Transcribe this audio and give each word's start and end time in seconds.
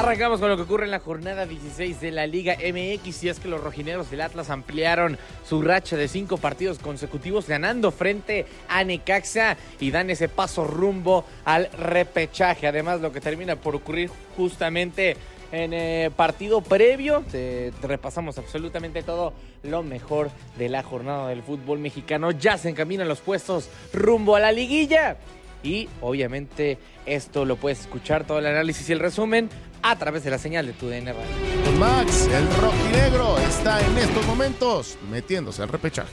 Arrancamos 0.00 0.40
con 0.40 0.48
lo 0.48 0.56
que 0.56 0.62
ocurre 0.62 0.86
en 0.86 0.92
la 0.92 1.00
jornada 1.00 1.44
16 1.44 2.00
de 2.00 2.10
la 2.10 2.26
Liga 2.26 2.54
MX 2.54 3.22
y 3.22 3.28
es 3.28 3.38
que 3.38 3.48
los 3.48 3.62
rojineros 3.62 4.10
del 4.10 4.22
Atlas 4.22 4.48
ampliaron 4.48 5.18
su 5.46 5.60
racha 5.60 5.94
de 5.94 6.08
cinco 6.08 6.38
partidos 6.38 6.78
consecutivos 6.78 7.46
ganando 7.46 7.90
frente 7.90 8.46
a 8.66 8.82
Necaxa 8.82 9.58
y 9.78 9.90
dan 9.90 10.08
ese 10.08 10.30
paso 10.30 10.64
rumbo 10.64 11.26
al 11.44 11.70
repechaje. 11.72 12.66
Además, 12.66 13.02
lo 13.02 13.12
que 13.12 13.20
termina 13.20 13.56
por 13.56 13.76
ocurrir 13.76 14.10
justamente 14.38 15.18
en 15.52 15.74
eh, 15.74 16.10
partido 16.16 16.62
previo, 16.62 17.22
te 17.30 17.70
repasamos 17.82 18.38
absolutamente 18.38 19.02
todo 19.02 19.34
lo 19.64 19.82
mejor 19.82 20.30
de 20.56 20.70
la 20.70 20.82
jornada 20.82 21.28
del 21.28 21.42
fútbol 21.42 21.78
mexicano. 21.78 22.30
Ya 22.30 22.56
se 22.56 22.70
encaminan 22.70 23.06
los 23.06 23.20
puestos 23.20 23.68
rumbo 23.92 24.34
a 24.34 24.40
la 24.40 24.50
liguilla. 24.50 25.18
Y 25.62 25.90
obviamente 26.00 26.78
esto 27.04 27.44
lo 27.44 27.56
puedes 27.56 27.80
escuchar, 27.80 28.26
todo 28.26 28.38
el 28.38 28.46
análisis 28.46 28.88
y 28.88 28.92
el 28.92 28.98
resumen 28.98 29.50
a 29.82 29.96
través 29.96 30.24
de 30.24 30.30
la 30.30 30.38
señal 30.38 30.66
de 30.66 30.72
tu 30.72 30.88
DN 30.88 31.12
Radio. 31.12 31.78
Max, 31.78 32.28
el 32.32 32.46
rojinegro 32.56 33.38
está 33.38 33.80
en 33.80 33.98
estos 33.98 34.26
momentos 34.26 34.98
metiéndose 35.10 35.62
al 35.62 35.68
repechaje. 35.68 36.12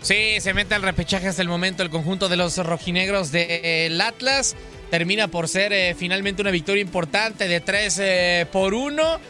Sí, 0.00 0.40
se 0.40 0.52
mete 0.52 0.74
al 0.74 0.82
repechaje 0.82 1.28
hasta 1.28 1.42
el 1.42 1.48
momento 1.48 1.82
el 1.82 1.90
conjunto 1.90 2.28
de 2.28 2.36
los 2.36 2.58
rojinegros 2.58 3.30
del 3.30 4.00
Atlas. 4.00 4.56
Termina 4.90 5.28
por 5.28 5.48
ser 5.48 5.72
eh, 5.72 5.94
finalmente 5.96 6.42
una 6.42 6.50
victoria 6.50 6.82
importante 6.82 7.46
de 7.48 7.60
3 7.60 7.98
eh, 8.00 8.46
por 8.50 8.74
1. 8.74 9.20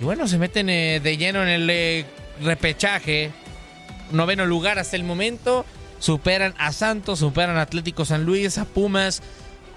Y 0.00 0.04
bueno, 0.04 0.28
se 0.28 0.38
meten 0.38 0.68
eh, 0.70 1.00
de 1.00 1.16
lleno 1.16 1.42
en 1.42 1.48
el 1.48 1.70
eh, 1.70 2.04
repechaje. 2.42 3.30
Noveno 4.10 4.46
lugar 4.46 4.78
hasta 4.78 4.96
el 4.96 5.04
momento. 5.04 5.64
Superan 5.98 6.54
a 6.58 6.72
Santos, 6.72 7.18
superan 7.18 7.56
a 7.56 7.62
Atlético 7.62 8.04
San 8.04 8.24
Luis, 8.24 8.58
a 8.58 8.64
Pumas. 8.64 9.22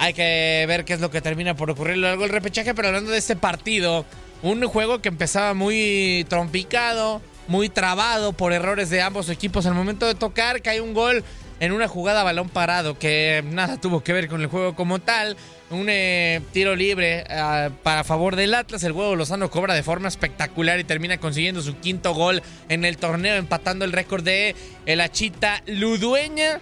Hay 0.02 0.16
que 0.16 0.66
ver 0.68 0.84
qué 0.84 0.94
es 0.94 1.00
lo 1.00 1.12
que 1.12 1.22
termina 1.22 1.56
por 1.56 1.70
ocurrir 1.70 1.98
luego 1.98 2.24
el 2.24 2.32
repechaje. 2.32 2.74
Pero 2.74 2.88
hablando 2.88 3.12
de 3.12 3.20
este 3.20 3.36
partido, 3.36 4.04
un 4.42 4.64
juego 4.64 5.00
que 5.00 5.10
empezaba 5.10 5.54
muy 5.54 6.26
trompicado, 6.28 7.22
muy 7.48 7.70
trabado 7.70 8.34
por 8.34 8.52
errores 8.52 8.90
de 8.90 9.04
ambos 9.04 9.30
equipos. 9.30 9.68
Al 9.68 9.76
momento 9.76 10.08
de 10.08 10.16
tocar, 10.16 10.64
cae 10.64 10.82
un 10.82 10.96
gol 10.96 11.24
en 11.60 11.72
una 11.72 11.88
jugada 11.88 12.24
balón 12.24 12.50
parado 12.50 12.98
que 12.98 13.44
nada 13.52 13.80
tuvo 13.80 14.04
que 14.04 14.12
ver 14.14 14.28
con 14.28 14.42
el 14.42 14.48
juego 14.48 14.74
como 14.74 14.98
tal. 14.98 15.38
Un 15.70 15.86
eh, 15.88 16.42
tiro 16.52 16.76
libre 16.76 17.24
uh, 17.30 17.72
para 17.84 18.04
favor 18.04 18.36
del 18.36 18.56
Atlas. 18.56 18.84
El 18.84 18.94
huevo 18.94 19.16
Lozano 19.16 19.52
cobra 19.52 19.76
de 19.76 19.84
forma 19.84 20.08
espectacular 20.08 20.80
y 20.80 20.84
termina 20.84 21.20
consiguiendo 21.20 21.62
su 21.62 21.78
quinto 21.78 22.16
gol 22.16 22.42
en 22.70 22.86
el 22.86 22.98
torneo, 22.98 23.36
empatando 23.36 23.86
el 23.86 23.92
récord 23.92 24.24
de 24.24 24.56
el 24.88 25.00
Achita 25.00 25.62
Ludueña. 25.68 26.60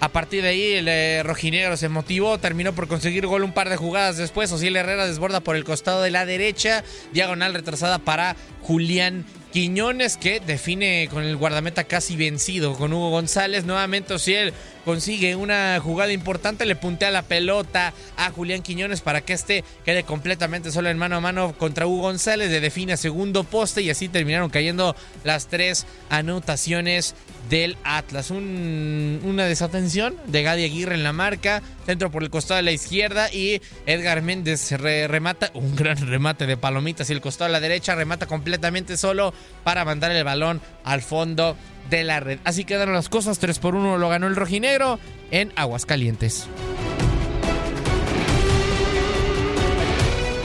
A 0.00 0.10
partir 0.10 0.42
de 0.42 0.50
ahí, 0.50 0.74
el 0.74 0.86
eh, 0.86 1.22
rojinegro 1.24 1.76
se 1.76 1.88
motivó, 1.88 2.38
terminó 2.38 2.72
por 2.72 2.86
conseguir 2.86 3.26
gol 3.26 3.42
un 3.42 3.52
par 3.52 3.68
de 3.68 3.76
jugadas 3.76 4.16
después. 4.16 4.52
Osiel 4.52 4.76
Herrera 4.76 5.06
desborda 5.06 5.40
por 5.40 5.56
el 5.56 5.64
costado 5.64 6.02
de 6.02 6.10
la 6.10 6.24
derecha, 6.24 6.84
diagonal 7.12 7.52
retrasada 7.52 7.98
para 7.98 8.36
Julián 8.62 9.24
Quiñones, 9.52 10.16
que 10.16 10.40
define 10.40 11.08
con 11.10 11.24
el 11.24 11.36
guardameta 11.36 11.84
casi 11.84 12.16
vencido 12.16 12.74
con 12.74 12.92
Hugo 12.92 13.10
González. 13.10 13.64
Nuevamente, 13.64 14.14
Osiel 14.14 14.52
consigue 14.84 15.36
una 15.36 15.80
jugada 15.82 16.12
importante, 16.12 16.66
le 16.66 16.76
puntea 16.76 17.10
la 17.10 17.22
pelota 17.22 17.92
a 18.16 18.30
Julián 18.30 18.62
Quiñones 18.62 19.00
para 19.00 19.20
que 19.22 19.32
este 19.32 19.64
quede 19.84 20.02
completamente 20.04 20.70
solo 20.70 20.88
en 20.90 20.98
mano 20.98 21.16
a 21.16 21.20
mano 21.20 21.54
contra 21.58 21.86
Hugo 21.86 22.02
González, 22.02 22.50
le 22.50 22.60
define 22.60 22.92
a 22.92 22.96
segundo 22.96 23.44
poste 23.44 23.82
y 23.82 23.90
así 23.90 24.08
terminaron 24.08 24.50
cayendo 24.50 24.94
las 25.24 25.46
tres 25.48 25.86
anotaciones 26.10 27.14
del 27.50 27.76
Atlas. 27.84 28.30
Un- 28.30 29.20
una 29.24 29.44
desatención 29.46 30.14
de 30.26 30.42
Gadi 30.42 30.64
Aguirre 30.64 30.94
en 30.94 31.02
la 31.04 31.12
marca, 31.12 31.62
centro 31.88 32.10
por 32.10 32.22
el 32.22 32.28
costado 32.28 32.56
de 32.58 32.64
la 32.64 32.72
izquierda 32.72 33.32
y 33.32 33.62
Edgar 33.86 34.20
Méndez 34.20 34.72
re- 34.72 35.08
remata, 35.08 35.50
un 35.54 35.74
gran 35.74 35.96
remate 36.06 36.44
de 36.44 36.58
palomitas 36.58 37.08
y 37.08 37.14
el 37.14 37.22
costado 37.22 37.46
a 37.46 37.48
la 37.52 37.60
derecha 37.60 37.94
remata 37.94 38.26
completamente 38.26 38.98
solo 38.98 39.32
para 39.64 39.86
mandar 39.86 40.10
el 40.10 40.22
balón 40.22 40.60
al 40.84 41.00
fondo 41.00 41.56
de 41.88 42.04
la 42.04 42.20
red. 42.20 42.40
Así 42.44 42.64
quedaron 42.66 42.92
las 42.92 43.08
cosas, 43.08 43.38
3 43.38 43.58
por 43.58 43.74
1 43.74 43.96
lo 43.96 44.08
ganó 44.10 44.26
el 44.26 44.36
rojinegro 44.36 45.00
en 45.30 45.50
Aguascalientes. 45.56 46.46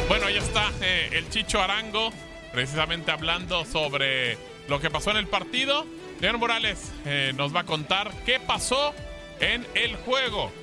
Bueno, 0.07 0.27
ahí 0.27 0.37
está 0.37 0.71
eh, 0.81 1.09
el 1.11 1.29
Chicho 1.29 1.61
Arango, 1.61 2.11
precisamente 2.53 3.11
hablando 3.11 3.65
sobre 3.65 4.37
lo 4.69 4.79
que 4.79 4.89
pasó 4.89 5.11
en 5.11 5.17
el 5.17 5.27
partido. 5.27 5.85
León 6.21 6.39
Morales 6.39 6.79
eh, 7.05 7.33
nos 7.35 7.53
va 7.53 7.61
a 7.61 7.65
contar 7.65 8.11
qué 8.25 8.39
pasó 8.39 8.93
en 9.41 9.65
el 9.75 9.97
juego. 9.97 10.53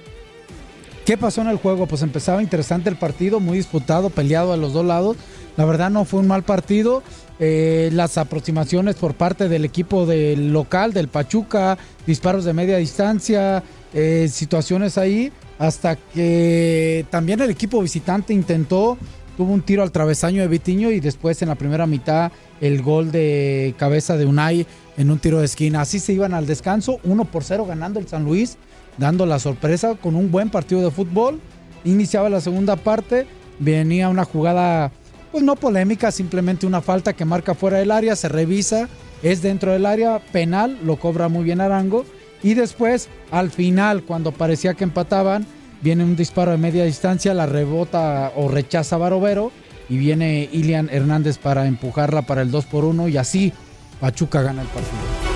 ¿Qué 1.04 1.16
pasó 1.16 1.40
en 1.40 1.48
el 1.48 1.56
juego? 1.56 1.86
Pues 1.86 2.02
empezaba 2.02 2.42
interesante 2.42 2.90
el 2.90 2.96
partido, 2.96 3.40
muy 3.40 3.56
disputado, 3.56 4.10
peleado 4.10 4.52
a 4.52 4.56
los 4.56 4.72
dos 4.72 4.84
lados. 4.84 5.16
La 5.56 5.64
verdad 5.64 5.90
no 5.90 6.04
fue 6.04 6.20
un 6.20 6.28
mal 6.28 6.42
partido. 6.42 7.02
Eh, 7.42 7.88
las 7.92 8.18
aproximaciones 8.18 8.96
por 8.96 9.14
parte 9.14 9.48
del 9.48 9.64
equipo 9.64 10.04
del 10.04 10.52
local, 10.52 10.92
del 10.92 11.08
Pachuca, 11.08 11.78
disparos 12.06 12.44
de 12.44 12.52
media 12.52 12.76
distancia, 12.76 13.62
eh, 13.94 14.28
situaciones 14.30 14.98
ahí, 14.98 15.32
hasta 15.58 15.96
que 15.96 17.06
también 17.10 17.40
el 17.40 17.48
equipo 17.48 17.80
visitante 17.80 18.34
intentó, 18.34 18.98
tuvo 19.38 19.54
un 19.54 19.62
tiro 19.62 19.82
al 19.82 19.90
travesaño 19.90 20.42
de 20.42 20.48
Vitiño 20.48 20.90
y 20.90 21.00
después 21.00 21.40
en 21.40 21.48
la 21.48 21.54
primera 21.54 21.86
mitad 21.86 22.30
el 22.60 22.82
gol 22.82 23.10
de 23.10 23.74
cabeza 23.78 24.18
de 24.18 24.26
Unai 24.26 24.66
en 24.98 25.10
un 25.10 25.18
tiro 25.18 25.38
de 25.38 25.46
esquina. 25.46 25.80
Así 25.80 25.98
se 25.98 26.12
iban 26.12 26.34
al 26.34 26.46
descanso, 26.46 27.00
1 27.04 27.24
por 27.24 27.42
0 27.42 27.64
ganando 27.64 27.98
el 27.98 28.06
San 28.06 28.24
Luis, 28.24 28.58
dando 29.00 29.24
la 29.24 29.38
sorpresa 29.38 29.96
con 29.96 30.14
un 30.14 30.30
buen 30.30 30.50
partido 30.50 30.82
de 30.82 30.90
fútbol. 30.90 31.40
Iniciaba 31.84 32.28
la 32.28 32.42
segunda 32.42 32.76
parte, 32.76 33.26
venía 33.58 34.10
una 34.10 34.24
jugada, 34.24 34.92
pues 35.32 35.42
no 35.42 35.56
polémica, 35.56 36.12
simplemente 36.12 36.66
una 36.66 36.82
falta 36.82 37.14
que 37.14 37.24
marca 37.24 37.54
fuera 37.54 37.78
del 37.78 37.90
área, 37.90 38.14
se 38.14 38.28
revisa, 38.28 38.88
es 39.22 39.40
dentro 39.40 39.72
del 39.72 39.86
área, 39.86 40.20
penal, 40.32 40.78
lo 40.84 40.96
cobra 40.96 41.28
muy 41.28 41.42
bien 41.42 41.62
Arango. 41.62 42.04
Y 42.42 42.54
después, 42.54 43.08
al 43.30 43.50
final, 43.50 44.04
cuando 44.04 44.32
parecía 44.32 44.74
que 44.74 44.84
empataban, 44.84 45.46
viene 45.80 46.04
un 46.04 46.14
disparo 46.14 46.50
de 46.52 46.58
media 46.58 46.84
distancia, 46.84 47.32
la 47.32 47.46
rebota 47.46 48.32
o 48.36 48.48
rechaza 48.48 48.98
Barovero 48.98 49.50
y 49.88 49.96
viene 49.96 50.48
Ilian 50.52 50.90
Hernández 50.90 51.38
para 51.38 51.66
empujarla 51.66 52.22
para 52.22 52.42
el 52.42 52.50
2 52.50 52.66
por 52.66 52.84
1 52.84 53.08
y 53.08 53.16
así 53.16 53.52
Pachuca 53.98 54.42
gana 54.42 54.62
el 54.62 54.68
partido. 54.68 55.29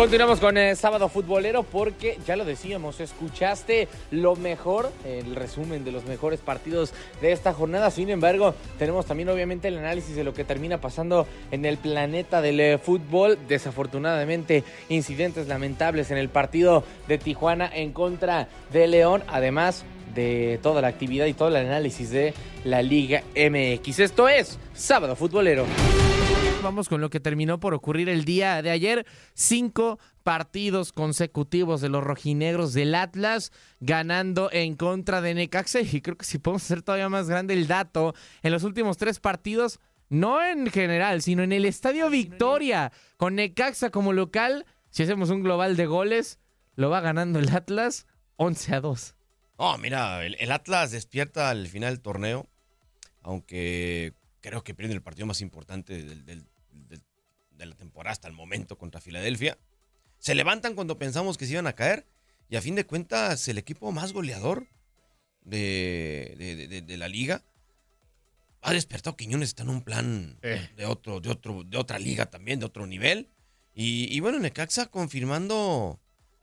Continuamos 0.00 0.40
con 0.40 0.56
el 0.56 0.78
sábado 0.78 1.10
futbolero 1.10 1.62
porque 1.62 2.18
ya 2.26 2.34
lo 2.34 2.46
decíamos, 2.46 3.00
escuchaste 3.00 3.86
lo 4.10 4.34
mejor, 4.34 4.90
el 5.04 5.36
resumen 5.36 5.84
de 5.84 5.92
los 5.92 6.06
mejores 6.06 6.40
partidos 6.40 6.94
de 7.20 7.32
esta 7.32 7.52
jornada. 7.52 7.90
Sin 7.90 8.08
embargo, 8.08 8.54
tenemos 8.78 9.04
también 9.04 9.28
obviamente 9.28 9.68
el 9.68 9.76
análisis 9.76 10.16
de 10.16 10.24
lo 10.24 10.32
que 10.32 10.42
termina 10.42 10.80
pasando 10.80 11.26
en 11.50 11.66
el 11.66 11.76
planeta 11.76 12.40
del 12.40 12.60
eh, 12.60 12.78
fútbol. 12.78 13.38
Desafortunadamente, 13.46 14.64
incidentes 14.88 15.48
lamentables 15.48 16.10
en 16.10 16.16
el 16.16 16.30
partido 16.30 16.82
de 17.06 17.18
Tijuana 17.18 17.70
en 17.70 17.92
contra 17.92 18.48
de 18.72 18.86
León. 18.86 19.22
Además, 19.28 19.84
de 20.14 20.58
toda 20.62 20.80
la 20.80 20.88
actividad 20.88 21.26
y 21.26 21.34
todo 21.34 21.48
el 21.48 21.56
análisis 21.56 22.08
de 22.08 22.32
la 22.64 22.80
Liga 22.80 23.22
MX. 23.36 23.98
Esto 23.98 24.30
es 24.30 24.58
Sábado 24.72 25.14
Futbolero. 25.14 25.66
Vamos 26.62 26.88
con 26.90 27.00
lo 27.00 27.08
que 27.10 27.20
terminó 27.20 27.58
por 27.58 27.72
ocurrir 27.74 28.08
el 28.08 28.24
día 28.24 28.60
de 28.62 28.70
ayer. 28.70 29.06
Cinco 29.34 29.98
partidos 30.22 30.92
consecutivos 30.92 31.80
de 31.80 31.88
los 31.88 32.04
rojinegros 32.04 32.74
del 32.74 32.94
Atlas 32.94 33.50
ganando 33.80 34.50
en 34.52 34.76
contra 34.76 35.20
de 35.20 35.34
Necaxa. 35.34 35.80
Y 35.80 36.00
creo 36.02 36.16
que 36.16 36.24
si 36.26 36.38
podemos 36.38 36.62
hacer 36.64 36.82
todavía 36.82 37.08
más 37.08 37.28
grande 37.28 37.54
el 37.54 37.66
dato, 37.66 38.14
en 38.42 38.52
los 38.52 38.62
últimos 38.62 38.98
tres 38.98 39.20
partidos, 39.20 39.80
no 40.10 40.44
en 40.44 40.66
general, 40.70 41.22
sino 41.22 41.42
en 41.42 41.52
el 41.52 41.64
Estadio 41.64 42.10
Victoria, 42.10 42.92
con 43.16 43.34
Necaxa 43.36 43.90
como 43.90 44.12
local, 44.12 44.66
si 44.90 45.02
hacemos 45.02 45.30
un 45.30 45.42
global 45.42 45.76
de 45.76 45.86
goles, 45.86 46.38
lo 46.76 46.90
va 46.90 47.00
ganando 47.00 47.38
el 47.38 47.48
Atlas 47.54 48.06
11 48.36 48.74
a 48.74 48.80
2. 48.80 49.14
Oh, 49.56 49.76
mira, 49.78 50.24
el, 50.24 50.36
el 50.38 50.52
Atlas 50.52 50.90
despierta 50.90 51.50
al 51.50 51.66
final 51.68 51.94
del 51.94 52.00
torneo, 52.02 52.46
aunque 53.22 54.14
creo 54.40 54.64
que 54.64 54.74
pierde 54.74 54.94
el 54.94 55.02
partido 55.02 55.26
más 55.26 55.40
importante 55.42 56.02
del, 56.02 56.24
del- 56.24 56.46
de 56.72 57.66
la 57.66 57.74
temporada 57.74 58.12
hasta 58.12 58.28
el 58.28 58.34
momento 58.34 58.78
contra 58.78 59.00
Filadelfia. 59.00 59.58
Se 60.18 60.34
levantan 60.34 60.74
cuando 60.74 60.98
pensamos 60.98 61.36
que 61.38 61.46
se 61.46 61.52
iban 61.52 61.66
a 61.66 61.74
caer 61.74 62.06
y 62.48 62.56
a 62.56 62.62
fin 62.62 62.74
de 62.74 62.84
cuentas 62.86 63.46
el 63.48 63.58
equipo 63.58 63.92
más 63.92 64.12
goleador 64.12 64.66
de, 65.42 66.34
de- 66.38 66.68
de- 66.68 66.82
de 66.82 66.96
la 66.96 67.08
liga 67.08 67.42
ha 68.62 68.72
despertado. 68.72 69.16
Quiñones 69.16 69.50
está 69.50 69.62
en 69.62 69.70
un 69.70 69.82
plan 69.82 70.38
de, 70.76 70.86
otro, 70.86 71.20
de, 71.20 71.30
otro, 71.30 71.64
de 71.64 71.78
otra 71.78 71.98
liga 71.98 72.26
también, 72.26 72.60
de 72.60 72.66
otro 72.66 72.86
nivel. 72.86 73.28
Y, 73.74 74.14
y 74.14 74.20
bueno, 74.20 74.38
Necaxa 74.38 74.86
confirmando, 74.86 75.98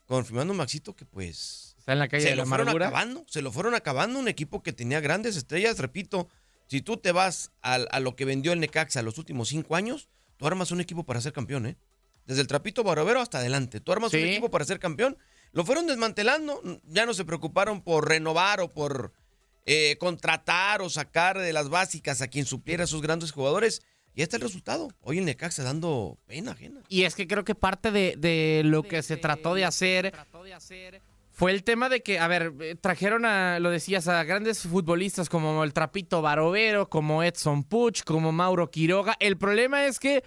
confirmando 0.05 0.53
Maxito 0.53 0.95
que 0.95 1.05
pues 1.05 1.75
Está 1.77 1.93
en 1.93 1.99
la 1.99 2.07
calle 2.07 2.23
se 2.23 2.29
de 2.29 2.35
la 2.35 2.43
lo 2.43 2.47
fueron 2.49 2.67
amargura. 2.69 2.87
acabando, 2.87 3.25
se 3.27 3.41
lo 3.41 3.51
fueron 3.51 3.75
acabando 3.75 4.19
un 4.19 4.27
equipo 4.27 4.61
que 4.63 4.73
tenía 4.73 4.99
grandes 4.99 5.35
estrellas, 5.37 5.77
repito, 5.79 6.27
si 6.67 6.81
tú 6.81 6.97
te 6.97 7.11
vas 7.11 7.51
al- 7.61 7.87
a, 7.91 7.99
lo 7.99 8.15
que 8.15 8.25
vendió 8.25 8.51
el 8.53 8.59
Necaxa 8.59 9.01
los 9.01 9.17
últimos 9.17 9.49
cinco 9.49 9.75
años, 9.75 10.09
tú 10.37 10.47
armas 10.47 10.71
un 10.71 10.81
equipo 10.81 11.03
para 11.03 11.21
ser 11.21 11.33
campeón, 11.33 11.65
¿eh? 11.65 11.77
Desde 12.25 12.41
el 12.41 12.47
trapito 12.47 12.83
barovero 12.83 13.21
hasta 13.21 13.39
adelante, 13.39 13.79
tú 13.79 13.91
armas 13.91 14.13
un 14.13 14.19
equipo 14.19 14.49
para 14.49 14.65
ser 14.65 14.79
campeón. 14.79 15.17
Lo 15.53 15.63
fueron 15.63 15.87
desmantelando, 15.87 16.61
ya 16.83 17.05
no 17.05 17.13
se 17.13 17.23
preocuparon 17.23 17.81
por 17.81 18.07
renovar 18.07 18.59
o 18.59 18.73
por 18.73 19.13
eh, 19.65 19.97
contratar 19.97 20.81
o 20.81 20.89
sacar 20.89 21.37
de 21.37 21.53
las 21.53 21.69
básicas 21.69 22.21
a 22.21 22.27
quien 22.27 22.45
supliera 22.45 22.83
a 22.83 22.87
sus 22.87 23.01
grandes 23.01 23.31
jugadores. 23.31 23.81
Y 24.13 24.23
este 24.23 24.35
es 24.35 24.41
el 24.41 24.47
resultado. 24.47 24.89
Hoy 25.01 25.19
el 25.19 25.25
Necaxa 25.25 25.63
dando 25.63 26.17
pena 26.25 26.51
ajena. 26.51 26.81
Y 26.89 27.03
es 27.03 27.15
que 27.15 27.27
creo 27.27 27.45
que 27.45 27.55
parte 27.55 27.91
de, 27.91 28.15
de 28.17 28.61
lo 28.65 28.83
que 28.83 29.03
se 29.03 29.15
trató 29.15 29.53
de 29.53 29.63
hacer 29.63 30.11
fue 31.37 31.51
el 31.51 31.63
tema 31.63 31.87
de 31.87 32.01
que, 32.01 32.17
a 32.17 32.27
ver, 32.27 32.51
eh, 32.61 32.75
trajeron 32.81 33.23
a, 33.23 33.59
lo 33.59 33.69
decías, 33.69 34.07
a 34.07 34.23
grandes 34.23 34.61
futbolistas 34.63 35.29
como 35.29 35.63
el 35.63 35.71
Trapito 35.71 36.23
Barovero, 36.23 36.89
como 36.89 37.21
Edson 37.21 37.63
Puch, 37.63 38.01
como 38.03 38.31
Mauro 38.31 38.71
Quiroga. 38.71 39.15
El 39.19 39.37
problema 39.37 39.85
es 39.85 39.99
que, 39.99 40.23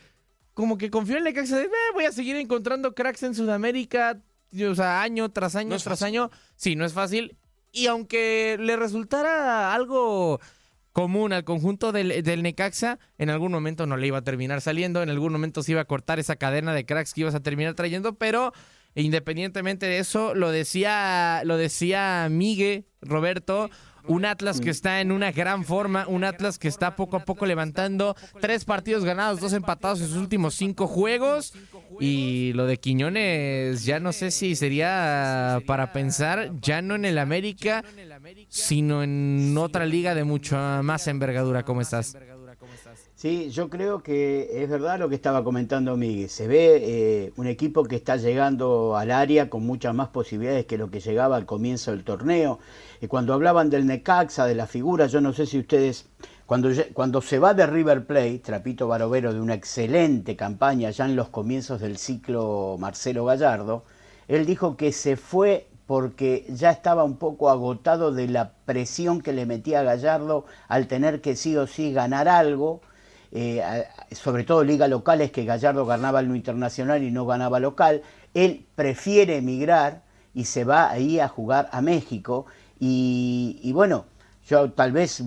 como 0.55 0.79
que 0.79 0.89
confió 0.89 1.17
en 1.17 1.25
Necaxa 1.25 1.57
de, 1.57 1.65
"Eh, 1.65 1.69
voy 1.95 2.05
a 2.05 2.13
seguir 2.13 2.37
encontrando 2.37 2.95
cracks 2.95 3.25
en 3.25 3.35
Sudamérica, 3.35 4.21
o 4.69 4.75
sea, 4.77 5.03
año 5.03 5.29
tras 5.31 5.57
año 5.57 5.71
No 5.71 5.77
tras 5.79 5.99
fácil. 5.99 6.07
año. 6.07 6.31
Sí, 6.55 6.77
no 6.77 6.85
es 6.85 6.93
fácil. 6.93 7.37
Y 7.73 7.89
aunque 7.89 8.57
le 8.61 8.77
resultara 8.77 9.75
algo 9.75 10.39
común 10.93 11.33
al 11.33 11.43
conjunto 11.43 11.91
del, 11.91 12.23
del 12.23 12.43
Necaxa, 12.45 13.01
en 13.19 13.31
algún 13.31 13.51
momento 13.51 13.85
no 13.85 13.97
le 13.97 14.07
iba 14.07 14.19
a 14.19 14.23
terminar 14.23 14.61
saliendo, 14.61 15.03
en 15.03 15.11
algún 15.11 15.33
momento 15.33 15.65
se 15.65 15.73
iba 15.73 15.81
a 15.81 15.87
cortar 15.87 16.21
esa 16.21 16.37
cadena 16.37 16.73
de 16.73 16.87
cracks 16.87 17.15
que 17.15 17.23
ibas 17.23 17.35
a 17.35 17.41
terminar 17.41 17.75
trayendo, 17.75 18.15
pero 18.15 18.53
independientemente 18.95 19.87
de 19.87 19.99
eso, 19.99 20.35
lo 20.35 20.51
decía, 20.51 21.43
lo 21.45 21.57
decía 21.57 22.29
Migue, 22.31 22.85
Roberto, 23.01 23.71
un 24.07 24.25
Atlas 24.25 24.61
que 24.61 24.71
está 24.71 25.01
en 25.01 25.13
una 25.13 25.31
gran 25.33 25.65
forma, 25.65 26.07
un 26.09 26.25
Atlas 26.25 26.59
que 26.59 26.69
está 26.69 26.97
poco 26.97 27.17
a 27.17 27.25
poco 27.25 27.47
levantando 27.47 28.17
tres 28.41 28.65
partidos 28.65 29.05
ganados, 29.05 29.41
dos 29.41 29.53
empatados 29.53 30.01
en 30.01 30.09
sus 30.09 30.17
últimos 30.17 30.55
cinco 30.55 30.87
juegos. 30.87 31.53
Y 32.01 32.53
lo 32.55 32.67
de 32.67 32.79
Quiñones, 32.79 33.85
ya 33.85 34.01
no 34.01 34.13
sé 34.13 34.31
si 34.31 34.57
sería 34.57 35.61
para 35.67 35.93
pensar, 35.93 36.51
ya 36.61 36.83
no 36.83 36.95
en 36.95 37.05
el 37.05 37.19
América, 37.19 37.85
sino 38.49 39.03
en 39.03 39.55
otra 39.59 39.87
liga 39.87 40.15
de 40.15 40.25
mucha 40.25 40.83
más 40.83 41.07
envergadura. 41.07 41.65
¿Cómo 41.65 41.81
estás? 41.81 42.17
Sí, 43.21 43.51
yo 43.51 43.69
creo 43.69 44.03
que 44.03 44.63
es 44.63 44.71
verdad 44.71 44.99
lo 44.99 45.11
que 45.11 45.15
estaba 45.15 45.45
comentando 45.45 45.95
Miguel. 45.95 46.31
Se 46.31 46.49
ve 46.49 46.79
eh, 46.81 47.33
un 47.37 47.47
equipo 47.47 47.85
que 47.85 47.97
está 47.97 48.17
llegando 48.17 48.97
al 48.97 49.11
área 49.11 49.51
con 49.51 49.67
muchas 49.67 49.95
más 49.95 50.09
posibilidades 50.09 50.65
que 50.65 50.79
lo 50.79 50.91
que 50.91 51.01
llegaba 51.01 51.37
al 51.37 51.45
comienzo 51.45 51.91
del 51.91 52.03
torneo. 52.03 52.61
Y 52.99 53.09
cuando 53.09 53.35
hablaban 53.35 53.69
del 53.69 53.85
Necaxa, 53.85 54.47
de 54.47 54.55
la 54.55 54.67
figura, 54.67 55.05
yo 55.05 55.21
no 55.21 55.35
sé 55.35 55.45
si 55.45 55.59
ustedes, 55.59 56.07
cuando, 56.47 56.71
cuando 56.95 57.21
se 57.21 57.39
va 57.39 57.53
de 57.53 57.67
River 57.67 58.07
Plate, 58.07 58.39
Trapito 58.39 58.89
Barovero, 58.89 59.35
de 59.35 59.41
una 59.43 59.53
excelente 59.53 60.35
campaña 60.35 60.89
ya 60.89 61.05
en 61.05 61.15
los 61.15 61.29
comienzos 61.29 61.83
del 61.83 61.99
ciclo 61.99 62.77
Marcelo 62.79 63.27
Gallardo, 63.27 63.85
él 64.29 64.47
dijo 64.47 64.79
que 64.79 64.93
se 64.93 65.19
fue 65.19 65.69
porque 65.87 66.47
ya 66.49 66.71
estaba 66.71 67.05
un 67.05 67.19
poco 67.19 67.51
agotado 67.51 68.13
de 68.13 68.29
la 68.29 68.53
presión 68.65 69.21
que 69.21 69.35
le 69.35 69.45
metía 69.45 69.83
Gallardo 69.83 70.47
al 70.69 70.87
tener 70.87 71.21
que 71.21 71.37
sí 71.37 71.55
o 71.59 71.67
sí 71.67 71.93
ganar 71.93 72.27
algo 72.27 72.81
eh, 73.33 73.63
sobre 74.13 74.45
todo 74.45 74.65
ligas 74.65 74.91
locales 74.91 75.31
que 75.31 75.45
Gallardo 75.45 75.87
ganaba 75.87 76.21
en 76.21 76.29
lo 76.29 76.35
internacional 76.35 77.03
y 77.03 77.11
no 77.11 77.27
ganaba 77.27 77.61
local, 77.61 78.03
él 78.35 78.67
prefiere 78.75 79.37
emigrar 79.37 80.03
y 80.35 80.45
se 80.45 80.65
va 80.65 80.91
ahí 80.91 81.21
a 81.21 81.29
jugar 81.29 81.69
a 81.73 81.81
México. 81.81 82.47
Y, 82.79 83.61
y 83.63 83.73
bueno, 83.73 84.07
yo 84.49 84.71
tal 84.73 84.93
vez 84.93 85.23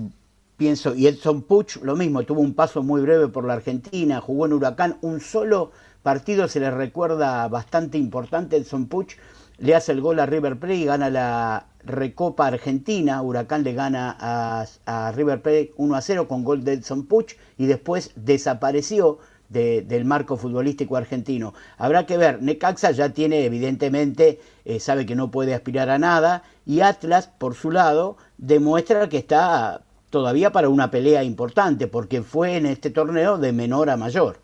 pienso, 0.58 0.96
y 0.96 1.08
Edson 1.08 1.42
Puch 1.44 1.78
lo 1.82 1.96
mismo, 1.96 2.24
tuvo 2.24 2.42
un 2.42 2.54
paso 2.54 2.84
muy 2.84 3.02
breve 3.02 3.28
por 3.28 3.46
la 3.46 3.54
Argentina, 3.54 4.22
jugó 4.22 4.46
en 4.46 4.54
Huracán, 4.54 4.98
un 5.02 5.20
solo 5.20 5.72
partido 6.02 6.48
se 6.48 6.60
le 6.60 6.72
recuerda 6.72 7.48
bastante 7.48 7.98
importante, 7.98 8.58
Edson 8.58 8.88
Puch 8.88 9.16
le 9.58 9.76
hace 9.76 9.92
el 9.92 10.02
gol 10.02 10.20
a 10.20 10.26
River 10.26 10.58
Plate 10.58 10.76
y 10.76 10.86
gana 10.86 11.10
la 11.10 11.66
Recopa 11.86 12.48
Argentina. 12.48 13.22
Huracán 13.22 13.64
le 13.64 13.74
gana 13.74 14.16
a, 14.20 15.12
River 15.12 15.42
Plate 15.42 15.74
1 15.78 15.96
a 15.96 16.02
0 16.02 16.28
con 16.28 16.44
gol 16.44 16.64
de 16.64 16.74
Edson 16.74 17.06
Puch 17.06 17.36
y 17.58 17.66
después 17.66 18.12
desapareció 18.16 19.20
de- 19.50 19.82
del 19.82 20.06
marco 20.06 20.38
futbolístico 20.38 20.96
argentino. 20.96 21.54
Habrá 21.78 22.06
que 22.06 22.18
ver, 22.18 22.42
Necaxa 22.42 22.92
ya 22.92 23.10
tiene 23.10 23.46
evidentemente, 23.46 24.40
eh, 24.66 24.80
sabe 24.80 25.06
que 25.06 25.16
no 25.16 25.30
puede 25.30 25.54
aspirar 25.54 25.90
a 25.90 26.00
nada 26.00 26.44
y 26.66 26.82
Atlas, 26.82 27.28
por 27.38 27.54
su 27.54 27.70
lado, 27.70 28.18
demuestra 28.38 29.10
que 29.10 29.18
está 29.18 29.82
todavía 30.10 30.52
para 30.52 30.70
una 30.70 30.90
pelea 30.92 31.24
importante 31.24 31.88
porque 31.88 32.22
fue 32.22 32.56
en 32.58 32.66
este 32.66 32.90
torneo 32.90 33.38
de 33.38 33.52
menor 33.52 33.90
a 33.90 33.98
mayor. 33.98 34.43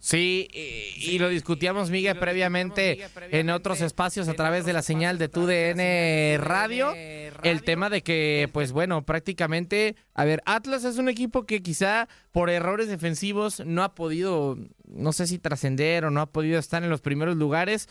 Sí, 0.00 0.48
y, 0.52 1.10
y 1.10 1.18
lo 1.18 1.28
discutíamos, 1.28 1.90
Miguel, 1.90 2.18
previamente 2.18 3.00
en 3.32 3.50
otros 3.50 3.80
espacios 3.80 4.28
a 4.28 4.34
través 4.34 4.64
de 4.64 4.72
la 4.72 4.82
señal 4.82 5.18
de 5.18 5.28
TUDN 5.28 6.40
Radio. 6.44 6.94
El 7.42 7.62
tema 7.62 7.90
de 7.90 8.02
que, 8.02 8.48
pues 8.52 8.72
bueno, 8.72 9.04
prácticamente, 9.04 9.96
a 10.14 10.24
ver, 10.24 10.40
Atlas 10.46 10.84
es 10.84 10.98
un 10.98 11.08
equipo 11.08 11.46
que 11.46 11.62
quizá 11.62 12.08
por 12.30 12.48
errores 12.48 12.88
defensivos 12.88 13.60
no 13.66 13.82
ha 13.82 13.94
podido, 13.94 14.56
no 14.86 15.12
sé 15.12 15.26
si 15.26 15.38
trascender 15.38 16.04
o 16.04 16.10
no 16.10 16.20
ha 16.20 16.26
podido 16.26 16.58
estar 16.58 16.82
en 16.84 16.90
los 16.90 17.00
primeros 17.00 17.36
lugares. 17.36 17.88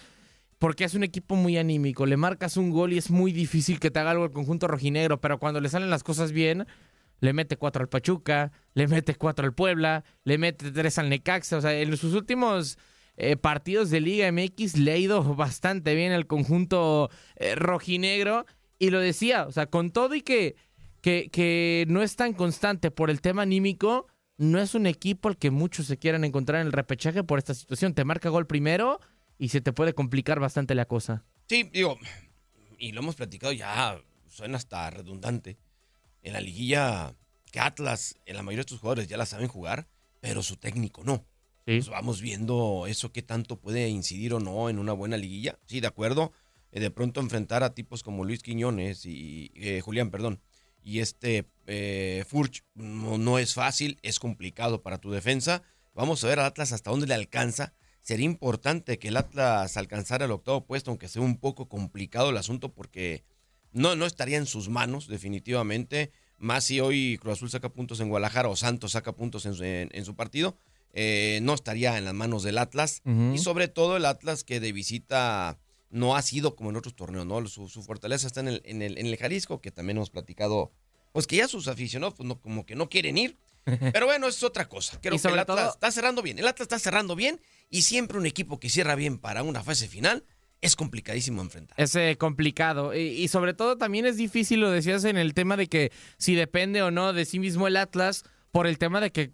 porque 0.59 0.85
es 0.85 0.95
un 0.95 1.03
equipo 1.03 1.35
muy 1.35 1.57
anímico. 1.57 2.05
Le 2.05 2.17
marcas 2.17 2.57
un 2.57 2.71
gol 2.71 2.93
y 2.93 2.97
es 2.97 3.11
muy 3.11 3.31
difícil 3.31 3.79
que 3.79 3.91
te 3.91 3.99
haga 3.99 4.11
algo 4.11 4.25
el 4.25 4.31
conjunto 4.31 4.67
rojinegro, 4.67 5.21
pero 5.21 5.37
cuando 5.37 5.61
le 5.61 5.69
salen 5.69 5.89
las 5.89 6.03
cosas 6.03 6.31
bien, 6.31 6.65
le 7.19 7.33
mete 7.33 7.57
cuatro 7.57 7.81
al 7.81 7.89
Pachuca, 7.89 8.51
le 8.73 8.87
mete 8.87 9.15
cuatro 9.15 9.45
al 9.45 9.53
Puebla, 9.53 10.03
le 10.23 10.37
mete 10.37 10.71
tres 10.71 10.97
al 10.97 11.09
Necaxa. 11.09 11.57
O 11.57 11.61
sea, 11.61 11.79
en 11.79 11.95
sus 11.97 12.13
últimos 12.13 12.77
eh, 13.17 13.35
partidos 13.35 13.89
de 13.89 14.01
Liga 14.01 14.31
MX 14.31 14.77
le 14.77 14.91
ha 14.91 14.97
ido 14.97 15.23
bastante 15.35 15.95
bien 15.95 16.11
al 16.11 16.27
conjunto 16.27 17.09
eh, 17.35 17.55
rojinegro. 17.55 18.45
Y 18.79 18.91
lo 18.91 18.99
decía, 18.99 19.45
o 19.47 19.51
sea, 19.51 19.65
con 19.65 19.91
todo 19.91 20.13
y 20.13 20.21
que, 20.21 20.55
que, 21.01 21.29
que 21.31 21.85
no 21.87 22.03
es 22.03 22.15
tan 22.15 22.33
constante 22.33 22.91
por 22.91 23.09
el 23.09 23.21
tema 23.21 23.41
anímico, 23.41 24.07
no 24.37 24.59
es 24.59 24.75
un 24.75 24.85
equipo 24.85 25.29
al 25.29 25.37
que 25.37 25.49
muchos 25.49 25.87
se 25.87 25.97
quieran 25.97 26.23
encontrar 26.23 26.61
en 26.61 26.67
el 26.67 26.73
repechaje 26.73 27.23
por 27.23 27.39
esta 27.39 27.55
situación. 27.55 27.95
Te 27.95 28.05
marca 28.05 28.29
gol 28.29 28.45
primero 28.45 28.99
y 29.39 29.49
se 29.49 29.61
te 29.61 29.73
puede 29.73 29.93
complicar 29.93 30.39
bastante 30.39 30.75
la 30.75 30.85
cosa. 30.85 31.25
Sí, 31.47 31.69
digo, 31.73 31.97
y 32.77 32.91
lo 32.91 33.01
hemos 33.01 33.15
platicado 33.15 33.53
ya, 33.53 33.99
suena 34.27 34.57
hasta 34.57 34.89
redundante. 34.89 35.57
En 36.27 36.33
la 36.33 36.41
liguilla, 36.41 37.15
que 37.53 37.61
Atlas, 37.61 38.17
en 38.25 38.35
la 38.35 38.43
mayoría 38.43 38.65
de 38.65 38.69
sus 38.69 38.81
jugadores 38.81 39.07
ya 39.07 39.15
la 39.15 39.25
saben 39.25 39.47
jugar, 39.47 39.87
pero 40.19 40.43
su 40.43 40.57
técnico 40.57 41.05
no. 41.05 41.25
Pues 41.63 41.87
vamos 41.87 42.19
viendo 42.19 42.85
eso, 42.85 43.13
qué 43.13 43.21
tanto 43.21 43.61
puede 43.61 43.87
incidir 43.87 44.33
o 44.33 44.41
no 44.41 44.69
en 44.69 44.77
una 44.77 44.91
buena 44.91 45.15
liguilla. 45.15 45.57
Sí, 45.67 45.79
de 45.79 45.87
acuerdo. 45.87 46.33
Eh, 46.73 46.81
de 46.81 46.91
pronto 46.91 47.21
enfrentar 47.21 47.63
a 47.63 47.73
tipos 47.73 48.03
como 48.03 48.25
Luis 48.25 48.43
Quiñones 48.43 49.05
y 49.05 49.53
eh, 49.55 49.79
Julián, 49.79 50.11
perdón, 50.11 50.41
y 50.83 50.99
este 50.99 51.47
eh, 51.65 52.25
Furch 52.27 52.65
no, 52.73 53.17
no, 53.17 53.39
es 53.39 53.53
fácil, 53.53 53.97
es 54.01 54.19
complicado 54.19 54.81
para 54.81 54.97
tu 54.97 55.11
defensa. 55.11 55.63
Vamos 55.95 56.21
a 56.25 56.27
ver 56.27 56.39
al 56.39 56.47
Atlas 56.47 56.73
hasta 56.73 56.91
dónde 56.91 57.07
le 57.07 57.13
alcanza. 57.13 57.73
Sería 58.01 58.25
importante 58.25 58.99
que 58.99 59.07
el 59.07 59.15
Atlas 59.15 59.77
alcanzara 59.77 60.25
el 60.25 60.31
octavo 60.31 60.65
puesto, 60.65 60.91
aunque 60.91 61.07
sea 61.07 61.21
un 61.21 61.37
poco 61.37 61.69
complicado 61.69 62.31
el 62.31 62.37
asunto, 62.37 62.73
porque 62.73 63.23
no, 63.77 63.95
no 63.95 64.05
estaría 64.05 64.37
en 64.37 64.45
sus 64.45 64.69
manos, 64.69 65.07
definitivamente. 65.07 66.11
Más 66.37 66.65
si 66.65 66.79
hoy 66.79 67.17
Cruz 67.19 67.33
Azul 67.33 67.49
saca 67.49 67.69
puntos 67.69 67.99
en 67.99 68.09
Guadalajara 68.09 68.49
o 68.49 68.55
Santos 68.55 68.91
saca 68.91 69.13
puntos 69.13 69.45
en, 69.45 70.05
su 70.05 70.15
partido, 70.15 70.57
eh, 70.93 71.39
no 71.43 71.53
estaría 71.53 71.97
en 71.97 72.05
las 72.05 72.13
manos 72.13 72.43
del 72.43 72.57
Atlas. 72.57 73.01
Y 73.33 73.37
sobre 73.37 73.67
todo 73.67 73.97
el 73.97 74.05
Atlas 74.05 74.43
que 74.43 74.59
de 74.59 74.71
visita 74.71 75.57
no 75.89 76.15
ha 76.15 76.21
sido 76.21 76.55
como 76.55 76.69
en 76.69 76.75
otros 76.75 76.95
torneos, 76.95 77.25
¿no? 77.25 77.45
Su, 77.47 77.83
fortaleza 77.83 78.27
está 78.27 78.41
en 78.41 78.49
el, 78.49 78.61
en, 78.65 78.81
el, 78.81 78.97
en 78.97 79.07
el 79.07 79.17
Jalisco, 79.17 79.61
que 79.61 79.71
también 79.71 79.97
hemos 79.97 80.09
platicado, 80.09 80.71
pues 81.13 81.27
que 81.27 81.37
ya 81.37 81.47
sus 81.47 81.67
aficionados 81.67 82.15
pues 82.15 82.27
no, 82.27 82.41
como 82.41 82.65
que 82.65 82.75
no 82.75 82.89
quieren 82.89 83.17
ir. 83.17 83.37
Pero 83.93 84.05
bueno, 84.05 84.27
es 84.27 84.43
otra 84.43 84.69
cosa. 84.69 84.99
Creo 85.01 85.19
que 85.19 85.27
el 85.27 85.39
Atlas 85.39 85.73
está 85.73 85.91
cerrando 85.91 86.21
bien. 86.21 86.39
El 86.39 86.47
Atlas 86.47 86.65
está 86.65 86.79
cerrando 86.79 87.15
bien 87.15 87.41
y 87.69 87.81
siempre 87.81 88.17
un 88.17 88.25
equipo 88.25 88.59
que 88.59 88.69
cierra 88.69 88.95
bien 88.95 89.17
para 89.17 89.43
una 89.43 89.63
fase 89.63 89.87
final 89.87 90.23
es 90.61 90.75
complicadísimo 90.75 91.41
enfrentar. 91.41 91.79
Es 91.79 91.95
eh, 91.95 92.15
complicado. 92.19 92.95
Y, 92.95 93.27
sobre 93.27 93.53
todo 93.53 93.77
también 93.77 94.05
es 94.05 94.17
difícil, 94.17 94.59
lo 94.59 94.71
decías 94.71 95.03
en 95.03 95.17
el 95.17 95.33
tema 95.33 95.57
de 95.57 95.67
que 95.67 95.91
si 96.17 96.35
depende 96.35 96.81
o 96.81 96.91
no 96.91 97.13
de 97.13 97.25
sí 97.25 97.39
mismo 97.39 97.67
el 97.67 97.77
Atlas, 97.77 98.23
por 98.51 98.67
el 98.67 98.77
tema 98.77 99.01
de 99.01 99.11
que 99.11 99.31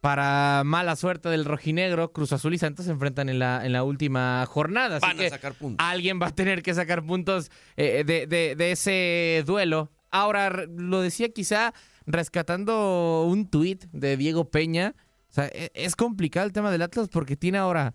para 0.00 0.62
mala 0.64 0.96
suerte 0.96 1.30
del 1.30 1.46
rojinegro, 1.46 2.12
Cruz 2.12 2.32
Azul 2.32 2.52
y 2.52 2.58
Santos 2.58 2.84
se 2.84 2.92
enfrentan 2.92 3.30
en 3.30 3.38
la, 3.38 3.64
en 3.64 3.72
la 3.72 3.84
última 3.84 4.44
jornada. 4.46 4.98
Van 4.98 5.18
a 5.18 5.28
sacar 5.30 5.54
puntos. 5.54 5.84
Alguien 5.84 6.20
va 6.20 6.26
a 6.26 6.34
tener 6.34 6.62
que 6.62 6.74
sacar 6.74 7.02
puntos 7.04 7.50
eh, 7.76 8.04
de, 8.04 8.26
de, 8.26 8.70
ese 8.70 9.42
duelo. 9.46 9.90
Ahora, 10.10 10.50
lo 10.50 11.00
decía 11.00 11.30
quizá 11.30 11.72
rescatando 12.04 13.24
un 13.26 13.48
tuit 13.48 13.84
de 13.92 14.18
Diego 14.18 14.50
Peña. 14.50 14.94
O 15.30 15.32
sea, 15.32 15.46
e, 15.46 15.70
es 15.72 15.96
complicado 15.96 16.46
el 16.46 16.52
tema 16.52 16.70
del 16.70 16.82
Atlas 16.82 17.08
porque 17.08 17.34
tiene 17.34 17.56
ahora, 17.56 17.94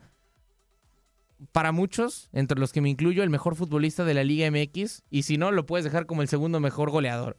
para 1.51 1.71
muchos, 1.71 2.29
entre 2.33 2.59
los 2.59 2.73
que 2.73 2.81
me 2.81 2.89
incluyo, 2.89 3.23
el 3.23 3.29
mejor 3.29 3.55
futbolista 3.55 4.05
de 4.05 4.13
la 4.13 4.23
Liga 4.23 4.49
MX. 4.49 5.03
Y 5.09 5.23
si 5.23 5.37
no, 5.37 5.51
lo 5.51 5.65
puedes 5.65 5.83
dejar 5.83 6.05
como 6.05 6.21
el 6.21 6.27
segundo 6.27 6.59
mejor 6.59 6.89
goleador 6.91 7.37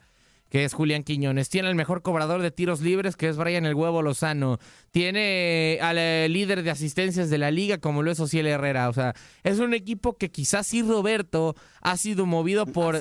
que 0.50 0.64
es 0.64 0.74
Julián 0.74 1.04
Quiñones. 1.04 1.48
Tiene 1.48 1.68
el 1.68 1.76
mejor 1.76 2.02
cobrador 2.02 2.42
de 2.42 2.50
tiros 2.50 2.80
libres, 2.80 3.16
que 3.16 3.28
es 3.28 3.36
Brian 3.36 3.64
El 3.64 3.74
Huevo 3.74 4.02
Lozano. 4.02 4.58
Tiene 4.90 5.78
al 5.80 5.96
eh, 5.96 6.28
líder 6.28 6.64
de 6.64 6.70
asistencias 6.70 7.30
de 7.30 7.38
la 7.38 7.52
liga, 7.52 7.78
como 7.78 8.02
lo 8.02 8.10
es 8.10 8.18
Ociel 8.18 8.48
Herrera. 8.48 8.88
O 8.88 8.92
sea, 8.92 9.14
es 9.44 9.60
un 9.60 9.72
equipo 9.74 10.16
que 10.16 10.30
quizás 10.30 10.66
sí 10.66 10.82
Roberto 10.82 11.54
ha 11.80 11.96
sido 11.96 12.26
movido 12.26 12.66
por, 12.66 13.00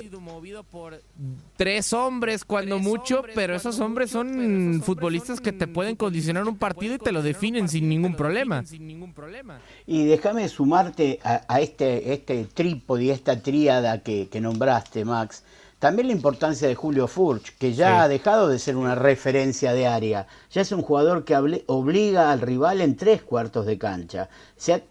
tres 1.57 1.91
hombres, 1.91 2.45
cuando 2.45 2.77
mucho, 2.77 3.23
pero 3.33 3.55
esos 3.55 3.79
hombres 3.79 4.11
son 4.11 4.81
futbolistas 4.85 5.41
que 5.41 5.51
te 5.51 5.65
pueden 5.65 5.95
condicionar 5.95 6.47
un 6.47 6.57
partido 6.57 6.93
y 6.95 6.99
te 6.99 7.11
lo 7.11 7.23
definen 7.23 7.67
sin 7.67 7.89
ningún 7.89 8.15
problema. 8.15 8.63
Y 9.87 10.05
déjame 10.05 10.47
sumarte 10.49 11.19
a, 11.23 11.59
este, 11.59 12.13
este 12.13 12.45
trípode 12.45 13.05
y 13.05 13.09
esta 13.09 13.41
tríada 13.41 14.03
que, 14.03 14.29
que 14.29 14.39
nombraste, 14.39 15.03
Max 15.03 15.43
también 15.79 16.07
la 16.07 16.13
importancia 16.13 16.67
de 16.67 16.75
Julio 16.75 17.07
Furch, 17.07 17.57
que 17.57 17.73
ya 17.73 18.01
ha 18.01 18.09
dejado 18.09 18.49
de 18.49 18.59
ser 18.59 18.75
una 18.75 18.95
referencia 18.95 19.73
de 19.73 19.87
área. 19.87 20.27
Ya 20.51 20.61
es 20.61 20.71
un 20.73 20.81
jugador 20.81 21.23
que 21.23 21.35
obliga 21.67 22.31
al 22.31 22.41
rival 22.41 22.81
en 22.81 22.97
tres 22.97 23.23
cuartos 23.23 23.65
de 23.65 23.77
cancha. 23.77 24.29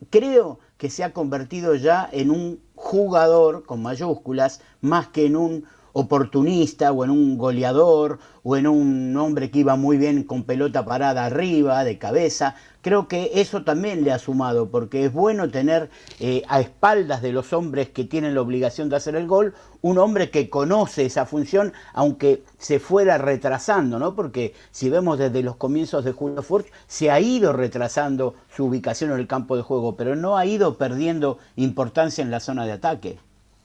creo 0.09 0.59
que 0.79 0.89
se 0.89 1.05
ha 1.05 1.13
convertido 1.13 1.75
ya 1.75 2.09
en 2.11 2.31
un 2.31 2.61
jugador 2.75 3.65
con 3.67 3.83
mayúsculas 3.83 4.63
más 4.81 5.09
que 5.09 5.27
en 5.27 5.37
un 5.37 5.65
oportunista 6.01 6.93
o 6.93 7.05
en 7.05 7.11
un 7.11 7.37
goleador 7.37 8.21
o 8.45 8.57
en 8.57 8.69
un 8.69 9.17
hombre 9.17 9.51
que 9.51 9.59
iba 9.59 9.75
muy 9.75 9.97
bien 9.99 10.23
con 10.23 10.45
pelota 10.45 10.85
parada 10.85 11.27
arriba, 11.27 11.83
de 11.83 11.99
cabeza. 11.99 12.55
Creo 12.83 13.09
que 13.09 13.33
eso 13.35 13.65
también 13.65 14.05
le 14.05 14.13
ha 14.13 14.19
sumado, 14.21 14.71
porque 14.71 15.05
es 15.05 15.13
bueno 15.13 15.51
tener 15.51 15.91
eh, 16.21 16.45
a 16.49 16.61
espaldas 16.61 17.21
de 17.21 17.33
los 17.33 17.53
hombres 17.53 17.89
que 17.89 18.05
tienen 18.05 18.35
la 18.35 18.41
obligación 18.41 18.89
de 18.89 18.97
hacer 18.97 19.17
el 19.17 19.27
gol, 19.27 19.55
un 19.83 19.99
hombre 19.99 20.31
que 20.31 20.49
conoce 20.49 21.05
esa 21.05 21.27
función, 21.27 21.73
aunque 21.93 22.45
se 22.59 22.79
fuera 22.79 23.19
retrasando, 23.19 23.99
¿no? 23.99 24.15
Porque 24.15 24.55
si 24.71 24.89
vemos 24.89 25.19
desde 25.19 25.43
los 25.43 25.57
comienzos 25.57 26.05
de 26.05 26.13
Julio 26.13 26.43
Furch, 26.43 26.71
se 26.87 27.11
ha 27.11 27.19
ido 27.19 27.53
retrasando 27.53 28.35
su 28.55 28.67
ubicación 28.67 29.11
en 29.11 29.19
el 29.19 29.27
campo 29.27 29.57
de 29.57 29.63
juego, 29.63 29.97
pero 29.97 30.15
no 30.15 30.37
ha 30.37 30.47
ido 30.47 30.79
perdiendo 30.79 31.39
importancia 31.57 32.23
en 32.23 32.31
la 32.31 32.39
zona 32.39 32.65
de 32.65 32.73
ataque. 32.73 33.19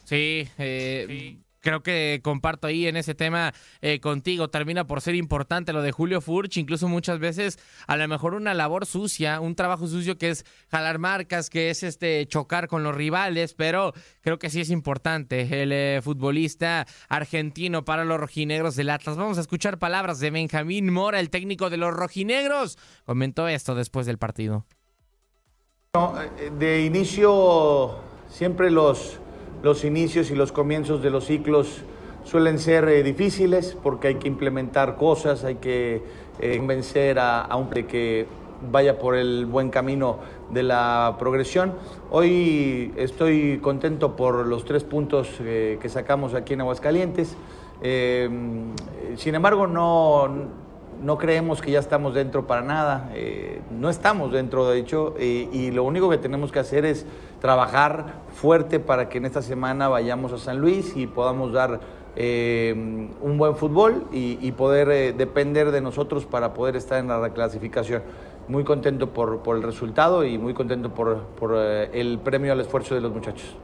Sí, 0.04 0.48
eh, 0.58 1.38
creo 1.63 1.82
que 1.82 2.20
comparto 2.22 2.67
ahí 2.67 2.86
en 2.88 2.98
ese 2.98 3.15
tema 3.15 3.53
eh, 3.82 4.00
contigo. 4.00 4.50
Termina 4.50 4.86
por 4.86 5.01
ser 5.01 5.15
importante 5.15 5.74
lo 5.74 5.82
de 5.82 5.91
Julio 5.91 6.22
Furch, 6.22 6.58
incluso 6.58 6.88
muchas 6.88 7.17
veces 7.17 7.58
a 7.88 7.98
lo 7.98 8.08
mejor 8.08 8.36
una 8.36 8.53
labor 8.53 8.86
sucia, 8.86 9.39
un 9.39 9.55
trabajo 9.55 9.88
sucio 9.88 10.17
que 10.17 10.29
es 10.29 10.46
jalar 10.70 11.00
marcas, 11.00 11.50
que 11.50 11.70
es 11.70 11.82
este 11.82 12.27
chocar 12.27 12.67
con 12.67 12.84
los 12.84 12.93
rivales, 12.93 13.53
pero 13.53 13.93
creo 14.22 14.38
que 14.38 14.50
sí 14.50 14.62
es 14.62 14.70
importante 14.70 15.63
el 15.63 15.72
eh, 15.72 16.01
futbolista 16.03 16.86
argentino 17.08 17.86
para 17.86 18.03
los 18.03 18.20
rojinegros 18.20 18.75
del 18.75 18.89
Atlas. 18.89 19.17
Vamos 19.17 19.38
a 19.38 19.41
escuchar 19.41 19.79
palabras 19.79 20.20
de 20.20 20.32
Benjamín 20.32 20.91
Mora, 20.91 21.20
el 21.20 21.29
técnico 21.29 21.70
de 21.70 21.77
los 21.77 21.93
rojinegros. 21.93 22.77
Comentó 23.05 23.48
esto 23.48 23.74
después 23.74 24.05
del 24.05 24.17
partido. 24.17 24.65
Eh, 25.93 26.51
de 26.60 26.82
inicio 26.86 28.00
siempre 28.27 28.70
los 28.70 29.20
los 29.63 29.86
inicios 29.86 30.29
y 30.29 30.36
los 30.36 30.51
comienzos 30.51 31.01
de 31.01 31.10
los 31.10 31.25
ciclos 31.25 31.84
suelen 32.25 32.60
ser 32.60 32.88
eh, 32.89 33.01
difíciles 33.01 33.77
porque 33.82 34.10
hay 34.10 34.15
que 34.15 34.27
implementar 34.27 34.98
cosas, 34.98 35.46
hay 35.46 35.55
que 35.55 36.03
eh, 36.39 36.58
convencer 36.58 37.17
a, 37.17 37.48
un 37.55 37.70
que 37.70 38.27
vaya 38.72 39.00
por 39.00 39.15
el 39.15 39.46
buen 39.46 39.70
camino 39.70 40.20
de 40.51 40.63
la 40.63 41.15
progresión. 41.17 41.74
Hoy 42.12 42.93
estoy 42.98 43.60
contento 43.60 44.15
por 44.17 44.46
los 44.46 44.65
tres 44.65 44.84
puntos 44.84 45.29
eh, 45.39 45.77
que 45.82 45.89
sacamos 45.89 46.34
aquí 46.34 46.53
en 46.53 46.62
Aguascalientes. 46.62 47.36
sin 47.82 49.36
embargo, 49.36 49.67
no, 49.67 50.62
no 51.03 51.17
creemos 51.17 51.62
que 51.62 51.72
ya 51.72 51.79
estamos 51.79 52.13
dentro 52.13 52.48
para 52.48 52.62
nada, 52.62 53.10
eh, 53.13 53.62
no 53.72 53.89
estamos 53.89 54.31
dentro 54.31 54.69
de 54.69 54.79
hecho, 54.79 55.15
eh, 55.19 55.50
y 55.51 55.72
lo 55.72 55.83
único 55.83 56.10
que 56.10 56.17
tenemos 56.17 56.51
que 56.51 56.60
hacer 56.60 56.86
es 56.86 57.05
trabajar 57.41 58.22
fuerte 58.33 58.79
para 58.79 59.10
que 59.10 59.17
en 59.17 59.25
esta 59.25 59.41
semana 59.41 59.89
vayamos 59.89 60.31
a 60.31 60.38
San 60.38 60.60
Luis 60.60 60.95
y 60.95 61.07
podamos 61.07 61.51
dar 61.51 61.81
eh, 62.15 62.74
un 63.22 63.38
buen 63.38 63.55
fútbol 63.57 64.05
y, 64.13 64.51
poder 64.53 65.15
depender 65.15 65.72
de 65.72 65.81
nosotros 65.81 66.25
para 66.25 66.53
poder 66.53 66.75
estar 66.75 67.00
en 67.00 67.07
la 67.07 67.19
reclasificación. 67.19 68.03
Muy 68.48 68.63
contento 68.63 69.10
por, 69.10 69.41
el 69.55 69.63
resultado 69.63 70.24
y 70.24 70.38
muy 70.38 70.53
contento 70.53 70.93
por, 70.93 71.55
el 71.55 72.19
premio 72.19 72.53
al 72.53 72.62
esfuerzo 72.62 72.95
de 72.95 73.01
los 73.01 73.12
muchachos. 73.12 73.55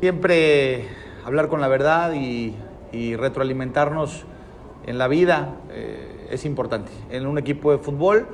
Siempre 0.00 0.88
hablar 1.24 1.48
con 1.48 1.60
la 1.60 1.68
verdad 1.68 2.12
y 2.14 3.16
retroalimentarnos 3.16 4.24
en 4.86 4.98
la 4.98 5.08
vida 5.08 5.56
es 6.32 6.44
importante. 6.44 6.90
En 7.10 7.26
un 7.26 7.38
equipo 7.38 7.70
de 7.70 7.78
fútbol 7.78 8.26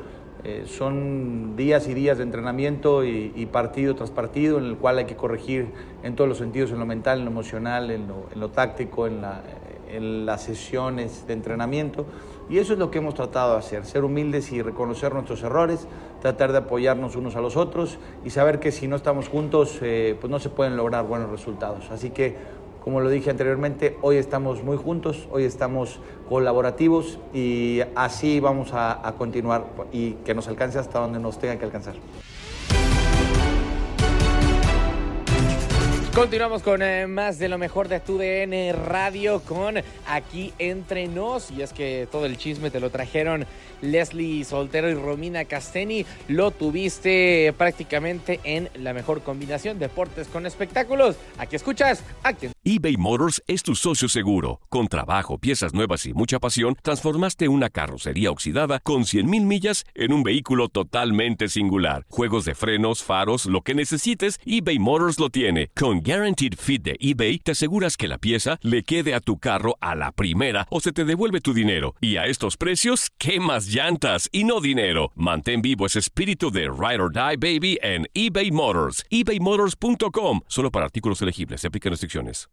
Eh, 0.45 0.67
son 0.67 1.57
días 1.57 1.89
y 1.89 1.95
días 1.95 2.19
de 2.19 2.23
entrenamiento 2.23 3.05
y, 3.05 3.47
partido 3.47 3.97
tras 3.97 4.11
partido 4.11 4.59
en 4.59 4.67
el 4.67 4.77
cual 4.77 4.99
hay 4.99 5.05
que 5.05 5.17
corregir 5.17 5.73
en 6.05 6.15
todos 6.15 6.29
los 6.29 6.39
sentidos, 6.39 6.71
en 6.71 6.79
lo 6.79 6.87
mental, 6.87 7.19
en 7.19 7.25
lo 7.25 7.31
emocional, 7.31 7.91
en 7.91 8.07
lo, 8.09 8.49
táctico, 8.51 9.07
en, 9.07 9.21
las 10.27 10.43
sesiones 10.43 11.27
de 11.27 11.33
entrenamiento. 11.33 12.07
Y 12.49 12.59
eso 12.59 12.75
es 12.75 12.79
lo 12.79 12.91
que 12.91 12.99
hemos 12.99 13.15
tratado 13.15 13.53
de 13.53 13.59
hacer, 13.59 13.85
ser 13.85 14.05
humildes 14.05 14.53
y 14.53 14.63
reconocer 14.63 15.13
nuestros 15.13 15.43
errores, 15.43 15.89
tratar 16.21 16.53
de 16.53 16.59
apoyarnos 16.59 17.17
unos 17.17 17.37
a 17.37 17.41
los 17.41 17.57
otros 17.57 17.99
y 18.25 18.31
saber 18.31 18.61
que 18.61 18.71
si 18.71 18.87
no 18.87 18.97
estamos 18.97 19.29
juntos, 19.29 19.79
eh, 19.83 20.17
pues 20.21 20.31
no 20.31 20.39
se 20.39 20.51
pueden 20.51 20.77
lograr 20.77 21.07
buenos 21.07 21.31
resultados. 21.31 21.91
Así 21.91 22.11
que, 22.11 22.37
como 22.83 23.01
lo 23.01 23.11
dije 23.11 23.31
anteriormente, 23.31 23.97
hoy 24.03 24.17
estamos 24.17 24.63
muy 24.63 24.77
juntos, 24.77 25.29
hoy 25.31 25.45
estamos 25.45 26.01
colaborativos 26.29 27.19
y 27.35 27.81
así 27.95 28.41
vamos 28.41 28.71
a, 28.73 29.15
continuar 29.19 29.67
y 29.93 30.13
que 30.25 30.35
nos 30.35 30.49
alcance 30.49 30.79
hasta 30.79 30.99
donde 30.99 31.19
nos 31.19 31.39
tenga 31.39 31.59
que 31.59 31.65
alcanzar. 31.65 31.95
Continuamos 36.19 36.65
con 36.65 36.83
eh, 36.83 37.07
más 37.07 37.39
de 37.39 37.49
lo 37.49 37.59
mejor 37.59 37.87
de 37.87 38.01
tu 38.01 38.19
DN 38.19 38.73
Radio 38.73 39.39
con 39.39 39.77
Aquí 40.09 40.53
Entre 40.59 41.07
Nos. 41.07 41.53
Y 41.53 41.63
es 41.63 41.73
que 41.73 42.09
todo 42.11 42.27
el 42.27 42.37
chisme 42.37 42.73
te 42.73 42.81
lo 42.81 42.91
trajeron 42.91 43.47
Leslie 43.83 44.45
Soltero 44.45 44.91
y 44.91 44.95
Romina 44.95 45.45
Casteni. 45.45 46.05
Lo 46.27 46.51
tuviste 46.51 47.55
prácticamente 47.57 48.41
en 48.43 48.69
la 48.75 48.95
mejor 48.95 49.23
combinación 49.23 49.79
deportes 49.79 50.27
con 50.27 50.45
espectáculos. 50.45 51.15
Aquí 51.39 51.55
escuchas. 51.55 52.03
Aquí. 52.25 52.49
eBay 52.65 52.97
Motors 52.97 53.41
es 53.47 53.63
tu 53.63 53.77
socio 53.77 54.09
seguro. 54.09 54.61
Con 54.69 54.89
trabajo, 54.89 55.39
piezas 55.39 55.73
nuevas 55.73 56.05
y 56.05 56.15
mucha 56.15 56.41
pasión, 56.41 56.77
transformaste 56.83 57.47
una 57.47 57.71
carrocería 57.71 58.33
oxidada 58.33 58.81
con 58.81 59.03
100.000 59.03 59.45
millas 59.45 59.85
en 59.95 60.13
un 60.13 60.25
vehículo 60.25 60.69
totalmente 60.69 61.49
singular. 61.49 62.05
Juegos 62.11 62.45
de 62.45 62.57
frenos, 62.57 63.05
faros, 63.05 63.47
lo 63.47 63.61
que 63.61 63.75
necesites, 63.77 64.41
eBay 64.45 64.81
Motors 64.81 65.21
lo 65.21 65.31
tiene. 65.31 65.71
Con 65.77 66.03
Guaranteed 66.09 66.55
Fit 66.57 66.83
de 66.83 66.97
eBay 66.99 67.39
te 67.39 67.51
aseguras 67.51 67.99
que 67.99 68.09
la 68.09 68.17
pieza 68.17 68.57
le 68.63 68.83
quede 68.83 69.13
a 69.13 69.21
tu 69.21 69.37
carro 69.37 69.77
a 69.83 69.95
la 69.95 70.11
primera 70.11 70.67
o 70.71 70.81
se 70.81 70.91
te 70.91 71.05
devuelve 71.05 71.43
tu 71.43 71.53
dinero. 71.53 71.97
Y 72.01 72.17
a 72.17 72.25
estos 72.25 72.57
precios, 72.57 73.11
¿qué 73.19 73.41
más 73.41 73.67
llantas 73.67 74.31
y 74.33 74.45
no 74.45 74.63
dinero? 74.63 75.13
Mantén 75.15 75.61
vivo 75.61 75.85
ese 75.85 75.99
espíritu 75.99 76.51
de 76.51 76.71
Ride 76.71 77.03
or 77.03 77.13
Die 77.13 77.37
Baby 77.37 77.79
en 77.83 78.07
eBay 78.15 78.51
Motors. 78.51 79.05
ebaymotors.com. 79.11 80.41
Solo 80.47 80.71
para 80.71 80.87
artículos 80.87 81.21
elegibles. 81.21 81.61
Se 81.61 81.67
aplican 81.67 81.91
restricciones. 81.91 82.49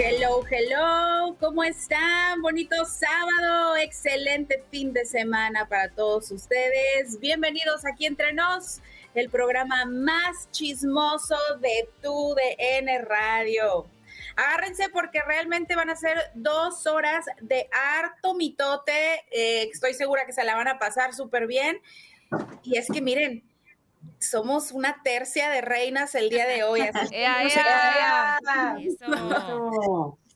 Hello, 0.00 0.44
hello, 0.48 1.36
¿cómo 1.40 1.64
están? 1.64 2.40
Bonito 2.40 2.84
sábado, 2.84 3.74
excelente 3.74 4.62
fin 4.70 4.92
de 4.92 5.04
semana 5.04 5.68
para 5.68 5.90
todos 5.90 6.30
ustedes. 6.30 7.18
Bienvenidos 7.18 7.84
aquí 7.84 8.06
entre 8.06 8.32
nos, 8.32 8.80
el 9.16 9.28
programa 9.28 9.86
más 9.86 10.48
chismoso 10.52 11.36
de 11.60 11.88
tu 12.00 12.36
DN 12.36 12.98
Radio. 12.98 13.86
Agárrense 14.36 14.88
porque 14.88 15.20
realmente 15.20 15.74
van 15.74 15.90
a 15.90 15.96
ser 15.96 16.16
dos 16.34 16.86
horas 16.86 17.26
de 17.40 17.68
harto 17.72 18.34
mitote. 18.34 19.24
Eh, 19.32 19.68
estoy 19.72 19.94
segura 19.94 20.26
que 20.26 20.32
se 20.32 20.44
la 20.44 20.54
van 20.54 20.68
a 20.68 20.78
pasar 20.78 21.12
súper 21.12 21.48
bien. 21.48 21.82
Y 22.62 22.78
es 22.78 22.86
que 22.86 23.02
miren, 23.02 23.42
somos 24.18 24.72
una 24.72 25.02
tercia 25.02 25.50
de 25.50 25.60
reinas 25.60 26.14
el 26.14 26.30
día 26.30 26.46
de 26.46 26.64
hoy. 26.64 26.80
Así 26.80 27.14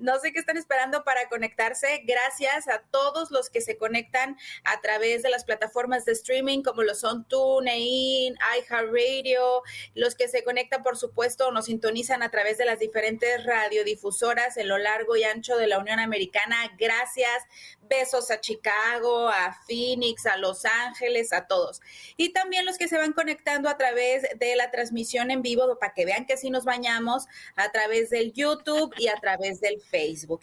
no 0.00 0.18
sé 0.18 0.32
qué 0.32 0.38
están 0.38 0.56
esperando 0.56 1.04
para 1.04 1.28
conectarse. 1.28 2.02
Gracias 2.04 2.68
a 2.68 2.80
todos 2.90 3.30
los 3.30 3.50
que 3.50 3.60
se 3.60 3.76
conectan 3.76 4.36
a 4.64 4.80
través 4.80 5.22
de 5.22 5.30
las 5.30 5.44
plataformas 5.44 6.04
de 6.04 6.12
streaming 6.12 6.62
como 6.62 6.82
lo 6.82 6.94
son 6.94 7.26
TuneIn, 7.26 8.36
iHeartRadio, 8.58 9.62
los 9.94 10.14
que 10.14 10.28
se 10.28 10.44
conectan, 10.44 10.82
por 10.82 10.96
supuesto, 10.96 11.50
nos 11.50 11.66
sintonizan 11.66 12.22
a 12.22 12.30
través 12.30 12.58
de 12.58 12.64
las 12.64 12.78
diferentes 12.78 13.44
radiodifusoras 13.44 14.56
en 14.56 14.68
lo 14.68 14.78
largo 14.78 15.16
y 15.16 15.24
ancho 15.24 15.56
de 15.56 15.66
la 15.66 15.78
Unión 15.78 15.98
Americana. 15.98 16.56
Gracias. 16.78 17.44
Besos 17.88 18.30
a 18.30 18.40
Chicago, 18.40 19.28
a 19.28 19.56
Phoenix, 19.66 20.26
a 20.26 20.36
Los 20.36 20.64
Ángeles, 20.64 21.32
a 21.32 21.46
todos. 21.46 21.80
Y 22.16 22.32
también 22.32 22.64
los 22.64 22.78
que 22.78 22.88
se 22.88 22.98
van 22.98 23.12
conectando 23.12 23.68
a 23.68 23.76
través 23.76 24.26
de 24.36 24.56
la 24.56 24.70
transmisión 24.70 25.30
en 25.30 25.42
vivo 25.42 25.78
para 25.78 25.94
que 25.94 26.04
vean 26.04 26.26
que 26.26 26.36
sí 26.36 26.50
nos 26.50 26.64
bañamos 26.64 27.26
a 27.56 27.70
través 27.70 28.10
del 28.10 28.32
YouTube 28.32 28.94
y 28.98 29.08
a 29.08 29.16
través 29.16 29.60
del 29.60 29.80
Facebook. 29.80 30.40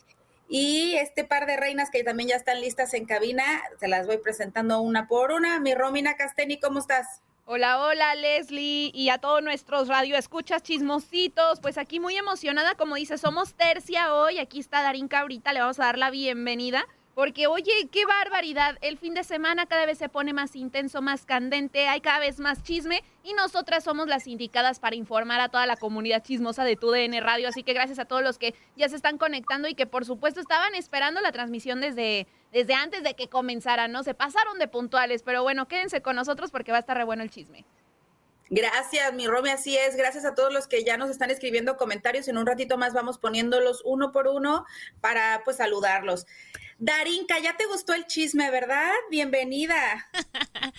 Y 0.48 0.96
este 0.96 1.24
par 1.24 1.48
de 1.48 1.58
reinas 1.58 1.90
que 1.90 2.04
también 2.04 2.30
ya 2.30 2.36
están 2.36 2.62
listas 2.62 2.94
en 2.94 3.06
cabina, 3.06 3.64
se 3.80 3.88
las 3.88 4.06
voy 4.06 4.18
presentando 4.18 4.80
una 4.82 5.08
por 5.08 5.32
una. 5.32 5.60
Mi 5.60 5.74
Romina 5.74 6.16
Casteni, 6.18 6.60
¿cómo 6.60 6.80
estás? 6.80 7.22
Hola, 7.48 7.80
hola 7.80 8.16
Leslie 8.16 8.90
y 8.94 9.10
a 9.10 9.20
todos 9.20 9.44
nuestros 9.44 9.88
radioescuchas 9.88 10.64
chismositos. 10.64 11.60
Pues 11.60 11.78
aquí 11.78 12.00
muy 12.00 12.16
emocionada, 12.16 12.76
como 12.76 12.96
dice, 12.96 13.18
somos 13.18 13.54
tercia 13.54 14.14
hoy. 14.14 14.40
Aquí 14.40 14.60
está 14.60 14.82
Darín 14.82 15.08
Cabrita, 15.08 15.54
le 15.54 15.60
vamos 15.62 15.80
a 15.80 15.86
dar 15.86 15.98
la 15.98 16.10
bienvenida. 16.10 16.88
Porque, 17.16 17.48
oye, 17.48 17.72
qué 17.94 18.06
barbaridad. 18.06 18.78
El 18.82 18.98
fin 18.98 19.14
de 19.14 19.24
semana 19.24 19.66
cada 19.68 19.86
vez 19.86 19.98
se 19.98 20.10
pone 20.10 20.34
más 20.34 20.54
intenso, 20.54 21.02
más 21.02 21.26
candente, 21.26 21.88
hay 21.88 22.02
cada 22.02 22.20
vez 22.20 22.40
más 22.40 22.62
chisme 22.62 23.04
y 23.24 23.34
nosotras 23.34 23.86
somos 23.86 24.08
las 24.08 24.28
indicadas 24.28 24.82
para 24.82 24.98
informar 24.98 25.40
a 25.40 25.48
toda 25.48 25.66
la 25.66 25.78
comunidad 25.78 26.22
chismosa 26.22 26.66
de 26.66 26.76
TUDN 26.76 27.22
Radio. 27.22 27.48
Así 27.48 27.64
que 27.64 27.72
gracias 27.72 28.00
a 28.00 28.06
todos 28.06 28.22
los 28.22 28.38
que 28.38 28.54
ya 28.76 28.90
se 28.90 28.98
están 28.98 29.18
conectando 29.18 29.70
y 29.70 29.76
que 29.76 29.86
por 29.86 30.04
supuesto 30.04 30.42
estaban 30.42 30.76
esperando 30.76 31.22
la 31.22 31.32
transmisión 31.32 31.80
desde, 31.80 32.28
desde 32.52 32.74
antes 32.74 33.02
de 33.02 33.14
que 33.14 33.30
comenzara, 33.30 33.88
¿no? 33.88 34.04
Se 34.04 34.14
pasaron 34.14 34.60
de 34.60 34.68
puntuales, 34.68 35.24
pero 35.24 35.42
bueno, 35.42 35.70
quédense 35.70 36.02
con 36.02 36.18
nosotros 36.18 36.52
porque 36.52 36.74
va 36.74 36.80
a 36.80 36.82
estar 36.82 36.98
re 36.98 37.06
bueno 37.06 37.24
el 37.24 37.30
chisme. 37.30 37.64
Gracias, 38.50 39.14
mi 39.14 39.28
Romy, 39.28 39.50
así 39.50 39.76
es. 39.76 39.96
Gracias 39.96 40.24
a 40.24 40.36
todos 40.36 40.54
los 40.54 40.68
que 40.68 40.84
ya 40.84 40.98
nos 40.98 41.10
están 41.10 41.32
escribiendo 41.32 41.78
comentarios. 41.78 42.28
En 42.28 42.38
un 42.38 42.46
ratito 42.46 42.78
más 42.78 42.94
vamos 42.94 43.18
poniéndolos 43.18 43.82
uno 43.86 44.12
por 44.12 44.28
uno 44.28 44.66
para 45.02 45.42
pues 45.44 45.58
saludarlos. 45.58 46.28
Darinka, 46.78 47.40
ya 47.40 47.56
te 47.56 47.66
gustó 47.68 47.94
el 47.94 48.06
chisme, 48.06 48.52
¿verdad? 48.52 48.92
Bienvenida. 49.10 50.10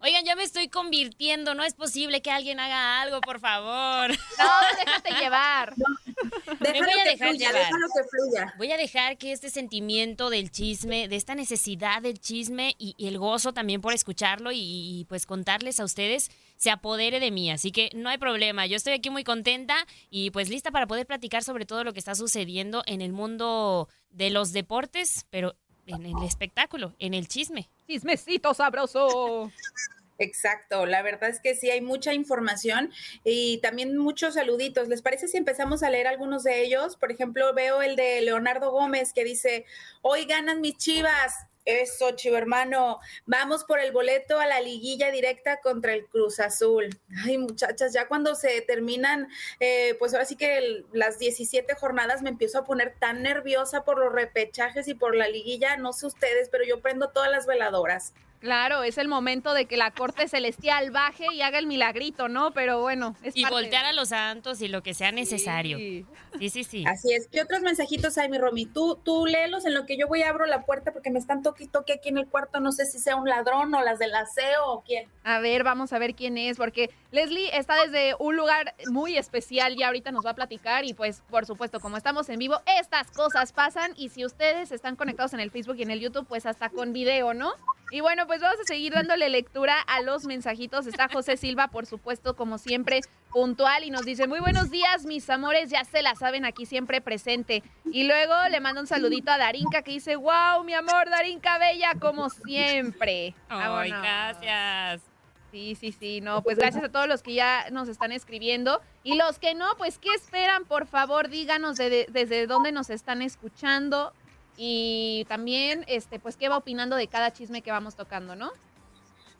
Oigan, 0.00 0.24
ya 0.24 0.34
me 0.34 0.44
estoy 0.44 0.68
convirtiendo. 0.68 1.54
No 1.54 1.62
es 1.62 1.74
posible 1.74 2.22
que 2.22 2.30
alguien 2.30 2.58
haga 2.58 3.02
algo, 3.02 3.20
por 3.20 3.38
favor. 3.38 4.10
No, 4.10 4.50
déjate 4.84 5.12
llevar. 5.20 5.74
me 5.76 6.80
voy 6.80 7.00
a 7.00 7.04
dejar 7.04 7.34
llevar. 7.34 7.70
que 7.70 8.04
fluya. 8.10 8.54
Voy 8.56 8.72
a 8.72 8.78
dejar 8.78 9.18
que 9.18 9.32
este 9.32 9.50
sentimiento 9.50 10.30
del 10.30 10.50
chisme, 10.50 11.06
de 11.06 11.16
esta 11.16 11.34
necesidad 11.34 12.00
del 12.00 12.18
chisme 12.18 12.74
y, 12.78 12.96
el 12.98 13.18
gozo 13.18 13.52
también 13.52 13.82
por 13.82 13.92
escucharlo 13.92 14.50
y 14.52 15.04
pues 15.08 15.26
contarles 15.26 15.80
a 15.80 15.84
ustedes 15.84 16.30
se 16.62 16.70
apodere 16.70 17.18
de 17.18 17.32
mí. 17.32 17.50
Así 17.50 17.72
que 17.72 17.90
no 17.92 18.08
hay 18.08 18.18
problema. 18.18 18.66
Yo 18.66 18.76
estoy 18.76 18.92
aquí 18.92 19.10
muy 19.10 19.24
contenta 19.24 19.74
y 20.10 20.30
pues 20.30 20.48
lista 20.48 20.70
para 20.70 20.86
poder 20.86 21.08
platicar 21.08 21.42
sobre 21.42 21.66
todo 21.66 21.82
lo 21.82 21.92
que 21.92 21.98
está 21.98 22.14
sucediendo 22.14 22.84
en 22.86 23.00
el 23.00 23.12
mundo 23.12 23.88
de 24.10 24.30
los 24.30 24.52
deportes, 24.52 25.26
pero 25.30 25.56
en 25.88 26.06
el 26.06 26.22
espectáculo, 26.22 26.94
en 27.00 27.14
el 27.14 27.26
chisme. 27.26 27.68
Chismecito 27.88 28.54
sabroso. 28.54 29.50
Exacto, 30.18 30.86
la 30.86 31.02
verdad 31.02 31.30
es 31.30 31.40
que 31.40 31.56
sí 31.56 31.68
hay 31.68 31.80
mucha 31.80 32.14
información 32.14 32.92
y 33.24 33.58
también 33.58 33.96
muchos 33.96 34.34
saluditos. 34.34 34.86
¿Les 34.86 35.02
parece 35.02 35.26
si 35.26 35.38
empezamos 35.38 35.82
a 35.82 35.90
leer 35.90 36.06
algunos 36.06 36.44
de 36.44 36.62
ellos? 36.62 36.94
Por 36.94 37.10
ejemplo, 37.10 37.52
veo 37.54 37.82
el 37.82 37.96
de 37.96 38.20
Leonardo 38.20 38.70
Gómez 38.70 39.12
que 39.12 39.24
dice, 39.24 39.64
hoy 40.00 40.26
ganan 40.26 40.60
mis 40.60 40.76
chivas, 40.76 41.34
eso, 41.64 42.10
chivo 42.12 42.36
hermano. 42.36 42.98
Vamos 43.26 43.64
por 43.64 43.80
el 43.80 43.92
boleto 43.92 44.38
a 44.38 44.46
la 44.46 44.60
liguilla 44.60 45.10
directa 45.10 45.60
contra 45.60 45.94
el 45.94 46.06
Cruz 46.06 46.40
Azul. 46.40 46.88
Ay, 47.24 47.38
muchachas, 47.38 47.92
ya 47.92 48.08
cuando 48.08 48.34
se 48.34 48.60
terminan, 48.62 49.28
eh, 49.60 49.94
pues 49.98 50.12
ahora 50.12 50.24
sí 50.24 50.36
que 50.36 50.84
las 50.92 51.18
17 51.18 51.74
jornadas 51.74 52.22
me 52.22 52.30
empiezo 52.30 52.58
a 52.58 52.64
poner 52.64 52.94
tan 52.98 53.22
nerviosa 53.22 53.84
por 53.84 53.98
los 53.98 54.12
repechajes 54.12 54.88
y 54.88 54.94
por 54.94 55.14
la 55.14 55.28
liguilla. 55.28 55.76
No 55.76 55.92
sé 55.92 56.06
ustedes, 56.06 56.48
pero 56.50 56.64
yo 56.64 56.80
prendo 56.80 57.10
todas 57.10 57.30
las 57.30 57.46
veladoras. 57.46 58.12
Claro, 58.42 58.82
es 58.82 58.98
el 58.98 59.06
momento 59.06 59.54
de 59.54 59.66
que 59.66 59.76
la 59.76 59.92
corte 59.92 60.26
celestial 60.26 60.90
baje 60.90 61.26
y 61.32 61.42
haga 61.42 61.60
el 61.60 61.68
milagrito, 61.68 62.26
¿no? 62.26 62.50
Pero 62.50 62.80
bueno, 62.80 63.14
es 63.22 63.36
Y 63.36 63.44
voltear 63.44 63.84
a 63.84 63.92
los 63.92 64.08
santos 64.08 64.60
y 64.62 64.66
lo 64.66 64.82
que 64.82 64.94
sea 64.94 65.12
necesario. 65.12 65.78
Sí. 65.78 66.04
sí, 66.50 66.64
sí, 66.64 66.84
Así 66.84 67.12
es. 67.14 67.28
¿Qué 67.28 67.40
otros 67.40 67.60
mensajitos 67.60 68.18
hay, 68.18 68.28
mi 68.28 68.38
Romy? 68.38 68.66
Tú, 68.66 68.98
tú 69.04 69.26
léelos 69.26 69.64
en 69.64 69.74
lo 69.74 69.86
que 69.86 69.96
yo 69.96 70.08
voy 70.08 70.22
a 70.22 70.30
abro 70.30 70.44
la 70.46 70.64
puerta 70.64 70.92
porque 70.92 71.10
me 71.10 71.20
están 71.20 71.44
toque 71.44 71.68
toque 71.68 71.92
aquí 71.92 72.08
en 72.08 72.18
el 72.18 72.26
cuarto. 72.26 72.58
No 72.58 72.72
sé 72.72 72.84
si 72.84 72.98
sea 72.98 73.14
un 73.14 73.28
ladrón 73.28 73.72
o 73.76 73.80
las 73.80 74.00
del 74.00 74.12
aseo 74.12 74.66
o 74.66 74.82
quién. 74.82 75.08
A 75.22 75.38
ver, 75.38 75.62
vamos 75.62 75.92
a 75.92 76.00
ver 76.00 76.16
quién 76.16 76.36
es, 76.36 76.56
porque 76.56 76.90
Leslie 77.12 77.56
está 77.56 77.80
desde 77.80 78.16
un 78.18 78.34
lugar 78.34 78.74
muy 78.90 79.16
especial 79.18 79.78
y 79.78 79.84
ahorita 79.84 80.10
nos 80.10 80.26
va 80.26 80.30
a 80.30 80.34
platicar. 80.34 80.84
Y 80.84 80.94
pues, 80.94 81.22
por 81.30 81.46
supuesto, 81.46 81.78
como 81.78 81.96
estamos 81.96 82.28
en 82.28 82.40
vivo, 82.40 82.60
estas 82.80 83.08
cosas 83.12 83.52
pasan. 83.52 83.92
Y 83.96 84.08
si 84.08 84.24
ustedes 84.24 84.72
están 84.72 84.96
conectados 84.96 85.32
en 85.32 85.38
el 85.38 85.52
Facebook 85.52 85.76
y 85.78 85.82
en 85.82 85.92
el 85.92 86.00
YouTube, 86.00 86.26
pues 86.26 86.44
hasta 86.44 86.70
con 86.70 86.92
video, 86.92 87.34
¿no? 87.34 87.52
Y 87.92 88.00
bueno, 88.00 88.26
pues 88.26 88.31
vamos 88.40 88.60
a 88.60 88.64
seguir 88.64 88.92
dándole 88.92 89.28
lectura 89.28 89.80
a 89.80 90.00
los 90.00 90.24
mensajitos. 90.24 90.86
Está 90.86 91.08
José 91.08 91.36
Silva, 91.36 91.68
por 91.68 91.86
supuesto, 91.86 92.36
como 92.36 92.58
siempre, 92.58 93.00
puntual 93.30 93.84
y 93.84 93.90
nos 93.90 94.04
dice, 94.04 94.26
muy 94.26 94.40
buenos 94.40 94.70
días, 94.70 95.04
mis 95.04 95.28
amores, 95.30 95.70
ya 95.70 95.84
se 95.84 96.02
la 96.02 96.14
saben 96.14 96.44
aquí 96.44 96.66
siempre 96.66 97.00
presente. 97.00 97.62
Y 97.90 98.04
luego 98.04 98.34
le 98.50 98.60
manda 98.60 98.80
un 98.80 98.86
saludito 98.86 99.30
a 99.30 99.38
Darinka 99.38 99.82
que 99.82 99.92
dice, 99.92 100.16
wow, 100.16 100.64
mi 100.64 100.74
amor, 100.74 101.08
Darinka 101.10 101.58
Bella, 101.58 101.94
como 102.00 102.30
siempre. 102.30 103.34
Ay, 103.48 103.90
gracias. 103.90 105.02
Sí, 105.50 105.74
sí, 105.74 105.92
sí, 105.92 106.22
no, 106.22 106.42
pues 106.42 106.56
gracias 106.56 106.82
a 106.82 106.88
todos 106.88 107.06
los 107.06 107.22
que 107.22 107.34
ya 107.34 107.68
nos 107.70 107.86
están 107.88 108.10
escribiendo 108.10 108.80
y 109.04 109.16
los 109.16 109.38
que 109.38 109.54
no, 109.54 109.66
pues 109.76 109.98
¿qué 109.98 110.08
esperan? 110.14 110.64
Por 110.64 110.86
favor, 110.86 111.28
díganos 111.28 111.76
desde 111.76 112.46
dónde 112.46 112.72
nos 112.72 112.88
están 112.88 113.20
escuchando 113.20 114.14
y 114.56 115.24
también, 115.28 115.84
este, 115.88 116.18
pues 116.18 116.36
qué 116.36 116.48
va 116.48 116.56
opinando 116.56 116.96
de 116.96 117.08
cada 117.08 117.32
chisme 117.32 117.62
que 117.62 117.70
vamos 117.70 117.96
tocando, 117.96 118.36
¿no? 118.36 118.50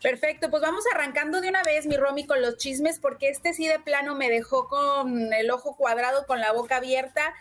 Perfecto, 0.03 0.51
pues 0.51 0.63
vamos 0.63 0.85
arrancando 0.93 1.41
de 1.41 1.49
una 1.49 1.63
vez, 1.63 1.87
mi 1.87 1.97
Romy, 1.97 2.27
con 2.27 2.43
los 2.43 2.57
chismes, 2.57 2.99
porque 2.99 3.29
este 3.29 3.55
sí 3.55 3.69
de 3.69 3.79
plano 3.79 4.17
me 4.17 4.31
dejó 4.31 4.67
con 4.67 5.33
el 5.33 5.51
ojo 5.51 5.77
cuadrado, 5.77 6.27
con 6.27 6.41
la 6.41 6.53
boca 6.53 6.77
abierta, 6.77 7.35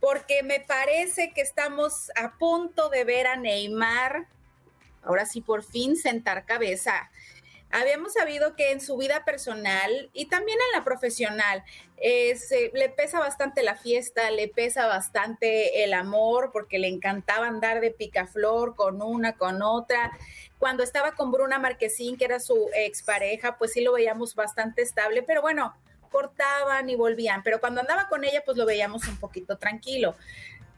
porque 0.00 0.42
me 0.42 0.58
parece 0.58 1.32
que 1.32 1.42
estamos 1.42 2.10
a 2.16 2.32
punto 2.36 2.88
de 2.88 3.04
ver 3.04 3.28
a 3.28 3.36
Neymar, 3.36 4.26
ahora 5.04 5.26
sí 5.26 5.40
por 5.40 5.62
fin, 5.62 5.96
sentar 5.96 6.44
cabeza. 6.44 7.08
Habíamos 7.70 8.14
sabido 8.14 8.56
que 8.56 8.70
en 8.72 8.80
su 8.80 8.96
vida 8.96 9.24
personal 9.24 10.10
y 10.14 10.26
también 10.26 10.58
en 10.58 10.78
la 10.78 10.84
profesional 10.84 11.62
le 12.00 12.88
pesa 12.88 13.18
bastante 13.18 13.62
la 13.62 13.76
fiesta, 13.76 14.30
le 14.30 14.48
pesa 14.48 14.86
bastante 14.86 15.84
el 15.84 15.92
amor, 15.92 16.50
porque 16.52 16.78
le 16.78 16.88
encantaba 16.88 17.46
andar 17.46 17.80
de 17.80 17.90
picaflor 17.90 18.74
con 18.74 19.02
una, 19.02 19.36
con 19.36 19.60
otra. 19.62 20.12
Cuando 20.58 20.82
estaba 20.82 21.12
con 21.12 21.30
Bruna 21.30 21.58
Marquesín, 21.58 22.16
que 22.16 22.24
era 22.24 22.40
su 22.40 22.70
expareja, 22.74 23.58
pues 23.58 23.72
sí 23.72 23.82
lo 23.82 23.92
veíamos 23.92 24.34
bastante 24.34 24.82
estable, 24.82 25.22
pero 25.22 25.42
bueno, 25.42 25.74
cortaban 26.10 26.88
y 26.88 26.96
volvían. 26.96 27.42
Pero 27.42 27.60
cuando 27.60 27.80
andaba 27.80 28.08
con 28.08 28.24
ella, 28.24 28.42
pues 28.44 28.56
lo 28.56 28.64
veíamos 28.64 29.06
un 29.08 29.18
poquito 29.18 29.58
tranquilo. 29.58 30.16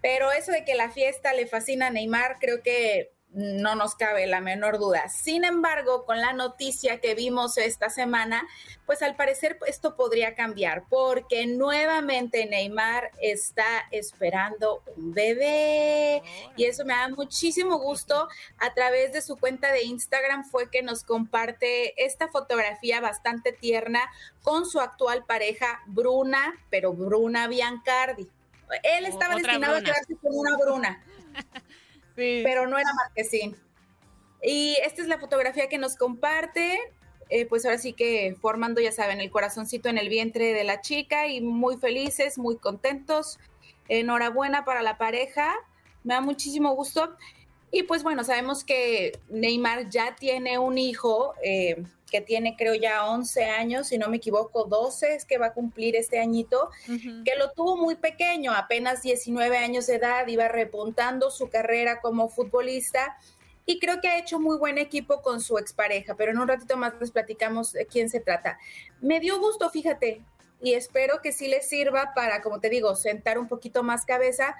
Pero 0.02 0.32
eso 0.32 0.50
de 0.50 0.64
que 0.64 0.74
la 0.74 0.90
fiesta 0.90 1.34
le 1.34 1.46
fascina 1.46 1.86
a 1.86 1.90
Neymar, 1.90 2.38
creo 2.40 2.62
que 2.62 3.12
no 3.32 3.76
nos 3.76 3.94
cabe 3.94 4.26
la 4.26 4.40
menor 4.40 4.78
duda. 4.78 5.08
Sin 5.08 5.44
embargo, 5.44 6.04
con 6.04 6.20
la 6.20 6.32
noticia 6.32 7.00
que 7.00 7.14
vimos 7.14 7.58
esta 7.58 7.88
semana, 7.88 8.46
pues 8.86 9.02
al 9.02 9.14
parecer 9.14 9.58
esto 9.66 9.94
podría 9.94 10.34
cambiar 10.34 10.84
porque 10.88 11.46
nuevamente 11.46 12.46
Neymar 12.46 13.12
está 13.20 13.86
esperando 13.92 14.82
un 14.96 15.12
bebé 15.12 16.22
y 16.56 16.64
eso 16.64 16.84
me 16.84 16.94
da 16.94 17.08
muchísimo 17.08 17.78
gusto. 17.78 18.28
A 18.58 18.74
través 18.74 19.12
de 19.12 19.22
su 19.22 19.36
cuenta 19.36 19.70
de 19.72 19.84
Instagram 19.84 20.44
fue 20.44 20.70
que 20.70 20.82
nos 20.82 21.04
comparte 21.04 22.04
esta 22.04 22.28
fotografía 22.28 23.00
bastante 23.00 23.52
tierna 23.52 24.00
con 24.42 24.66
su 24.66 24.80
actual 24.80 25.24
pareja 25.24 25.82
Bruna, 25.86 26.54
pero 26.68 26.92
Bruna 26.92 27.46
Biancardi. 27.46 28.28
Él 28.82 29.06
estaba 29.06 29.34
destinado 29.34 29.76
a 29.76 29.80
quedarse 29.80 30.16
con 30.16 30.36
una 30.36 30.56
Bruna. 30.56 31.04
pero 32.14 32.66
no 32.66 32.78
era 32.78 32.92
Marquesín. 32.94 33.56
Y 34.42 34.76
esta 34.84 35.02
es 35.02 35.08
la 35.08 35.18
fotografía 35.18 35.68
que 35.68 35.78
nos 35.78 35.96
comparte. 35.96 36.78
Eh, 37.28 37.46
pues 37.46 37.64
ahora 37.64 37.78
sí 37.78 37.92
que 37.92 38.36
formando, 38.40 38.80
ya 38.80 38.90
saben, 38.90 39.20
el 39.20 39.30
corazoncito 39.30 39.88
en 39.88 39.98
el 39.98 40.08
vientre 40.08 40.52
de 40.52 40.64
la 40.64 40.80
chica 40.80 41.28
y 41.28 41.40
muy 41.40 41.76
felices, 41.76 42.38
muy 42.38 42.56
contentos. 42.56 43.38
Enhorabuena 43.88 44.64
para 44.64 44.82
la 44.82 44.98
pareja. 44.98 45.54
Me 46.02 46.14
da 46.14 46.20
muchísimo 46.20 46.74
gusto. 46.74 47.16
Y 47.70 47.84
pues 47.84 48.02
bueno, 48.02 48.24
sabemos 48.24 48.64
que 48.64 49.18
Neymar 49.28 49.88
ya 49.88 50.16
tiene 50.16 50.58
un 50.58 50.76
hijo 50.76 51.34
eh, 51.42 51.82
que 52.10 52.20
tiene 52.20 52.56
creo 52.56 52.74
ya 52.74 53.06
11 53.06 53.44
años, 53.44 53.88
si 53.88 53.98
no 53.98 54.08
me 54.08 54.16
equivoco, 54.16 54.64
12 54.64 55.14
es 55.14 55.24
que 55.24 55.38
va 55.38 55.46
a 55.46 55.52
cumplir 55.52 55.94
este 55.94 56.18
añito, 56.18 56.70
que 56.86 57.36
lo 57.38 57.52
tuvo 57.52 57.76
muy 57.76 57.94
pequeño, 57.94 58.52
apenas 58.52 59.02
19 59.02 59.56
años 59.56 59.86
de 59.86 59.94
edad, 59.94 60.26
iba 60.26 60.48
repuntando 60.48 61.30
su 61.30 61.48
carrera 61.48 62.00
como 62.00 62.28
futbolista 62.28 63.16
y 63.64 63.78
creo 63.78 64.00
que 64.00 64.08
ha 64.08 64.18
hecho 64.18 64.40
muy 64.40 64.58
buen 64.58 64.78
equipo 64.78 65.22
con 65.22 65.40
su 65.40 65.56
expareja, 65.56 66.16
pero 66.16 66.32
en 66.32 66.38
un 66.38 66.48
ratito 66.48 66.76
más 66.76 66.94
les 67.00 67.12
platicamos 67.12 67.72
de 67.72 67.86
quién 67.86 68.10
se 68.10 68.18
trata. 68.18 68.58
Me 69.00 69.20
dio 69.20 69.38
gusto, 69.38 69.70
fíjate, 69.70 70.22
y 70.60 70.74
espero 70.74 71.20
que 71.22 71.30
sí 71.30 71.46
les 71.46 71.68
sirva 71.68 72.12
para, 72.14 72.42
como 72.42 72.60
te 72.60 72.68
digo, 72.68 72.96
sentar 72.96 73.38
un 73.38 73.46
poquito 73.46 73.84
más 73.84 74.04
cabeza 74.04 74.56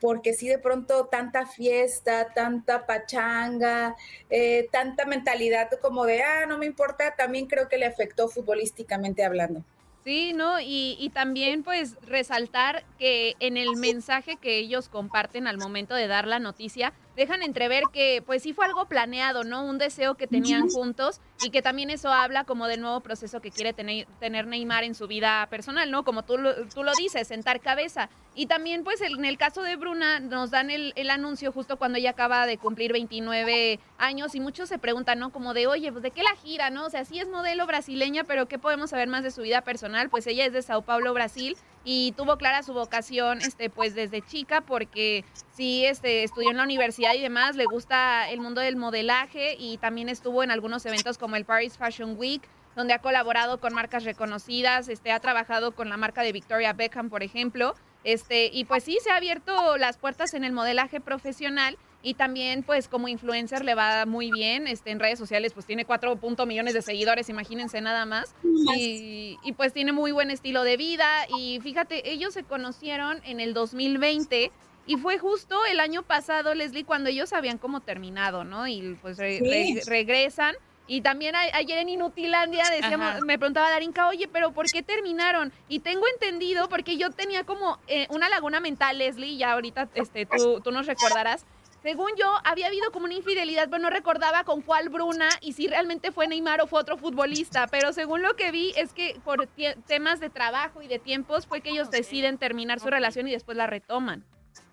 porque 0.00 0.32
si 0.32 0.48
de 0.48 0.58
pronto 0.58 1.06
tanta 1.06 1.46
fiesta, 1.46 2.32
tanta 2.34 2.86
pachanga, 2.86 3.96
eh, 4.30 4.68
tanta 4.72 5.04
mentalidad 5.04 5.68
como 5.80 6.04
de, 6.06 6.22
ah, 6.22 6.46
no 6.46 6.58
me 6.58 6.66
importa, 6.66 7.14
también 7.16 7.46
creo 7.46 7.68
que 7.68 7.78
le 7.78 7.86
afectó 7.86 8.28
futbolísticamente 8.28 9.24
hablando. 9.24 9.62
Sí, 10.02 10.32
¿no? 10.32 10.60
Y, 10.60 10.96
y, 10.98 11.10
también 11.10 11.62
pues 11.62 11.96
resaltar 12.00 12.84
que 12.98 13.36
en 13.38 13.58
el 13.58 13.76
mensaje 13.76 14.36
que 14.36 14.56
ellos 14.56 14.88
comparten 14.88 15.46
al 15.46 15.58
momento 15.58 15.94
de 15.94 16.06
dar 16.06 16.26
la 16.26 16.38
noticia, 16.38 16.94
dejan 17.20 17.42
entrever 17.42 17.84
que 17.92 18.22
pues 18.24 18.42
sí 18.42 18.54
fue 18.54 18.64
algo 18.64 18.86
planeado, 18.86 19.44
¿no? 19.44 19.62
Un 19.62 19.76
deseo 19.76 20.14
que 20.14 20.26
tenían 20.26 20.70
juntos 20.70 21.20
y 21.44 21.50
que 21.50 21.60
también 21.60 21.90
eso 21.90 22.10
habla 22.10 22.44
como 22.44 22.66
del 22.66 22.80
nuevo 22.80 23.00
proceso 23.00 23.40
que 23.40 23.50
quiere 23.50 23.74
tener, 23.74 24.06
tener 24.18 24.46
Neymar 24.46 24.84
en 24.84 24.94
su 24.94 25.06
vida 25.06 25.46
personal, 25.50 25.90
¿no? 25.90 26.02
Como 26.02 26.22
tú 26.22 26.38
lo, 26.38 26.66
tú 26.68 26.82
lo 26.82 26.92
dices, 26.94 27.28
sentar 27.28 27.60
cabeza. 27.60 28.08
Y 28.34 28.46
también 28.46 28.84
pues 28.84 29.02
en 29.02 29.26
el 29.26 29.36
caso 29.36 29.62
de 29.62 29.76
Bruna 29.76 30.18
nos 30.18 30.50
dan 30.50 30.70
el, 30.70 30.94
el, 30.96 31.10
anuncio 31.10 31.52
justo 31.52 31.76
cuando 31.76 31.98
ella 31.98 32.10
acaba 32.10 32.46
de 32.46 32.56
cumplir 32.56 32.90
29 32.92 33.80
años 33.98 34.34
y 34.34 34.40
muchos 34.40 34.70
se 34.70 34.78
preguntan, 34.78 35.18
¿no? 35.18 35.30
Como 35.30 35.52
de, 35.52 35.66
oye, 35.66 35.92
pues 35.92 36.02
de 36.02 36.12
qué 36.12 36.22
la 36.22 36.34
gira, 36.36 36.70
¿no? 36.70 36.86
O 36.86 36.90
sea, 36.90 37.04
sí 37.04 37.18
es 37.18 37.28
modelo 37.28 37.66
brasileña, 37.66 38.24
pero 38.24 38.46
¿qué 38.46 38.58
podemos 38.58 38.90
saber 38.90 39.08
más 39.08 39.24
de 39.24 39.30
su 39.30 39.42
vida 39.42 39.60
personal? 39.60 40.08
Pues 40.08 40.26
ella 40.26 40.46
es 40.46 40.54
de 40.54 40.62
Sao 40.62 40.80
Paulo, 40.80 41.12
Brasil 41.12 41.54
y 41.84 42.12
tuvo 42.12 42.36
clara 42.36 42.62
su 42.62 42.72
vocación 42.72 43.40
este 43.40 43.70
pues 43.70 43.94
desde 43.94 44.22
chica 44.22 44.60
porque 44.60 45.24
sí 45.52 45.84
este 45.86 46.24
estudió 46.24 46.50
en 46.50 46.58
la 46.58 46.64
universidad 46.64 47.14
y 47.14 47.20
demás, 47.20 47.56
le 47.56 47.64
gusta 47.64 48.28
el 48.30 48.40
mundo 48.40 48.60
del 48.60 48.76
modelaje 48.76 49.56
y 49.58 49.78
también 49.78 50.08
estuvo 50.08 50.42
en 50.42 50.50
algunos 50.50 50.84
eventos 50.86 51.18
como 51.18 51.36
el 51.36 51.44
Paris 51.44 51.78
Fashion 51.78 52.16
Week 52.18 52.42
donde 52.76 52.94
ha 52.94 53.00
colaborado 53.00 53.58
con 53.58 53.74
marcas 53.74 54.04
reconocidas, 54.04 54.88
este 54.88 55.10
ha 55.10 55.20
trabajado 55.20 55.72
con 55.72 55.88
la 55.88 55.96
marca 55.96 56.22
de 56.22 56.32
Victoria 56.32 56.72
Beckham, 56.72 57.10
por 57.10 57.22
ejemplo, 57.22 57.74
este 58.04 58.46
y 58.52 58.64
pues 58.64 58.84
sí 58.84 58.98
se 59.02 59.10
ha 59.10 59.16
abierto 59.16 59.76
las 59.76 59.98
puertas 59.98 60.34
en 60.34 60.44
el 60.44 60.52
modelaje 60.52 61.00
profesional 61.00 61.76
y 62.02 62.14
también 62.14 62.62
pues 62.62 62.88
como 62.88 63.08
influencer 63.08 63.64
le 63.64 63.74
va 63.74 64.06
muy 64.06 64.30
bien, 64.30 64.66
este, 64.66 64.90
en 64.90 65.00
redes 65.00 65.18
sociales 65.18 65.52
pues 65.52 65.66
tiene 65.66 65.84
4 65.84 66.18
millones 66.46 66.74
de 66.74 66.82
seguidores, 66.82 67.28
imagínense 67.28 67.80
nada 67.80 68.06
más. 68.06 68.34
Y, 68.76 69.38
y, 69.42 69.52
pues 69.52 69.72
tiene 69.72 69.92
muy 69.92 70.12
buen 70.12 70.30
estilo 70.30 70.62
de 70.62 70.76
vida 70.76 71.26
y 71.36 71.60
fíjate, 71.60 72.10
ellos 72.10 72.34
se 72.34 72.44
conocieron 72.44 73.20
en 73.24 73.40
el 73.40 73.54
2020 73.54 74.50
y 74.86 74.96
fue 74.96 75.18
justo 75.18 75.56
el 75.66 75.78
año 75.78 76.02
pasado, 76.02 76.54
Leslie, 76.54 76.84
cuando 76.84 77.10
ellos 77.10 77.32
habían 77.32 77.58
como 77.58 77.80
terminado, 77.80 78.44
¿no? 78.44 78.66
Y 78.66 78.98
pues 79.00 79.18
regresan. 79.18 80.56
Y 80.86 81.02
también 81.02 81.36
ayer 81.36 81.78
en 81.78 81.88
Inutilandia 81.88 82.64
decíamos, 82.68 83.20
me 83.20 83.38
preguntaba 83.38 83.70
Darinka, 83.70 84.08
oye, 84.08 84.26
pero 84.26 84.50
¿por 84.50 84.66
qué 84.66 84.82
terminaron? 84.82 85.52
Y 85.68 85.78
tengo 85.78 86.04
entendido, 86.08 86.68
porque 86.68 86.96
yo 86.96 87.10
tenía 87.12 87.44
como 87.44 87.78
eh, 87.86 88.08
una 88.10 88.28
laguna 88.28 88.58
mental, 88.58 88.98
Leslie, 88.98 89.36
ya 89.36 89.52
ahorita 89.52 89.88
este, 89.94 90.26
tú, 90.26 90.60
tú 90.60 90.72
nos 90.72 90.86
recordarás, 90.86 91.46
según 91.82 92.10
yo, 92.18 92.30
había 92.44 92.66
habido 92.66 92.92
como 92.92 93.06
una 93.06 93.14
infidelidad, 93.14 93.68
pero 93.70 93.82
no 93.82 93.90
recordaba 93.90 94.44
con 94.44 94.60
cuál 94.60 94.90
Bruna 94.90 95.28
y 95.40 95.54
si 95.54 95.66
realmente 95.66 96.12
fue 96.12 96.28
Neymar 96.28 96.60
o 96.60 96.66
fue 96.66 96.80
otro 96.80 96.98
futbolista. 96.98 97.66
Pero 97.68 97.92
según 97.92 98.22
lo 98.22 98.36
que 98.36 98.50
vi, 98.50 98.72
es 98.76 98.92
que 98.92 99.18
por 99.24 99.48
temas 99.86 100.20
de 100.20 100.28
trabajo 100.28 100.82
y 100.82 100.88
de 100.88 100.98
tiempos 100.98 101.46
fue 101.46 101.62
que 101.62 101.70
ellos 101.70 101.90
deciden 101.90 102.36
terminar 102.36 102.80
su 102.80 102.88
relación 102.88 103.28
y 103.28 103.32
después 103.32 103.56
la 103.56 103.66
retoman. 103.66 104.24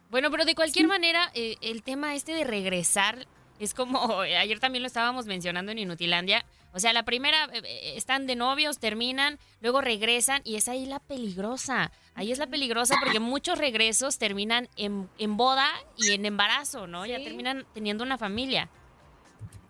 Bueno, 0.10 0.32
pero 0.32 0.46
de 0.46 0.56
cualquier 0.56 0.88
manera, 0.88 1.32
eh, 1.34 1.56
el 1.62 1.84
tema 1.84 2.15
este 2.15 2.34
de 2.34 2.43
regresar 2.43 3.28
es 3.60 3.74
como, 3.74 4.22
ayer 4.22 4.60
también 4.60 4.84
lo 4.84 4.88
estábamos 4.88 5.26
mencionando 5.26 5.72
en 5.72 5.80
Inutilandia, 5.80 6.46
o 6.78 6.80
sea, 6.80 6.94
la 6.94 7.04
primera, 7.04 7.46
eh, 7.54 7.62
eh, 7.63 7.94
están 7.96 8.28
de 8.28 8.36
novios, 8.36 8.78
terminan, 8.78 9.40
luego 9.62 9.82
regresan 9.82 10.42
y 10.44 10.58
es 10.58 10.68
ahí 10.68 10.86
la 10.86 11.00
peligrosa. 11.00 11.92
Ahí 12.13 12.32
es 12.32 12.38
la 12.38 12.46
peligrosa 12.46 12.96
porque 13.02 13.20
muchos 13.20 13.58
regresos 13.58 14.20
terminan 14.20 14.70
en, 14.76 15.10
boda 15.38 15.68
y 15.98 16.12
en 16.12 16.28
embarazo, 16.28 16.86
¿no? 16.86 17.08
Ya 17.08 17.18
terminan 17.18 17.66
teniendo 17.74 18.04
una 18.04 18.20
familia. 18.20 18.70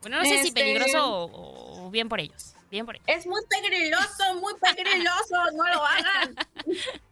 Bueno, 0.01 0.17
no 0.17 0.23
sé 0.25 0.41
si 0.41 0.49
este, 0.49 0.59
peligroso 0.59 1.29
o, 1.31 1.89
bien 1.91 2.09
por 2.09 2.19
ellos. 2.19 2.53
Bien 2.69 2.85
por 2.85 2.99
Es 3.07 3.25
muy 3.25 3.41
peligroso, 3.49 4.35
muy 4.41 4.53
peligroso, 4.55 5.35
no 5.53 5.65
lo 5.65 5.85
hagan. 5.85 6.35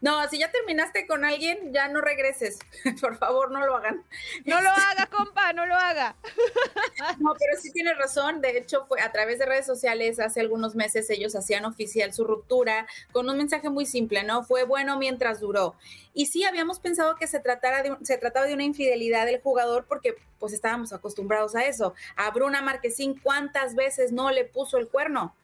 No, 0.00 0.28
si 0.28 0.38
ya 0.38 0.50
terminaste 0.50 1.06
con 1.06 1.24
alguien, 1.24 1.72
ya 1.72 1.88
no 1.88 2.00
regreses. 2.00 2.58
Por 3.00 3.16
favor, 3.18 3.50
no 3.50 3.64
lo 3.64 3.76
hagan. 3.76 4.04
No 4.44 4.60
lo 4.60 4.70
haga, 4.70 5.06
compa, 5.06 5.52
no 5.52 5.66
lo 5.66 5.74
haga. 5.74 6.16
No, 7.18 7.34
pero 7.38 7.60
sí 7.60 7.70
tiene 7.72 7.94
razón. 7.94 8.40
De 8.40 8.56
hecho, 8.58 8.84
fue 8.86 9.00
a 9.00 9.12
través 9.12 9.38
de 9.38 9.46
redes 9.46 9.66
sociales 9.66 10.20
hace 10.20 10.40
algunos 10.40 10.74
meses 10.74 11.08
ellos 11.10 11.34
hacían 11.34 11.64
oficial 11.64 12.12
su 12.12 12.24
ruptura 12.24 12.86
con 13.12 13.28
un 13.28 13.36
mensaje 13.36 13.68
muy 13.70 13.86
simple, 13.86 14.22
¿no? 14.22 14.44
Fue 14.44 14.64
bueno 14.64 14.98
mientras 14.98 15.40
duró. 15.40 15.74
Y 16.12 16.26
sí, 16.26 16.44
habíamos 16.44 16.80
pensado 16.80 17.16
que 17.16 17.26
se, 17.26 17.40
tratara 17.40 17.82
de, 17.82 17.96
se 18.02 18.18
trataba 18.18 18.46
de 18.46 18.54
una 18.54 18.64
infidelidad 18.64 19.26
del 19.26 19.40
jugador 19.40 19.86
porque 19.86 20.16
pues 20.38 20.52
estábamos 20.52 20.92
acostumbrados 20.92 21.54
a 21.54 21.64
eso. 21.66 21.94
A 22.16 22.30
Bruna 22.30 22.62
Marquezín, 22.62 23.18
¿cuántas 23.18 23.74
veces 23.74 24.12
no 24.12 24.30
le 24.30 24.44
puso 24.44 24.78
el 24.78 24.88
cuerno? 24.88 25.34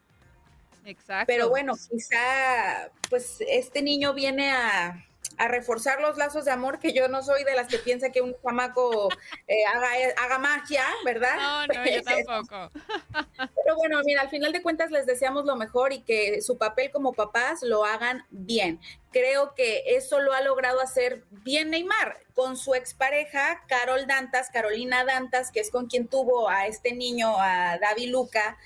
Exacto. 0.87 1.25
Pero 1.27 1.49
bueno, 1.49 1.73
quizá 1.91 2.89
pues 3.09 3.43
este 3.45 3.81
niño 3.81 4.13
viene 4.13 4.51
a, 4.51 5.03
reforzar 5.49 6.01
los 6.01 6.17
lazos 6.17 6.45
de 6.45 6.51
amor, 6.51 6.79
que 6.79 6.93
yo 6.93 7.07
no 7.09 7.21
soy 7.21 7.43
de 7.43 7.53
las 7.53 7.67
que 7.67 7.77
piensa 7.77 8.11
que 8.11 8.21
un 8.21 8.35
chamaco 8.41 9.07
eh, 9.47 9.65
haga, 9.65 9.89
haga, 10.17 10.39
magia, 10.39 10.83
¿verdad? 11.05 11.35
No, 11.35 11.67
no, 11.67 11.85
yo 11.85 12.01
tampoco. 12.01 12.71
Pero 13.63 13.75
bueno, 13.75 14.01
mira, 14.03 14.21
al 14.21 14.29
final 14.29 14.51
de 14.51 14.63
cuentas 14.63 14.89
les 14.89 15.05
deseamos 15.05 15.45
lo 15.45 15.55
mejor 15.55 15.93
y 15.93 16.01
que 16.01 16.41
su 16.41 16.57
papel 16.57 16.89
como 16.89 17.13
papás 17.13 17.61
lo 17.61 17.85
hagan 17.85 18.25
bien. 18.31 18.79
Creo 19.11 19.53
que 19.53 19.83
eso 19.85 20.21
lo 20.21 20.33
ha 20.33 20.41
logrado 20.41 20.81
hacer 20.81 21.23
bien 21.29 21.69
Neymar 21.69 22.17
con 22.33 22.57
su 22.57 22.73
expareja, 22.73 23.63
Carol 23.67 24.07
Dantas, 24.07 24.49
Carolina 24.49 25.05
Dantas, 25.05 25.51
que 25.51 25.59
es 25.59 25.69
con 25.69 25.85
quien 25.85 26.07
tuvo 26.07 26.49
a 26.49 26.65
este 26.65 26.95
niño, 26.95 27.35
a 27.37 27.77
David 27.77 28.09
Luca 28.09 28.57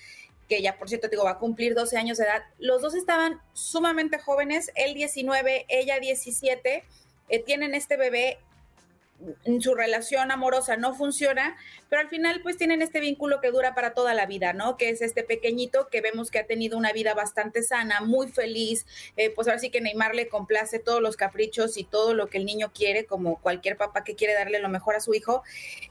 que 0.51 0.61
ya 0.61 0.77
por 0.77 0.89
cierto 0.89 1.07
digo 1.07 1.23
va 1.23 1.31
a 1.31 1.37
cumplir 1.37 1.75
12 1.75 1.97
años 1.97 2.17
de 2.17 2.25
edad, 2.25 2.43
los 2.59 2.81
dos 2.81 2.93
estaban 2.93 3.39
sumamente 3.53 4.19
jóvenes, 4.19 4.69
él 4.75 4.93
19, 4.93 5.65
ella 5.69 5.97
17, 5.97 6.83
eh, 7.29 7.43
tienen 7.43 7.73
este 7.73 7.95
bebé 7.95 8.37
su 9.61 9.75
relación 9.75 10.29
amorosa 10.29 10.75
no 10.75 10.93
funciona, 10.93 11.55
pero 11.91 12.03
al 12.03 12.07
final 12.07 12.39
pues 12.41 12.55
tienen 12.55 12.81
este 12.81 13.01
vínculo 13.01 13.41
que 13.41 13.51
dura 13.51 13.75
para 13.75 13.93
toda 13.93 14.13
la 14.13 14.25
vida, 14.25 14.53
¿no? 14.53 14.77
Que 14.77 14.87
es 14.91 15.01
este 15.01 15.23
pequeñito 15.23 15.89
que 15.89 15.99
vemos 15.99 16.31
que 16.31 16.39
ha 16.39 16.47
tenido 16.47 16.77
una 16.77 16.93
vida 16.93 17.13
bastante 17.13 17.63
sana, 17.63 17.99
muy 17.99 18.29
feliz, 18.29 18.85
eh, 19.17 19.29
pues 19.29 19.49
ahora 19.49 19.59
sí 19.59 19.69
que 19.71 19.81
Neymar 19.81 20.15
le 20.15 20.29
complace 20.29 20.79
todos 20.79 21.01
los 21.01 21.17
caprichos 21.17 21.75
y 21.75 21.83
todo 21.83 22.13
lo 22.13 22.27
que 22.27 22.37
el 22.37 22.45
niño 22.45 22.71
quiere, 22.73 23.05
como 23.05 23.41
cualquier 23.41 23.75
papá 23.75 24.05
que 24.05 24.15
quiere 24.15 24.33
darle 24.33 24.59
lo 24.59 24.69
mejor 24.69 24.95
a 24.95 25.01
su 25.01 25.13
hijo. 25.13 25.43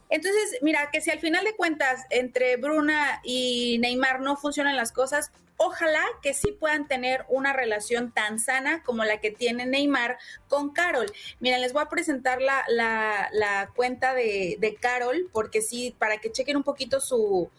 Entonces, 0.08 0.56
mira, 0.62 0.88
que 0.90 1.02
si 1.02 1.10
al 1.10 1.20
final 1.20 1.44
de 1.44 1.54
cuentas 1.54 2.06
entre 2.08 2.56
Bruna 2.56 3.20
y 3.22 3.76
Neymar 3.80 4.20
no 4.22 4.38
funcionan 4.38 4.76
las 4.76 4.92
cosas, 4.92 5.30
ojalá 5.62 6.02
que 6.22 6.32
sí 6.32 6.56
puedan 6.58 6.88
tener 6.88 7.26
una 7.28 7.52
relación 7.52 8.12
tan 8.12 8.38
sana 8.38 8.82
como 8.82 9.04
la 9.04 9.20
que 9.20 9.30
tiene 9.30 9.66
Neymar 9.66 10.16
con 10.48 10.70
Carol. 10.70 11.12
Miren, 11.38 11.60
les 11.60 11.74
voy 11.74 11.82
a 11.82 11.90
presentar 11.90 12.40
la, 12.40 12.64
la, 12.66 13.70
cuenta 13.76 14.14
de, 14.14 14.78
Carol, 14.80 15.28
porque 15.34 15.60
sí, 15.60 15.89
para 15.92 16.18
que 16.18 16.32
chequen 16.32 16.56
un 16.56 16.62
poquito 16.62 17.00
su, 17.00 17.50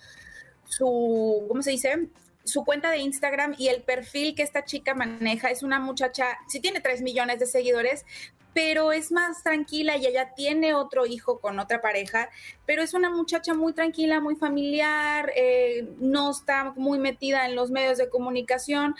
su, 0.68 1.46
¿cómo 1.48 1.62
se 1.62 1.72
dice? 1.72 2.08
Su 2.44 2.64
cuenta 2.64 2.90
de 2.90 2.98
Instagram 3.00 3.56
y 3.58 3.68
el 3.68 3.84
perfil 3.84 4.36
que 4.36 4.44
esta 4.44 4.64
chica 4.64 4.96
maneja. 4.96 5.50
Es 5.50 5.64
una 5.64 5.80
muchacha, 5.80 6.38
sí 6.48 6.60
tiene 6.60 6.82
3 6.82 7.02
millones 7.02 7.40
de 7.40 7.46
seguidores, 7.46 8.06
pero 8.54 8.92
es 8.92 9.12
más 9.12 9.44
tranquila 9.44 9.98
y 9.98 10.06
ella 10.06 10.34
tiene 10.36 10.74
otro 10.74 11.06
hijo 11.06 11.40
con 11.40 11.60
otra 11.60 11.82
pareja, 11.82 12.30
pero 12.66 12.82
es 12.82 12.94
una 12.94 13.10
muchacha 13.10 13.54
muy 13.54 13.74
tranquila, 13.74 14.20
muy 14.20 14.36
familiar, 14.36 15.32
eh, 15.36 15.88
no 16.00 16.32
está 16.32 16.74
muy 16.76 17.00
metida 17.00 17.46
en 17.46 17.56
los 17.56 17.72
medios 17.72 17.98
de 17.98 18.10
comunicación 18.10 18.96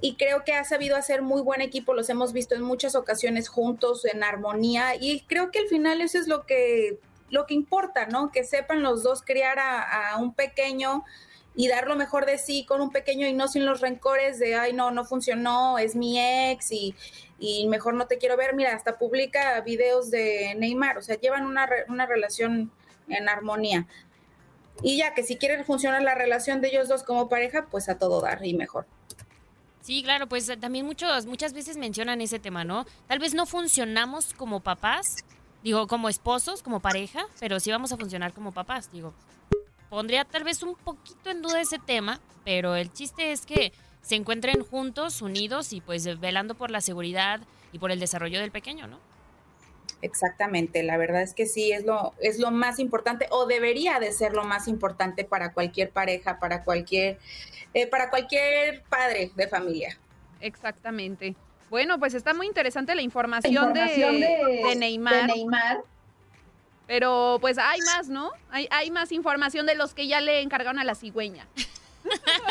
y 0.00 0.16
creo 0.16 0.42
que 0.44 0.54
ha 0.54 0.64
sabido 0.64 0.96
hacer 0.96 1.22
muy 1.22 1.42
buen 1.42 1.60
equipo, 1.60 1.94
los 1.94 2.10
hemos 2.10 2.32
visto 2.32 2.54
en 2.56 2.62
muchas 2.62 2.96
ocasiones 2.96 3.48
juntos, 3.48 4.04
en 4.04 4.24
armonía 4.24 4.96
y 5.00 5.20
creo 5.22 5.50
que 5.52 5.60
al 5.60 5.68
final 5.68 6.00
eso 6.00 6.18
es 6.18 6.26
lo 6.26 6.44
que, 6.44 6.98
lo 7.32 7.46
que 7.46 7.54
importa, 7.54 8.06
¿no? 8.06 8.30
Que 8.30 8.44
sepan 8.44 8.82
los 8.82 9.02
dos 9.02 9.22
criar 9.22 9.58
a, 9.58 10.16
un 10.18 10.34
pequeño 10.34 11.02
y 11.56 11.66
dar 11.66 11.88
lo 11.88 11.96
mejor 11.96 12.26
de 12.26 12.38
sí 12.38 12.64
con 12.66 12.80
un 12.80 12.90
pequeño 12.90 13.26
y 13.26 13.32
no 13.32 13.48
sin 13.48 13.64
los 13.64 13.80
rencores 13.80 14.38
de, 14.38 14.54
ay, 14.54 14.74
no, 14.74 14.90
no 14.90 15.04
funcionó, 15.04 15.78
es 15.78 15.96
mi 15.96 16.20
ex 16.20 16.70
y, 16.70 16.94
y 17.38 17.66
mejor 17.68 17.94
no 17.94 18.06
te 18.06 18.18
quiero 18.18 18.36
ver. 18.36 18.54
Mira, 18.54 18.74
hasta 18.74 18.98
publica 18.98 19.60
videos 19.62 20.10
de 20.10 20.54
Neymar, 20.58 20.98
o 20.98 21.02
sea, 21.02 21.18
llevan 21.18 21.46
una, 21.46 21.68
una 21.88 22.04
relación 22.04 22.70
en 23.08 23.28
armonía. 23.28 23.86
Y 24.82 24.98
ya 24.98 25.14
que 25.14 25.22
si 25.22 25.36
quieren 25.36 25.64
funcionar 25.64 26.02
la 26.02 26.14
relación 26.14 26.60
de 26.60 26.68
ellos 26.68 26.88
dos 26.88 27.02
como 27.02 27.30
pareja, 27.30 27.66
pues 27.70 27.88
a 27.88 27.98
todo 27.98 28.20
dar 28.20 28.44
y 28.44 28.52
mejor. 28.52 28.86
Sí, 29.80 30.02
claro, 30.02 30.28
pues 30.28 30.52
también 30.60 30.84
muchos, 30.84 31.24
muchas 31.24 31.54
veces 31.54 31.78
mencionan 31.78 32.20
ese 32.20 32.38
tema, 32.38 32.62
¿no? 32.62 32.84
Tal 33.08 33.18
vez 33.18 33.32
no 33.32 33.46
funcionamos 33.46 34.34
como 34.34 34.60
papás, 34.60 35.24
digo, 35.62 35.86
como 35.86 36.08
esposos, 36.08 36.62
como 36.62 36.80
pareja, 36.80 37.26
pero 37.40 37.60
sí 37.60 37.70
vamos 37.70 37.92
a 37.92 37.96
funcionar 37.96 38.32
como 38.32 38.52
papás, 38.52 38.90
digo. 38.92 39.12
Pondría 39.88 40.24
tal 40.24 40.44
vez 40.44 40.62
un 40.62 40.74
poquito 40.74 41.30
en 41.30 41.42
duda 41.42 41.60
ese 41.60 41.78
tema, 41.78 42.20
pero 42.44 42.74
el 42.76 42.92
chiste 42.92 43.32
es 43.32 43.44
que 43.44 43.72
se 44.00 44.16
encuentren 44.16 44.64
juntos, 44.64 45.22
unidos 45.22 45.72
y 45.72 45.80
pues 45.80 46.18
velando 46.18 46.54
por 46.54 46.70
la 46.70 46.80
seguridad 46.80 47.40
y 47.72 47.78
por 47.78 47.90
el 47.90 48.00
desarrollo 48.00 48.40
del 48.40 48.50
pequeño, 48.50 48.86
¿no? 48.86 48.98
Exactamente, 50.00 50.82
la 50.82 50.96
verdad 50.96 51.22
es 51.22 51.32
que 51.32 51.46
sí, 51.46 51.70
es 51.70 51.84
lo, 51.84 52.12
es 52.20 52.40
lo 52.40 52.50
más 52.50 52.80
importante 52.80 53.28
o 53.30 53.46
debería 53.46 54.00
de 54.00 54.10
ser 54.10 54.32
lo 54.32 54.44
más 54.44 54.66
importante 54.66 55.24
para 55.24 55.52
cualquier 55.52 55.90
pareja, 55.90 56.40
para 56.40 56.64
cualquier, 56.64 57.18
eh, 57.72 57.86
para 57.86 58.10
cualquier 58.10 58.82
padre 58.88 59.30
de 59.36 59.46
familia. 59.46 59.96
Exactamente. 60.40 61.36
Bueno, 61.72 61.98
pues 61.98 62.12
está 62.12 62.34
muy 62.34 62.46
interesante 62.46 62.94
la 62.94 63.00
información, 63.00 63.72
de, 63.72 64.74
Neymar. 64.76 65.26
Neymar. 65.28 65.80
Pero 66.86 67.38
pues 67.40 67.56
hay 67.56 67.80
más, 67.80 68.10
¿no? 68.10 68.30
Hay, 68.50 68.68
hay 68.70 68.90
más 68.90 69.10
información 69.10 69.64
de 69.64 69.74
los 69.74 69.94
que 69.94 70.06
ya 70.06 70.20
le 70.20 70.42
encargaron 70.42 70.78
a 70.78 70.84
la 70.84 70.94
cigüeña. 70.94 71.46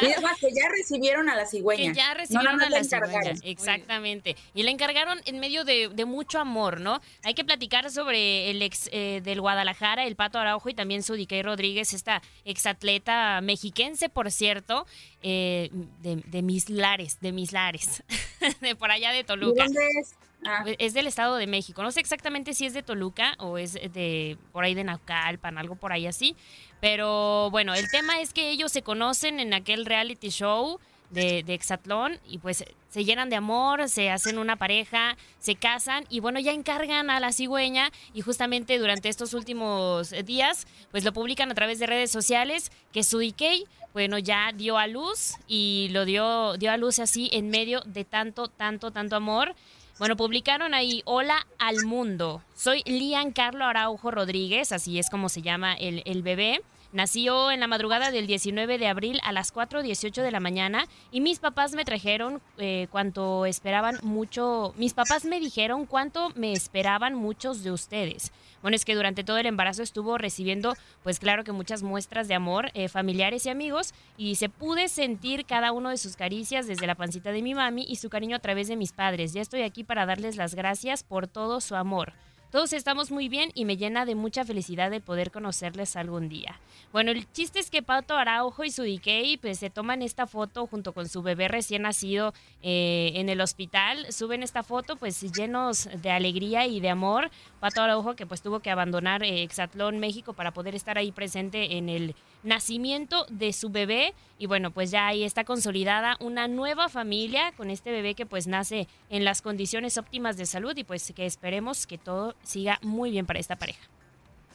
Y 0.02 0.08
que 0.40 0.54
ya 0.54 0.70
recibieron 0.70 1.30
a 1.30 1.36
la 1.36 1.46
cigüeña. 1.46 1.92
Que 1.92 1.98
ya 1.98 2.14
recibieron 2.14 2.62
a 2.62 2.70
la 2.70 2.84
cigüeña, 2.84 3.34
exactamente. 3.44 4.36
Y 4.54 4.64
la 4.64 4.72
encargaron 4.72 5.20
en 5.26 5.40
medio 5.40 5.64
de, 5.64 5.90
mucho 6.06 6.40
amor, 6.40 6.80
¿no? 6.80 7.00
Hay 7.24 7.34
que 7.34 7.46
platicar 7.46 7.90
sobre 7.92 8.50
el 8.50 8.62
ex 8.62 8.90
eh, 8.92 9.22
del 9.24 9.40
Guadalajara, 9.40 10.06
el 10.06 10.16
Pato 10.16 10.40
Araujo, 10.40 10.70
y 10.70 10.74
también 10.74 11.04
su 11.04 11.14
Diquey 11.14 11.42
Rodríguez, 11.42 11.94
esta 11.94 12.22
exatleta 12.44 13.40
mexiquense, 13.42 14.10
por 14.10 14.32
cierto, 14.32 14.86
eh, 15.22 15.70
de, 16.02 16.42
mis 16.42 16.70
lares, 16.70 17.20
de 17.22 17.32
mis 17.32 17.52
lares, 17.52 18.04
de 18.62 18.76
por 18.76 18.92
allá 18.92 19.12
de 19.12 19.24
Toluca. 19.24 19.66
dónde 19.66 19.88
es? 20.00 20.16
Ah. 20.46 20.66
Es 20.80 20.94
del 20.94 21.08
Estado 21.08 21.36
de 21.36 21.48
México. 21.48 21.84
No 21.84 21.92
sé 21.92 22.00
exactamente 22.00 22.54
si 22.54 22.66
es 22.66 22.74
de 22.74 22.84
Toluca 22.84 23.36
o 23.38 23.58
es 23.58 23.74
de 23.74 24.38
por 24.52 24.64
ahí 24.64 24.74
de 24.74 24.84
Naucalpan, 24.84 25.58
algo 25.58 25.76
por 25.76 25.94
ahí 25.94 26.08
así. 26.08 26.36
Pero 26.80 27.50
bueno, 27.52 27.74
el 27.74 27.90
tema 27.92 28.20
es 28.22 28.34
que 28.34 28.50
ellos 28.50 28.72
se 28.72 28.82
conocen 28.82 29.40
en 29.40 29.54
aquel 29.54 29.86
reality 29.86 30.30
show 30.30 30.80
de, 31.12 31.44
de 31.44 31.54
Exatlón 31.54 32.20
y 32.28 32.40
pues 32.40 32.64
se 32.90 33.06
llenan 33.06 33.30
de 33.30 33.36
amor, 33.36 33.88
se 33.88 34.10
hacen 34.10 34.38
una 34.38 34.56
pareja, 34.56 35.16
se 35.40 35.56
casan 35.56 36.06
y 36.10 36.22
bueno, 36.22 36.40
ya 36.40 36.54
encargan 36.54 37.10
a 37.10 37.20
la 37.20 37.32
cigüeña 37.32 37.92
y 38.14 38.22
justamente 38.22 38.80
durante 38.80 39.10
estos 39.10 39.34
últimos 39.34 40.14
días 40.26 40.66
pues 40.92 41.04
lo 41.04 41.14
publican 41.14 41.52
a 41.52 41.56
través 41.56 41.80
de 41.80 41.88
redes 41.88 42.12
sociales 42.12 42.72
que 42.92 43.04
su 43.04 43.20
Ikei 43.20 43.66
bueno 43.94 44.18
ya 44.18 44.52
dio 44.54 44.78
a 44.78 44.88
luz 44.88 45.36
y 45.48 45.90
lo 45.92 46.06
dio, 46.06 46.56
dio 46.58 46.72
a 46.72 46.78
luz 46.78 47.00
así 47.00 47.30
en 47.34 47.50
medio 47.50 47.82
de 47.86 48.06
tanto, 48.06 48.48
tanto, 48.48 48.92
tanto 48.92 49.16
amor. 49.16 49.54
Bueno, 50.00 50.16
publicaron 50.16 50.74
ahí, 50.74 51.02
hola 51.06 51.46
al 51.60 51.86
mundo. 51.86 52.42
Soy 52.56 52.82
Lian 52.86 53.32
Carlo 53.32 53.66
Araujo 53.66 54.10
Rodríguez, 54.10 54.72
así 54.72 54.98
es 54.98 55.10
como 55.10 55.30
se 55.30 55.42
llama 55.42 55.74
el, 55.76 56.02
el 56.06 56.24
bebé. 56.24 56.62
Nació 56.94 57.52
en 57.52 57.62
la 57.62 57.68
madrugada 57.68 58.12
del 58.12 58.28
19 58.28 58.78
de 58.78 58.88
abril 58.88 59.22
a 59.24 59.32
las 59.32 59.54
4.18 59.54 60.24
de 60.24 60.32
la 60.32 60.42
mañana 60.42 60.88
y 61.10 61.22
mis 61.22 61.40
papás 61.40 61.74
me 61.74 61.86
trajeron 61.86 62.42
eh, 62.58 62.88
cuanto 62.92 63.46
esperaban 63.46 63.98
mucho, 64.04 64.74
mis 64.76 64.94
papás 64.94 65.24
me 65.24 65.40
dijeron 65.40 65.86
cuánto 65.86 66.34
me 66.36 66.52
esperaban 66.52 67.16
muchos 67.16 67.64
de 67.64 67.72
ustedes. 67.72 68.34
Bueno, 68.62 68.76
es 68.76 68.84
que 68.84 68.96
durante 68.96 69.24
todo 69.24 69.38
el 69.38 69.46
embarazo 69.46 69.84
estuvo 69.84 70.18
recibiendo, 70.18 70.76
pues 71.02 71.20
claro 71.20 71.46
que 71.46 71.54
muchas 71.54 71.82
muestras 71.82 72.28
de 72.28 72.36
amor, 72.36 72.72
eh, 72.74 72.90
familiares 72.90 73.46
y 73.46 73.50
amigos, 73.50 73.94
y 74.18 74.36
se 74.36 74.50
pude 74.50 74.90
sentir 74.90 75.46
cada 75.46 75.72
uno 75.72 75.92
de 75.92 75.98
sus 75.98 76.18
caricias 76.18 76.68
desde 76.68 76.88
la 76.88 76.96
pancita 76.96 77.32
de 77.32 77.42
mi 77.42 77.56
mami 77.56 77.86
y 77.88 77.96
su 77.96 78.10
cariño 78.10 78.36
a 78.36 78.40
través 78.40 78.68
de 78.68 78.76
mis 78.76 78.92
padres. 78.92 79.32
Ya 79.32 79.42
estoy 79.42 79.62
aquí 79.62 79.86
para 79.86 80.06
darles 80.06 80.36
las 80.36 80.56
gracias 80.56 81.04
por 81.04 81.28
todo 81.28 81.62
su 81.62 81.76
amor. 81.76 82.12
Todos 82.52 82.74
estamos 82.74 83.12
muy 83.12 83.30
bien 83.30 83.52
y 83.56 83.64
me 83.64 83.78
llena 83.78 84.06
de 84.06 84.14
mucha 84.14 84.44
felicidad 84.44 84.92
de 84.92 85.00
poder 85.00 85.32
conocerles 85.32 85.96
algún 85.96 86.28
día. 86.28 86.60
Bueno, 86.92 87.12
el 87.12 87.32
chiste 87.32 87.60
es 87.60 87.70
que 87.70 87.82
Pato 87.82 88.18
Araujo 88.18 88.66
y 88.66 88.72
su 88.72 88.82
Ikei 88.82 89.38
pues 89.38 89.60
se 89.60 89.70
toman 89.70 90.02
esta 90.02 90.28
foto 90.28 90.68
junto 90.68 90.92
con 90.92 91.08
su 91.08 91.22
bebé 91.22 91.48
recién 91.48 91.84
nacido 91.84 92.34
eh, 92.62 93.14
en 93.16 93.30
el 93.30 93.40
hospital. 93.40 94.12
Suben 94.12 94.44
esta 94.44 94.64
foto 94.64 94.98
pues 94.98 95.22
llenos 95.32 95.88
de 96.02 96.12
alegría 96.12 96.68
y 96.68 96.82
de 96.82 96.90
amor. 96.90 97.32
Pato 97.62 97.84
Araujo 97.84 98.18
que 98.18 98.26
pues 98.26 98.42
tuvo 98.42 98.60
que 98.60 98.70
abandonar 98.70 99.24
eh, 99.24 99.44
Exatlón, 99.44 100.00
México 100.00 100.34
para 100.34 100.52
poder 100.52 100.76
estar 100.76 100.98
ahí 100.98 101.14
presente 101.14 101.78
en 101.78 101.88
el 101.88 102.16
nacimiento 102.44 103.26
de 103.30 103.54
su 103.54 103.70
bebé 103.70 104.14
y 104.40 104.48
bueno 104.48 104.72
pues 104.72 104.90
ya 104.90 105.08
ahí 105.08 105.24
está 105.24 105.44
consolidada 105.44 106.18
una 106.20 106.48
nueva 106.48 106.90
familia 106.90 107.52
con 107.56 107.70
este 107.70 107.92
bebé 107.92 108.16
que 108.16 108.26
pues 108.26 108.48
nace 108.48 108.88
en 109.12 109.24
las 109.24 109.44
condiciones 109.44 110.00
óptimas 110.00 110.38
de 110.38 110.48
salud 110.48 110.76
y 110.76 110.84
pues 110.84 111.14
que 111.16 111.28
esperemos 111.28 111.86
que 111.86 112.00
todo 112.00 112.36
siga 112.44 112.80
muy 112.82 113.12
bien 113.12 113.26
para 113.26 113.40
esta 113.40 113.56
pareja. 113.56 113.82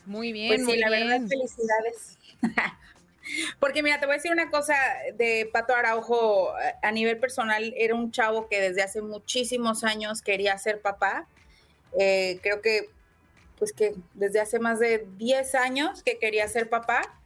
Muy 0.05 0.33
bien, 0.33 0.49
pues 0.49 0.61
sí, 0.61 0.67
muy 0.67 0.79
la 0.79 0.91
bien. 0.91 1.09
verdad 1.09 1.29
felicidades. 1.29 2.19
Porque 3.59 3.83
mira, 3.83 3.99
te 3.99 4.07
voy 4.07 4.15
a 4.15 4.19
decir 4.19 4.31
una 4.31 4.51
cosa 4.51 4.77
de 5.15 5.51
Pato 5.53 5.75
Araujo 5.75 6.53
a 6.83 6.93
nivel 6.93 7.19
personal, 7.19 7.75
era 7.77 7.95
un 7.95 8.13
chavo 8.13 8.49
que 8.49 8.61
desde 8.61 8.83
hace 8.83 9.03
muchísimos 9.03 9.83
años 9.83 10.23
quería 10.23 10.57
ser 10.59 10.81
papá. 10.81 11.27
Eh, 11.99 12.39
creo 12.43 12.61
que 12.61 12.89
pues 13.59 13.73
que 13.73 13.95
desde 14.15 14.39
hace 14.39 14.59
más 14.59 14.79
de 14.79 15.09
10 15.17 15.55
años 15.55 16.03
que 16.03 16.19
quería 16.19 16.47
ser 16.47 16.69
papá 16.69 17.17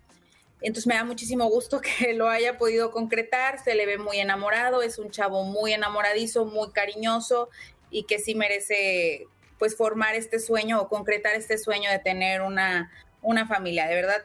entonces 0.60 0.86
me 0.86 0.94
da 0.94 1.04
muchísimo 1.04 1.48
gusto 1.48 1.80
que 1.98 2.12
lo 2.14 2.28
haya 2.28 2.58
podido 2.58 2.90
concretar, 2.90 3.62
se 3.62 3.74
le 3.74 3.86
ve 3.86 3.98
muy 3.98 4.18
enamorado, 4.18 4.82
es 4.82 4.98
un 4.98 5.10
chavo 5.10 5.44
muy 5.44 5.72
enamoradizo, 5.72 6.44
muy 6.44 6.70
cariñoso 6.72 7.48
y 7.90 8.04
que 8.04 8.18
sí 8.18 8.34
merece 8.34 9.26
pues 9.60 9.76
formar 9.76 10.14
este 10.14 10.40
sueño 10.40 10.80
o 10.80 10.88
concretar 10.88 11.36
este 11.36 11.58
sueño 11.58 11.90
de 11.90 11.98
tener 11.98 12.40
una, 12.40 12.90
una 13.20 13.46
familia. 13.46 13.86
De 13.86 13.94
verdad, 13.94 14.24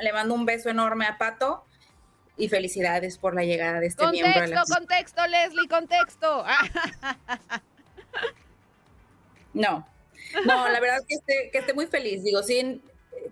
le 0.00 0.12
mando 0.12 0.34
un 0.34 0.44
beso 0.44 0.68
enorme 0.68 1.06
a 1.06 1.16
Pato 1.16 1.64
y 2.36 2.48
felicidades 2.48 3.18
por 3.18 3.36
la 3.36 3.44
llegada 3.44 3.78
de 3.78 3.86
este 3.86 4.02
contexto, 4.02 4.28
miembro. 4.28 4.56
Contexto, 4.56 4.74
contexto, 4.74 5.26
Leslie, 5.28 5.68
contexto. 5.68 6.44
no, 9.54 9.88
no, 10.44 10.68
la 10.68 10.80
verdad 10.80 11.04
que 11.08 11.14
esté, 11.14 11.50
que 11.52 11.58
esté 11.58 11.72
muy 11.72 11.86
feliz. 11.86 12.24
Digo, 12.24 12.42
sí, 12.42 12.82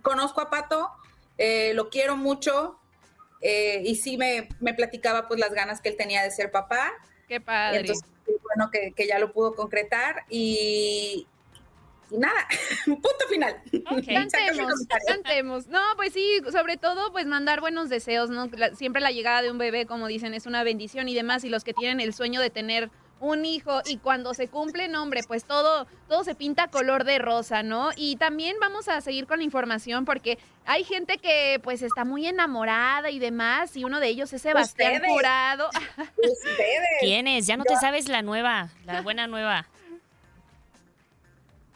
conozco 0.03 0.41
a 0.41 0.49
Pato, 0.49 0.93
eh, 1.39 1.73
lo 1.75 1.91
quiero 1.91 2.17
mucho 2.17 2.79
eh, 3.41 3.83
y 3.85 3.97
sí 3.97 4.17
me, 4.17 4.49
me, 4.61 4.75
platicaba 4.75 5.27
pues 5.27 5.41
las 5.41 5.53
ganas 5.53 5.81
que 5.81 5.89
él 5.89 5.97
tenía 5.97 6.23
de 6.23 6.31
ser 6.31 6.53
papá. 6.53 6.93
Qué 7.29 7.41
padre. 7.41 7.81
Entonces, 7.81 8.05
bueno, 8.27 8.71
que, 8.71 8.93
que 8.93 9.07
ya 9.07 9.19
lo 9.19 9.33
pudo 9.33 9.55
concretar 9.55 10.25
y, 10.29 11.27
y 12.11 12.19
nada, 12.19 12.47
punto 12.87 13.29
final. 13.29 13.63
Okay. 13.91 14.15
Cantemos, 14.15 14.73
cantemos. 15.07 15.67
No, 15.67 15.81
pues 15.97 16.13
sí, 16.13 16.41
sobre 16.51 16.77
todo 16.77 17.13
pues 17.13 17.27
mandar 17.27 17.61
buenos 17.61 17.89
deseos, 17.89 18.31
¿no? 18.31 18.47
La, 18.47 18.75
siempre 18.75 19.01
la 19.01 19.11
llegada 19.11 19.43
de 19.43 19.51
un 19.51 19.59
bebé, 19.59 19.87
como 19.87 20.07
dicen, 20.07 20.35
es 20.35 20.47
una 20.47 20.63
bendición 20.63 21.09
y 21.09 21.15
demás, 21.15 21.45
y 21.45 21.49
los 21.49 21.65
que 21.65 21.75
tienen 21.75 22.01
el 22.01 22.15
sueño 22.15 22.41
de 22.41 22.51
tener 22.51 22.91
un 23.21 23.45
hijo 23.45 23.81
y 23.87 23.97
cuando 23.97 24.35
se 24.35 24.49
cumple, 24.49 24.95
hombre, 24.97 25.23
pues 25.27 25.45
todo, 25.45 25.87
todo 26.09 26.25
se 26.25 26.35
pinta 26.35 26.69
color 26.69 27.05
de 27.05 27.19
rosa, 27.19 27.63
¿no? 27.63 27.91
Y 27.97 28.17
también 28.17 28.57
vamos 28.61 28.89
a 28.89 29.01
seguir 29.01 29.27
con 29.27 29.39
la 29.39 29.45
información 29.45 30.05
porque 30.05 30.39
hay 30.67 30.85
gente 30.85 31.19
que 31.19 31.61
pues 31.63 31.83
está 31.83 32.05
muy 32.05 32.27
enamorada 32.27 33.11
y 33.11 33.19
demás 33.19 33.77
y 33.77 33.85
uno 33.85 34.01
de 34.01 34.09
ellos 34.09 34.33
es 34.33 34.43
Sebastián 34.43 34.95
Ustedes. 34.95 35.13
Jurado. 35.13 35.71
Ustedes. 36.17 36.81
¿Quién 37.01 37.27
es? 37.27 37.47
Ya 37.47 37.57
no 37.57 37.65
te 37.65 37.77
sabes 37.77 38.09
la 38.09 38.23
nueva, 38.23 38.71
la 38.85 39.01
buena 39.01 39.27
nueva. 39.27 39.67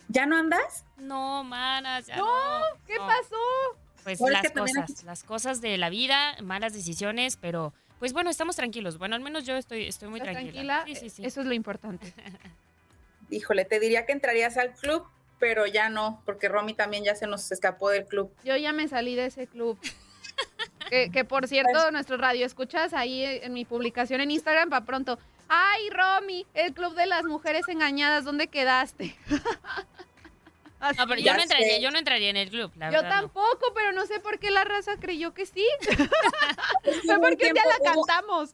¿Ya 0.09 0.26
no 0.26 0.37
andas? 0.37 0.85
No, 0.98 1.44
manas, 1.44 2.07
ya 2.07 2.16
no. 2.16 2.24
no. 2.26 2.64
¿Qué 2.87 2.96
no. 2.96 3.07
pasó? 3.07 3.37
Pues 4.03 4.20
las 4.20 4.50
cosas, 4.50 5.05
las 5.05 5.22
cosas 5.24 5.61
de 5.61 5.79
la 5.79 5.88
vida, 5.88 6.35
malas 6.42 6.72
decisiones, 6.72 7.37
pero 7.37 7.72
pues 8.00 8.14
bueno, 8.14 8.30
estamos 8.30 8.56
tranquilos. 8.56 8.96
Bueno, 8.96 9.14
al 9.14 9.20
menos 9.20 9.44
yo 9.44 9.56
estoy, 9.56 9.86
estoy 9.86 10.08
muy 10.08 10.20
tranquila. 10.20 10.50
tranquila? 10.52 10.82
Sí, 10.86 10.94
sí, 10.96 11.10
sí. 11.10 11.24
Eso 11.24 11.42
es 11.42 11.46
lo 11.46 11.52
importante. 11.52 12.12
Híjole, 13.30 13.66
te 13.66 13.78
diría 13.78 14.06
que 14.06 14.12
entrarías 14.12 14.56
al 14.56 14.74
club, 14.74 15.06
pero 15.38 15.66
ya 15.66 15.90
no, 15.90 16.22
porque 16.24 16.48
Romy 16.48 16.72
también 16.72 17.04
ya 17.04 17.14
se 17.14 17.26
nos 17.26 17.52
escapó 17.52 17.90
del 17.90 18.06
club. 18.06 18.32
Yo 18.42 18.56
ya 18.56 18.72
me 18.72 18.88
salí 18.88 19.14
de 19.14 19.26
ese 19.26 19.46
club. 19.46 19.78
que, 20.90 21.10
que, 21.10 21.24
por 21.26 21.46
cierto, 21.46 21.74
pues, 21.74 21.92
nuestro 21.92 22.16
radio 22.16 22.46
escuchas 22.46 22.94
ahí 22.94 23.22
en 23.22 23.52
mi 23.52 23.66
publicación 23.66 24.22
en 24.22 24.30
Instagram 24.30 24.70
para 24.70 24.86
pronto. 24.86 25.18
Ay, 25.48 25.90
Romy, 25.90 26.46
el 26.54 26.72
club 26.72 26.94
de 26.94 27.04
las 27.04 27.24
mujeres 27.24 27.68
engañadas, 27.68 28.24
¿dónde 28.24 28.46
quedaste? 28.46 29.14
No, 30.80 31.06
pero 31.06 31.20
yo 31.20 31.34
no, 31.34 31.42
entraría, 31.42 31.78
yo 31.78 31.90
no 31.90 31.98
entraría 31.98 32.30
en 32.30 32.38
el 32.38 32.48
club, 32.48 32.72
la 32.76 32.86
Yo 32.90 33.02
verdad, 33.02 33.20
tampoco, 33.20 33.68
no. 33.68 33.74
pero 33.74 33.92
no 33.92 34.06
sé 34.06 34.18
por 34.18 34.38
qué 34.38 34.50
la 34.50 34.64
raza 34.64 34.96
creyó 34.98 35.34
que 35.34 35.44
sí. 35.44 35.66
Fue 37.04 37.18
porque 37.20 37.52
día 37.52 37.62
la 37.66 37.92
cantamos. 37.92 38.50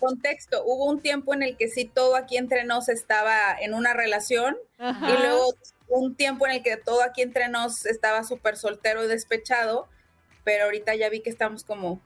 Contexto, 0.00 0.64
hubo 0.64 0.86
un 0.86 1.00
tiempo 1.00 1.34
en 1.34 1.44
el 1.44 1.56
que 1.56 1.68
sí 1.68 1.84
todo 1.84 2.16
aquí 2.16 2.36
entre 2.36 2.64
nos 2.64 2.88
estaba 2.88 3.56
en 3.60 3.74
una 3.74 3.92
relación 3.92 4.56
Ajá. 4.78 5.08
y 5.08 5.18
luego 5.18 5.54
un 5.88 6.16
tiempo 6.16 6.46
en 6.46 6.52
el 6.52 6.62
que 6.62 6.76
todo 6.76 7.02
aquí 7.02 7.22
entre 7.22 7.48
nos 7.48 7.86
estaba 7.86 8.24
súper 8.24 8.56
soltero 8.56 9.04
y 9.04 9.08
despechado, 9.08 9.88
pero 10.42 10.64
ahorita 10.64 10.96
ya 10.96 11.08
vi 11.10 11.20
que 11.20 11.30
estamos 11.30 11.62
como 11.62 12.00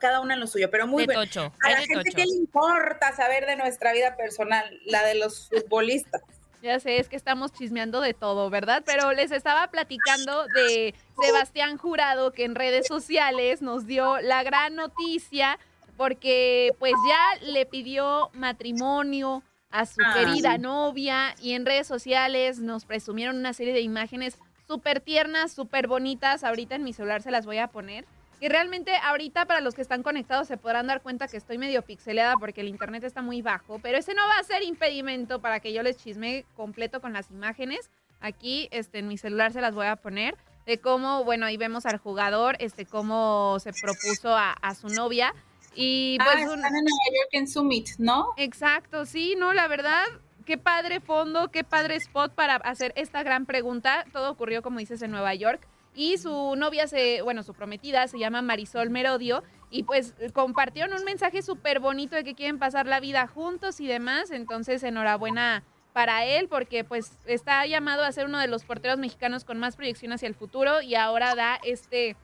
cada 0.00 0.20
una 0.20 0.34
en 0.34 0.40
lo 0.40 0.46
suyo, 0.46 0.70
pero 0.70 0.86
muy 0.86 1.06
bien. 1.06 1.18
A 1.18 1.70
la 1.70 1.76
gente 1.78 2.10
tocho. 2.10 2.16
que 2.16 2.24
le 2.24 2.36
importa 2.36 3.14
saber 3.14 3.46
de 3.46 3.56
nuestra 3.56 3.92
vida 3.92 4.16
personal, 4.16 4.80
la 4.84 5.04
de 5.04 5.14
los 5.14 5.48
futbolistas. 5.48 6.22
Ya 6.62 6.80
sé, 6.80 6.98
es 6.98 7.08
que 7.08 7.16
estamos 7.16 7.52
chismeando 7.52 8.00
de 8.00 8.14
todo, 8.14 8.50
¿verdad? 8.50 8.82
Pero 8.84 9.12
les 9.12 9.30
estaba 9.30 9.68
platicando 9.68 10.46
de 10.48 10.94
Sebastián 11.20 11.76
Jurado, 11.78 12.32
que 12.32 12.44
en 12.44 12.54
redes 12.54 12.86
sociales 12.86 13.62
nos 13.62 13.86
dio 13.86 14.18
la 14.20 14.42
gran 14.42 14.74
noticia, 14.74 15.58
porque 15.96 16.74
pues 16.78 16.94
ya 17.08 17.46
le 17.46 17.66
pidió 17.66 18.30
matrimonio 18.34 19.42
a 19.70 19.86
su 19.86 20.00
ah, 20.04 20.14
querida 20.14 20.58
novia 20.58 21.34
y 21.40 21.52
en 21.52 21.66
redes 21.66 21.86
sociales 21.86 22.58
nos 22.58 22.84
presumieron 22.84 23.36
una 23.36 23.52
serie 23.52 23.72
de 23.72 23.80
imágenes 23.80 24.38
súper 24.66 25.00
tiernas, 25.00 25.52
súper 25.52 25.86
bonitas. 25.86 26.44
Ahorita 26.44 26.74
en 26.74 26.84
mi 26.84 26.92
celular 26.92 27.22
se 27.22 27.30
las 27.30 27.46
voy 27.46 27.58
a 27.58 27.68
poner. 27.68 28.04
Y 28.40 28.48
realmente 28.48 28.92
ahorita 29.02 29.46
para 29.46 29.60
los 29.60 29.74
que 29.74 29.82
están 29.82 30.02
conectados 30.02 30.46
se 30.48 30.58
podrán 30.58 30.86
dar 30.86 31.00
cuenta 31.00 31.26
que 31.26 31.38
estoy 31.38 31.56
medio 31.56 31.82
pixeleada 31.82 32.34
porque 32.38 32.60
el 32.60 32.68
internet 32.68 33.02
está 33.04 33.22
muy 33.22 33.40
bajo, 33.40 33.78
pero 33.78 33.96
ese 33.96 34.14
no 34.14 34.22
va 34.26 34.38
a 34.38 34.44
ser 34.44 34.62
impedimento 34.62 35.40
para 35.40 35.60
que 35.60 35.72
yo 35.72 35.82
les 35.82 35.96
chisme 35.96 36.44
completo 36.54 37.00
con 37.00 37.12
las 37.14 37.30
imágenes. 37.30 37.90
Aquí 38.20 38.68
este, 38.72 38.98
en 38.98 39.08
mi 39.08 39.16
celular 39.16 39.52
se 39.52 39.60
las 39.60 39.74
voy 39.74 39.86
a 39.86 39.96
poner 39.96 40.36
de 40.66 40.78
cómo, 40.78 41.24
bueno, 41.24 41.46
ahí 41.46 41.56
vemos 41.56 41.86
al 41.86 41.96
jugador, 41.98 42.56
este, 42.58 42.84
cómo 42.84 43.58
se 43.60 43.72
propuso 43.72 44.34
a, 44.36 44.52
a 44.52 44.74
su 44.74 44.88
novia. 44.88 45.32
Y 45.74 46.18
pues 46.18 46.28
ah, 46.28 46.40
están 46.40 46.58
un... 46.58 46.64
en 46.64 46.72
Nueva 46.72 47.06
York 47.14 47.28
en 47.32 47.48
Summit, 47.48 47.88
¿no? 47.98 48.28
Exacto, 48.36 49.06
sí, 49.06 49.34
no, 49.38 49.54
la 49.54 49.68
verdad, 49.68 50.04
qué 50.44 50.58
padre 50.58 51.00
fondo, 51.00 51.50
qué 51.50 51.64
padre 51.64 51.96
spot 51.96 52.34
para 52.34 52.56
hacer 52.56 52.92
esta 52.96 53.22
gran 53.22 53.46
pregunta. 53.46 54.04
Todo 54.12 54.30
ocurrió, 54.30 54.62
como 54.62 54.78
dices, 54.78 55.00
en 55.02 55.10
Nueva 55.10 55.34
York 55.34 55.66
y 55.96 56.18
su 56.18 56.54
novia, 56.56 56.86
se, 56.86 57.22
bueno, 57.22 57.42
su 57.42 57.54
prometida 57.54 58.06
se 58.06 58.18
llama 58.18 58.42
Marisol 58.42 58.90
Merodio 58.90 59.42
y 59.70 59.84
pues 59.84 60.14
compartieron 60.34 60.92
un 60.92 61.04
mensaje 61.04 61.40
súper 61.40 61.80
bonito 61.80 62.14
de 62.14 62.22
que 62.22 62.34
quieren 62.34 62.58
pasar 62.58 62.86
la 62.86 63.00
vida 63.00 63.26
juntos 63.26 63.80
y 63.80 63.86
demás, 63.86 64.30
entonces 64.30 64.82
enhorabuena 64.82 65.64
para 65.94 66.26
él 66.26 66.48
porque 66.48 66.84
pues 66.84 67.12
está 67.24 67.64
llamado 67.66 68.04
a 68.04 68.12
ser 68.12 68.26
uno 68.26 68.38
de 68.38 68.46
los 68.46 68.64
porteros 68.64 68.98
mexicanos 68.98 69.44
con 69.44 69.58
más 69.58 69.74
proyección 69.74 70.12
hacia 70.12 70.28
el 70.28 70.34
futuro 70.34 70.82
y 70.82 70.94
ahora 70.96 71.34
da 71.34 71.58
este 71.64 72.14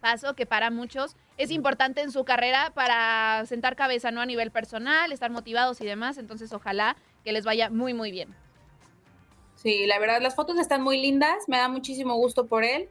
paso 0.00 0.34
que 0.34 0.46
para 0.46 0.70
muchos 0.70 1.16
es 1.38 1.50
importante 1.50 2.02
en 2.02 2.12
su 2.12 2.24
carrera 2.24 2.70
para 2.72 3.44
sentar 3.46 3.74
cabeza, 3.74 4.12
¿no? 4.12 4.20
A 4.20 4.26
nivel 4.26 4.52
personal, 4.52 5.10
estar 5.10 5.32
motivados 5.32 5.80
y 5.80 5.86
demás, 5.86 6.18
entonces 6.18 6.52
ojalá 6.52 6.96
que 7.24 7.32
les 7.32 7.44
vaya 7.44 7.68
muy, 7.68 7.94
muy 7.94 8.12
bien. 8.12 8.32
Sí, 9.56 9.86
la 9.86 9.98
verdad, 9.98 10.22
las 10.22 10.36
fotos 10.36 10.56
están 10.56 10.82
muy 10.82 11.02
lindas, 11.02 11.48
me 11.48 11.56
da 11.56 11.66
muchísimo 11.66 12.14
gusto 12.14 12.46
por 12.46 12.62
él 12.62 12.88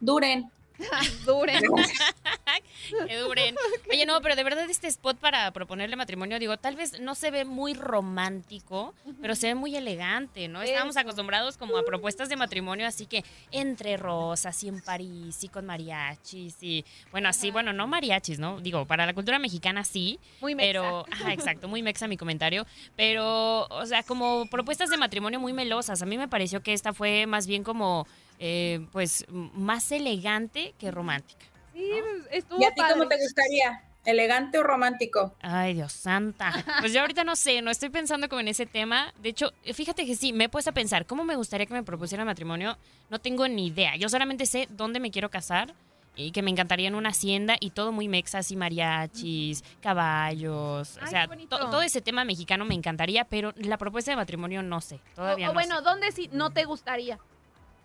duren. 0.00 0.50
duren. 1.26 1.62
que 3.06 3.16
duren. 3.18 3.54
Oye, 3.90 4.06
no, 4.06 4.20
pero 4.20 4.36
de 4.36 4.44
verdad 4.44 4.68
este 4.68 4.88
spot 4.88 5.18
para 5.18 5.50
proponerle 5.52 5.96
matrimonio, 5.96 6.38
digo, 6.38 6.56
tal 6.56 6.76
vez 6.76 7.00
no 7.00 7.14
se 7.14 7.30
ve 7.30 7.44
muy 7.44 7.74
romántico, 7.74 8.94
pero 9.20 9.34
se 9.34 9.48
ve 9.48 9.54
muy 9.54 9.76
elegante, 9.76 10.48
¿no? 10.48 10.62
Estábamos 10.62 10.96
acostumbrados 10.96 11.56
como 11.56 11.76
a 11.76 11.84
propuestas 11.84 12.28
de 12.28 12.36
matrimonio, 12.36 12.86
así 12.86 13.06
que 13.06 13.24
entre 13.50 13.96
rosas 13.96 14.62
y 14.64 14.68
en 14.68 14.80
París 14.80 15.42
y 15.44 15.48
con 15.48 15.66
mariachis 15.66 16.56
y, 16.62 16.84
bueno, 17.10 17.28
así, 17.28 17.50
bueno, 17.50 17.72
no 17.72 17.86
mariachis, 17.86 18.38
¿no? 18.38 18.60
Digo, 18.60 18.86
para 18.86 19.06
la 19.06 19.14
cultura 19.14 19.38
mexicana 19.38 19.84
sí. 19.84 20.18
Muy 20.40 20.54
mexa. 20.54 20.68
Pero, 20.68 21.06
ajá, 21.10 21.32
exacto, 21.32 21.68
muy 21.68 21.82
mexa 21.82 22.08
mi 22.08 22.16
comentario, 22.16 22.66
pero, 22.96 23.66
o 23.66 23.86
sea, 23.86 24.02
como 24.02 24.46
propuestas 24.50 24.90
de 24.90 24.96
matrimonio 24.96 25.40
muy 25.40 25.52
melosas. 25.52 26.02
A 26.02 26.06
mí 26.06 26.16
me 26.16 26.28
pareció 26.28 26.62
que 26.62 26.72
esta 26.72 26.92
fue 26.92 27.26
más 27.26 27.46
bien 27.46 27.64
como 27.64 28.06
eh, 28.40 28.86
pues 28.90 29.26
más 29.28 29.92
elegante 29.92 30.74
que 30.78 30.90
romántica. 30.90 31.44
Sí, 31.74 31.90
¿no? 31.90 32.26
estuvo 32.30 32.60
¿Y 32.60 32.64
a 32.64 32.70
ti 32.72 32.80
padre. 32.80 32.94
cómo 32.94 33.08
te 33.08 33.18
gustaría? 33.18 33.84
¿Elegante 34.06 34.58
o 34.58 34.62
romántico? 34.62 35.36
Ay, 35.42 35.74
Dios 35.74 35.92
santa. 35.92 36.52
Pues 36.80 36.94
yo 36.94 37.02
ahorita 37.02 37.22
no 37.22 37.36
sé, 37.36 37.60
no 37.60 37.70
estoy 37.70 37.90
pensando 37.90 38.30
como 38.30 38.40
en 38.40 38.48
ese 38.48 38.64
tema. 38.64 39.12
De 39.20 39.28
hecho, 39.28 39.52
fíjate 39.74 40.06
que 40.06 40.16
sí, 40.16 40.32
me 40.32 40.44
he 40.44 40.48
puesto 40.48 40.70
a 40.70 40.72
pensar, 40.72 41.04
¿cómo 41.04 41.22
me 41.22 41.36
gustaría 41.36 41.66
que 41.66 41.74
me 41.74 41.82
propusiera 41.82 42.24
matrimonio? 42.24 42.78
No 43.10 43.18
tengo 43.18 43.46
ni 43.46 43.66
idea. 43.66 43.96
Yo 43.96 44.08
solamente 44.08 44.46
sé 44.46 44.66
dónde 44.70 45.00
me 45.00 45.10
quiero 45.10 45.28
casar 45.28 45.74
y 46.16 46.32
que 46.32 46.40
me 46.40 46.50
encantaría 46.50 46.88
en 46.88 46.94
una 46.94 47.10
hacienda 47.10 47.56
y 47.60 47.70
todo 47.70 47.92
muy 47.92 48.08
mexas 48.08 48.50
y 48.50 48.56
mariachis, 48.56 49.62
caballos, 49.82 50.98
o 51.02 51.06
sea, 51.06 51.28
todo 51.48 51.82
ese 51.82 52.00
tema 52.00 52.24
mexicano 52.24 52.64
me 52.64 52.74
encantaría, 52.74 53.24
pero 53.24 53.52
la 53.56 53.78
propuesta 53.78 54.10
de 54.10 54.16
matrimonio 54.16 54.62
no 54.62 54.80
sé, 54.80 55.00
todavía 55.14 55.50
o, 55.50 55.54
bueno, 55.54 55.82
¿dónde 55.82 56.10
sí 56.12 56.28
no 56.32 56.50
te 56.50 56.64
gustaría? 56.64 57.18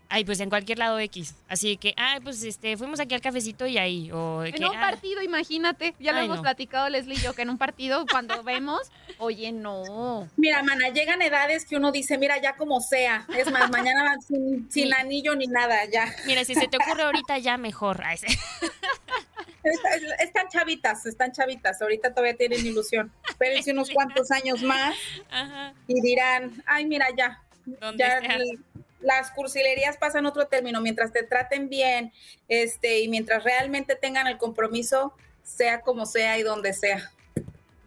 Ay, 0.08 0.24
pues 0.24 0.39
en 0.39 0.50
cualquier 0.50 0.78
lado 0.78 1.00
X. 1.00 1.36
Así 1.48 1.78
que, 1.78 1.94
ay, 1.98 2.20
pues 2.20 2.44
este, 2.44 2.78
fuimos 2.78 3.00
aquí 3.00 3.15
al 3.15 3.22
cafecito 3.22 3.65
y 3.65 3.78
ahí. 3.78 4.12
O 4.12 4.44
en 4.44 4.63
un 4.63 4.76
ah. 4.76 4.80
partido, 4.80 5.22
imagínate. 5.22 5.96
Ya 6.00 6.12
lo 6.13 6.20
hemos 6.20 6.39
platicado 6.39 6.89
Leslie 6.89 7.15
y 7.15 7.22
yo, 7.22 7.34
que 7.34 7.41
en 7.41 7.50
un 7.50 7.58
partido, 7.58 8.06
cuando 8.10 8.44
vemos, 8.44 8.91
oye, 9.18 9.52
no. 9.52 10.28
Mira, 10.38 10.62
mana, 10.63 10.89
llegan 10.89 11.22
edades 11.22 11.65
que 11.65 11.76
uno 11.76 11.91
dice, 11.91 12.18
mira, 12.18 12.39
ya 12.41 12.56
como 12.56 12.82
sea. 12.82 13.26
Es 13.36 13.52
más, 13.52 13.70
mañana 13.70 14.15
sin, 14.28 14.68
sin 14.72 14.94
anillo 14.94 15.36
ni 15.36 15.48
nada, 15.48 15.86
ya. 15.86 16.13
Mira, 16.26 16.46
si 16.46 16.56
se 16.56 16.68
te 16.68 16.78
ocurre 16.78 17.04
ahorita, 17.04 17.38
ya 17.39 17.58
mejor. 17.58 18.03
Están 20.20 20.47
chavitas, 20.49 21.08
están 21.08 21.32
chavitas. 21.32 21.82
Ahorita 21.82 22.12
todavía 22.12 22.38
tienen 22.38 22.64
ilusión. 22.64 23.12
Espérense 23.28 23.72
unos 23.72 23.89
cuantos 23.89 24.30
años 24.30 24.62
más 24.62 24.95
y 25.88 26.01
dirán, 26.01 26.64
ay, 26.68 26.86
mira, 26.86 27.08
ya. 27.18 27.41
ya 27.97 28.22
las 29.06 29.32
cursilerías 29.32 29.97
pasan 29.97 30.26
otro 30.26 30.47
término, 30.47 30.82
mientras 30.82 31.14
te 31.14 31.24
traten 31.24 31.70
bien, 31.70 32.12
este, 32.47 32.99
y 32.99 33.08
mientras 33.08 33.43
realmente 33.43 33.95
tengan 33.95 34.26
el 34.28 34.38
compromiso, 34.38 35.14
sea 35.43 35.82
como 35.82 36.08
sea 36.08 36.39
y 36.39 36.43
donde 36.43 36.74
sea. 36.74 37.12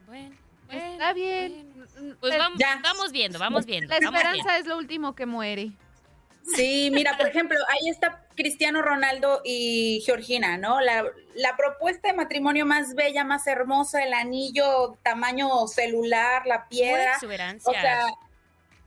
Bueno, 0.07 0.37
está 0.71 1.12
bien. 1.12 1.66
Pues 2.21 2.39
vamos, 2.39 2.59
vamos, 2.83 3.12
viendo, 3.12 3.39
vamos 3.41 3.66
viendo. 3.66 3.89
La 3.89 3.97
esperanza 3.97 4.59
es 4.59 4.66
lo 4.66 4.79
último 4.79 5.16
que 5.16 5.27
muere. 5.27 5.73
Sí, 6.55 6.91
mira, 6.93 7.16
por 7.19 7.27
ejemplo, 7.27 7.59
ahí 7.69 7.91
está 7.91 8.25
Cristiano 8.37 8.81
Ronaldo 8.81 9.43
y 9.45 10.03
Georgina, 10.07 10.57
¿no? 10.57 10.81
La, 10.81 11.05
la, 11.35 11.57
propuesta 11.57 12.09
de 12.09 12.14
matrimonio 12.14 12.64
más 12.64 12.95
bella, 12.95 13.25
más 13.25 13.47
hermosa, 13.47 14.03
el 14.05 14.14
anillo 14.14 14.97
tamaño 15.03 15.66
celular, 15.66 16.47
la 16.47 16.69
piedra. 16.69 17.19
O 17.64 17.73
sea, 17.73 18.07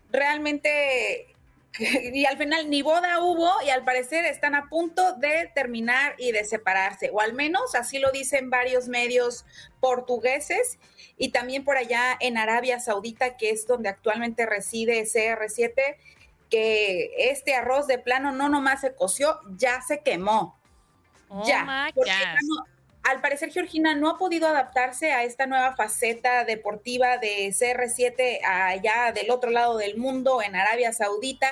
realmente 0.10 1.31
y 1.80 2.26
al 2.26 2.38
final 2.38 2.70
ni 2.70 2.82
boda 2.82 3.20
hubo 3.20 3.50
y 3.66 3.70
al 3.70 3.84
parecer 3.84 4.26
están 4.26 4.56
a 4.56 4.68
punto 4.68 5.16
de 5.16 5.50
terminar 5.54 6.16
y 6.18 6.32
de 6.32 6.44
separarse, 6.44 7.10
o 7.14 7.22
al 7.22 7.34
menos 7.34 7.76
así 7.76 8.00
lo 8.00 8.12
dicen 8.12 8.50
varios 8.50 8.88
medios 8.88 9.46
portugueses 9.80 10.80
y 11.18 11.30
también 11.30 11.64
por 11.64 11.78
allá 11.78 12.18
en 12.20 12.38
Arabia 12.38 12.80
Saudita, 12.80 13.38
que 13.38 13.52
es 13.52 13.68
donde 13.68 13.90
actualmente 13.90 14.46
reside 14.46 15.04
CR7, 15.04 15.98
que 16.50 17.12
este 17.18 17.56
arroz 17.56 17.88
de 17.88 18.00
plano 18.00 18.32
no 18.32 18.50
nomás 18.50 18.82
se 18.82 18.96
coció, 18.96 19.40
ya 19.56 19.82
se 19.82 20.02
quemó. 20.02 20.60
Oh 21.30 21.46
ya. 21.46 21.90
Al 23.04 23.22
parecer 23.22 23.52
Georgina 23.52 23.95
no 23.95 24.10
ha 24.10 24.18
podido 24.18 24.47
adaptarse 24.47 25.12
a 25.12 25.24
esta 25.24 25.47
nueva 25.47 25.76
faceta 25.76 26.43
deportiva 26.45 27.18
de 27.18 27.47
CR7 27.49 28.39
allá 28.45 29.12
del 29.14 29.32
otro 29.32 29.49
lado 29.49 29.78
del 29.78 29.97
mundo, 29.97 30.41
en 30.41 30.56
Arabia 30.56 30.93
Saudita, 30.93 31.52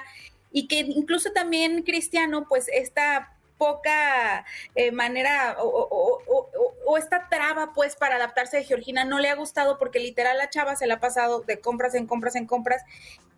y 0.52 0.68
que 0.68 0.80
incluso 0.80 1.32
también 1.32 1.84
Cristiano, 1.84 2.46
pues 2.48 2.68
esta 2.72 3.36
poca 3.58 4.46
eh, 4.76 4.92
manera 4.92 5.58
o, 5.60 6.98
esta 6.98 7.28
traba 7.30 7.74
pues 7.74 7.96
para 7.96 8.16
adaptarse 8.16 8.58
de 8.58 8.64
Georgina 8.64 9.06
no 9.06 9.20
le 9.20 9.30
ha 9.30 9.36
gustado 9.36 9.78
porque 9.78 10.00
literal 10.00 10.38
la 10.38 10.50
chava 10.50 10.76
se 10.76 10.88
la 10.88 10.96
ha 10.96 11.00
pasado 11.00 11.42
de 11.42 11.60
compras 11.60 11.94
en 11.94 12.08
compras 12.08 12.36
en 12.36 12.48
compras 12.48 12.84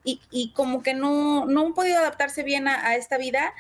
y, 0.03 0.51
como 0.55 0.81
que 0.81 0.95
no, 0.95 1.45
no 1.45 1.61
han 1.61 1.73
podido 1.73 1.99
adaptarse 1.99 2.41
bien 2.41 2.67
a 2.67 2.95
esta 2.95 3.17
vida 3.19 3.53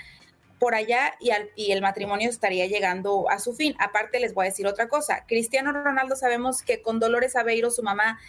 por 0.61 0.75
allá 0.75 1.15
y, 1.19 1.71
el 1.71 1.81
matrimonio 1.81 2.29
estaría 2.29 2.67
llegando 2.67 3.27
a 3.31 3.39
su 3.39 3.51
fin. 3.53 3.75
Aparte, 3.79 4.19
les 4.19 4.35
voy 4.35 4.45
a 4.45 4.49
decir 4.49 4.67
otra 4.67 4.87
cosa. 4.87 5.25
Cristiano 5.27 5.71
Ronaldo 5.71 6.15
sabemos 6.15 6.61
que 6.61 6.83
con 6.83 6.99
Dolores 6.99 7.35
Aveiro, 7.35 7.71
su 7.71 7.81
mamá, 7.81 8.19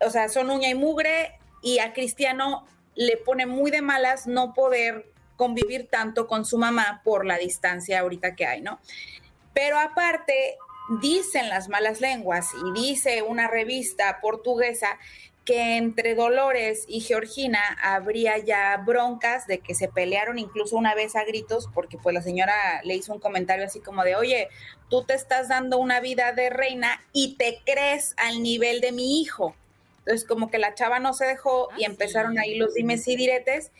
o 0.00 0.08
sea, 0.08 0.30
son 0.30 0.48
uña 0.48 0.70
y 0.70 0.74
mugre 0.74 1.38
y 1.60 1.80
a 1.80 1.92
Cristiano 1.92 2.64
le 2.94 3.18
pone 3.18 3.44
muy 3.44 3.70
de 3.70 3.82
malas 3.82 4.26
no 4.26 4.54
poder 4.54 5.12
convivir 5.36 5.88
tanto 5.88 6.26
con 6.26 6.46
su 6.46 6.56
mamá 6.56 7.02
por 7.04 7.26
la 7.26 7.36
distancia 7.36 8.00
ahorita 8.00 8.34
que 8.34 8.46
hay, 8.46 8.62
¿no? 8.62 8.80
Pero 9.52 9.78
aparte, 9.78 10.56
dicen 11.02 11.50
las 11.50 11.68
malas 11.68 12.00
lenguas 12.00 12.48
y 12.64 12.80
dice 12.80 13.20
una 13.20 13.46
revista 13.46 14.20
portuguesa 14.22 14.98
que 15.48 15.78
entre 15.78 16.14
Dolores 16.14 16.84
y 16.88 17.00
Georgina 17.00 17.62
habría 17.82 18.36
ya 18.36 18.76
broncas 18.84 19.46
de 19.46 19.60
que 19.60 19.74
se 19.74 19.88
pelearon 19.88 20.38
incluso 20.38 20.76
una 20.76 20.94
vez 20.94 21.16
a 21.16 21.24
gritos 21.24 21.70
porque 21.72 21.96
pues 21.96 22.12
la 22.12 22.20
señora 22.20 22.82
le 22.84 22.96
hizo 22.96 23.14
un 23.14 23.18
comentario 23.18 23.64
así 23.64 23.80
como 23.80 24.04
de, 24.04 24.14
oye, 24.14 24.50
tú 24.90 25.04
te 25.04 25.14
estás 25.14 25.48
dando 25.48 25.78
una 25.78 26.00
vida 26.00 26.32
de 26.32 26.50
reina 26.50 27.02
y 27.14 27.36
te 27.36 27.62
crees 27.64 28.12
al 28.18 28.42
nivel 28.42 28.82
de 28.82 28.92
mi 28.92 29.22
hijo. 29.22 29.56
Entonces 30.00 30.28
como 30.28 30.50
que 30.50 30.58
la 30.58 30.74
chava 30.74 30.98
no 30.98 31.14
se 31.14 31.24
dejó 31.24 31.70
y 31.78 31.84
ah, 31.84 31.86
empezaron 31.86 32.38
ahí 32.38 32.56
los 32.56 32.74
dimes 32.74 33.08
y 33.08 33.16
diretes 33.16 33.72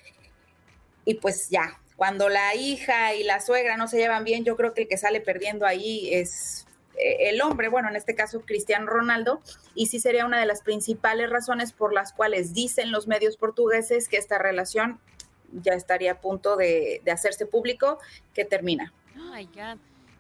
y 1.05 1.16
pues 1.16 1.51
ya, 1.51 1.79
cuando 1.97 2.31
la 2.31 2.55
hija 2.55 3.12
y 3.14 3.25
la 3.25 3.41
suegra 3.41 3.77
no 3.77 3.89
se 3.89 3.99
llevan 3.99 4.25
bien, 4.25 4.43
yo 4.43 4.57
creo 4.57 4.73
que 4.73 4.83
el 4.83 4.89
que 4.89 4.97
sale 4.97 5.21
perdiendo 5.21 5.66
ahí 5.66 6.14
es 6.14 6.64
el 6.99 7.41
hombre, 7.43 7.69
bueno, 7.69 7.89
en 7.89 7.97
este 7.97 8.15
caso 8.15 8.43
Cristiano 8.43 8.87
Ronaldo, 8.87 9.41
y 9.75 9.87
sí 9.87 10.01
sería 10.01 10.27
una 10.27 10.41
de 10.41 10.47
las 10.47 10.63
principales 10.63 11.31
razones 11.31 11.73
por 11.73 11.93
las 11.93 12.13
cuales 12.13 12.55
dicen 12.55 12.91
los 12.91 13.07
medios 13.07 13.37
portugueses 13.37 14.09
que 14.09 14.17
esta 14.17 14.39
relación 14.39 15.01
ya 15.53 15.73
estaría 15.73 16.13
a 16.13 16.21
punto 16.21 16.57
de, 16.57 17.03
hacerse 17.11 17.47
público, 17.47 17.99
que 18.35 18.45
termina. 18.45 18.93
Oh. 19.19 19.35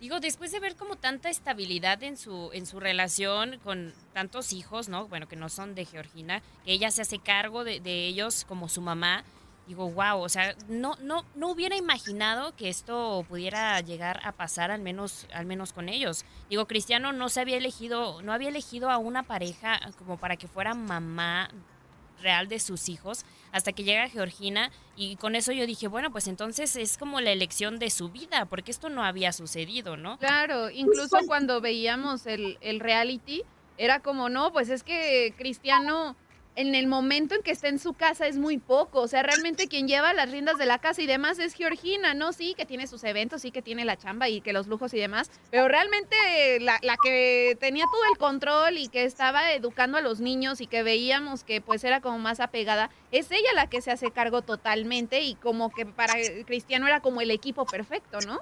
Digo, 0.00 0.20
después 0.20 0.52
de 0.52 0.60
ver 0.60 0.76
como 0.76 0.94
tanta 0.94 1.28
estabilidad 1.28 2.02
en 2.04 2.16
su, 2.16 2.50
en 2.52 2.66
su 2.66 2.78
relación 2.78 3.58
con 3.64 3.92
tantos 4.12 4.52
hijos, 4.52 4.88
¿no? 4.88 5.08
Bueno, 5.08 5.26
que 5.26 5.34
no 5.34 5.48
son 5.48 5.74
de 5.74 5.84
Georgina, 5.84 6.40
que 6.64 6.72
ella 6.72 6.92
se 6.92 7.02
hace 7.02 7.18
cargo 7.18 7.64
de 7.64 8.06
ellos 8.06 8.44
como 8.44 8.68
su 8.68 8.80
mamá, 8.80 9.24
digo, 9.68 9.90
wow, 9.90 10.20
o 10.20 10.28
sea, 10.28 10.56
no, 10.68 10.96
no, 11.02 11.24
no 11.34 11.50
hubiera 11.50 11.76
imaginado 11.76 12.56
que 12.56 12.70
esto 12.70 13.24
pudiera 13.28 13.78
llegar 13.82 14.20
a 14.24 14.32
pasar 14.32 14.70
al 14.70 14.80
menos, 14.80 15.28
al 15.32 15.44
menos 15.44 15.74
con 15.74 15.90
ellos. 15.90 16.24
Digo, 16.48 16.66
Cristiano 16.66 17.12
no 17.12 17.28
se 17.28 17.42
había 17.42 17.58
elegido, 17.58 18.22
no 18.22 18.32
había 18.32 18.48
elegido 18.48 18.90
a 18.90 18.96
una 18.96 19.24
pareja 19.24 19.78
como 19.98 20.16
para 20.16 20.36
que 20.36 20.48
fuera 20.48 20.74
mamá 20.74 21.50
real 22.22 22.48
de 22.48 22.58
sus 22.58 22.88
hijos 22.88 23.24
hasta 23.52 23.72
que 23.72 23.84
llega 23.84 24.08
Georgina 24.08 24.72
y 24.96 25.16
con 25.16 25.36
eso 25.36 25.52
yo 25.52 25.66
dije, 25.66 25.86
bueno, 25.86 26.10
pues 26.10 26.26
entonces 26.26 26.74
es 26.74 26.98
como 26.98 27.20
la 27.20 27.30
elección 27.30 27.78
de 27.78 27.90
su 27.90 28.08
vida, 28.08 28.46
porque 28.46 28.70
esto 28.70 28.88
no 28.88 29.04
había 29.04 29.32
sucedido, 29.32 29.96
¿no? 29.96 30.18
Claro, 30.18 30.70
incluso 30.70 31.18
cuando 31.26 31.60
veíamos 31.60 32.26
el, 32.26 32.58
el 32.62 32.80
reality, 32.80 33.42
era 33.76 34.00
como, 34.00 34.28
no, 34.28 34.52
pues 34.52 34.70
es 34.70 34.82
que 34.82 35.34
Cristiano 35.36 36.16
en 36.58 36.74
el 36.74 36.88
momento 36.88 37.36
en 37.36 37.42
que 37.42 37.52
está 37.52 37.68
en 37.68 37.78
su 37.78 37.94
casa 37.94 38.26
es 38.26 38.36
muy 38.36 38.58
poco. 38.58 39.00
O 39.00 39.06
sea, 39.06 39.22
realmente 39.22 39.68
quien 39.68 39.86
lleva 39.86 40.12
las 40.12 40.28
riendas 40.28 40.58
de 40.58 40.66
la 40.66 40.78
casa 40.78 41.00
y 41.00 41.06
demás 41.06 41.38
es 41.38 41.54
Georgina, 41.54 42.14
¿no? 42.14 42.32
Sí, 42.32 42.54
que 42.56 42.66
tiene 42.66 42.88
sus 42.88 43.04
eventos, 43.04 43.42
sí 43.42 43.52
que 43.52 43.62
tiene 43.62 43.84
la 43.84 43.96
chamba 43.96 44.28
y 44.28 44.40
que 44.40 44.52
los 44.52 44.66
lujos 44.66 44.92
y 44.92 44.98
demás. 44.98 45.30
Pero 45.52 45.68
realmente 45.68 46.16
la, 46.60 46.80
la 46.82 46.96
que 47.00 47.56
tenía 47.60 47.84
todo 47.84 48.02
el 48.10 48.18
control 48.18 48.76
y 48.76 48.88
que 48.88 49.04
estaba 49.04 49.52
educando 49.52 49.98
a 49.98 50.00
los 50.00 50.18
niños 50.18 50.60
y 50.60 50.66
que 50.66 50.82
veíamos 50.82 51.44
que 51.44 51.60
pues 51.60 51.84
era 51.84 52.00
como 52.00 52.18
más 52.18 52.40
apegada, 52.40 52.90
es 53.12 53.30
ella 53.30 53.52
la 53.54 53.68
que 53.68 53.80
se 53.80 53.92
hace 53.92 54.10
cargo 54.10 54.42
totalmente 54.42 55.20
y 55.20 55.36
como 55.36 55.70
que 55.70 55.86
para 55.86 56.14
Cristiano 56.44 56.88
era 56.88 56.98
como 56.98 57.20
el 57.20 57.30
equipo 57.30 57.66
perfecto, 57.66 58.18
¿no? 58.26 58.40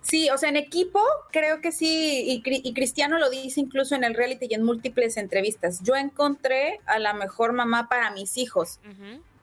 Sí, 0.00 0.30
o 0.30 0.38
sea, 0.38 0.48
en 0.48 0.56
equipo 0.56 1.00
creo 1.30 1.60
que 1.60 1.72
sí, 1.72 2.42
y, 2.44 2.72
Cristiano 2.72 3.18
lo 3.18 3.30
dice 3.30 3.60
incluso 3.60 3.94
en 3.94 4.04
el 4.04 4.14
reality 4.14 4.46
y 4.50 4.54
en 4.54 4.64
múltiples 4.64 5.16
entrevistas. 5.16 5.80
Yo 5.82 5.96
encontré 5.96 6.80
a 6.86 6.98
la 6.98 7.12
mejor 7.12 7.52
mamá 7.52 7.88
para 7.88 8.10
mis 8.10 8.36
hijos, 8.36 8.80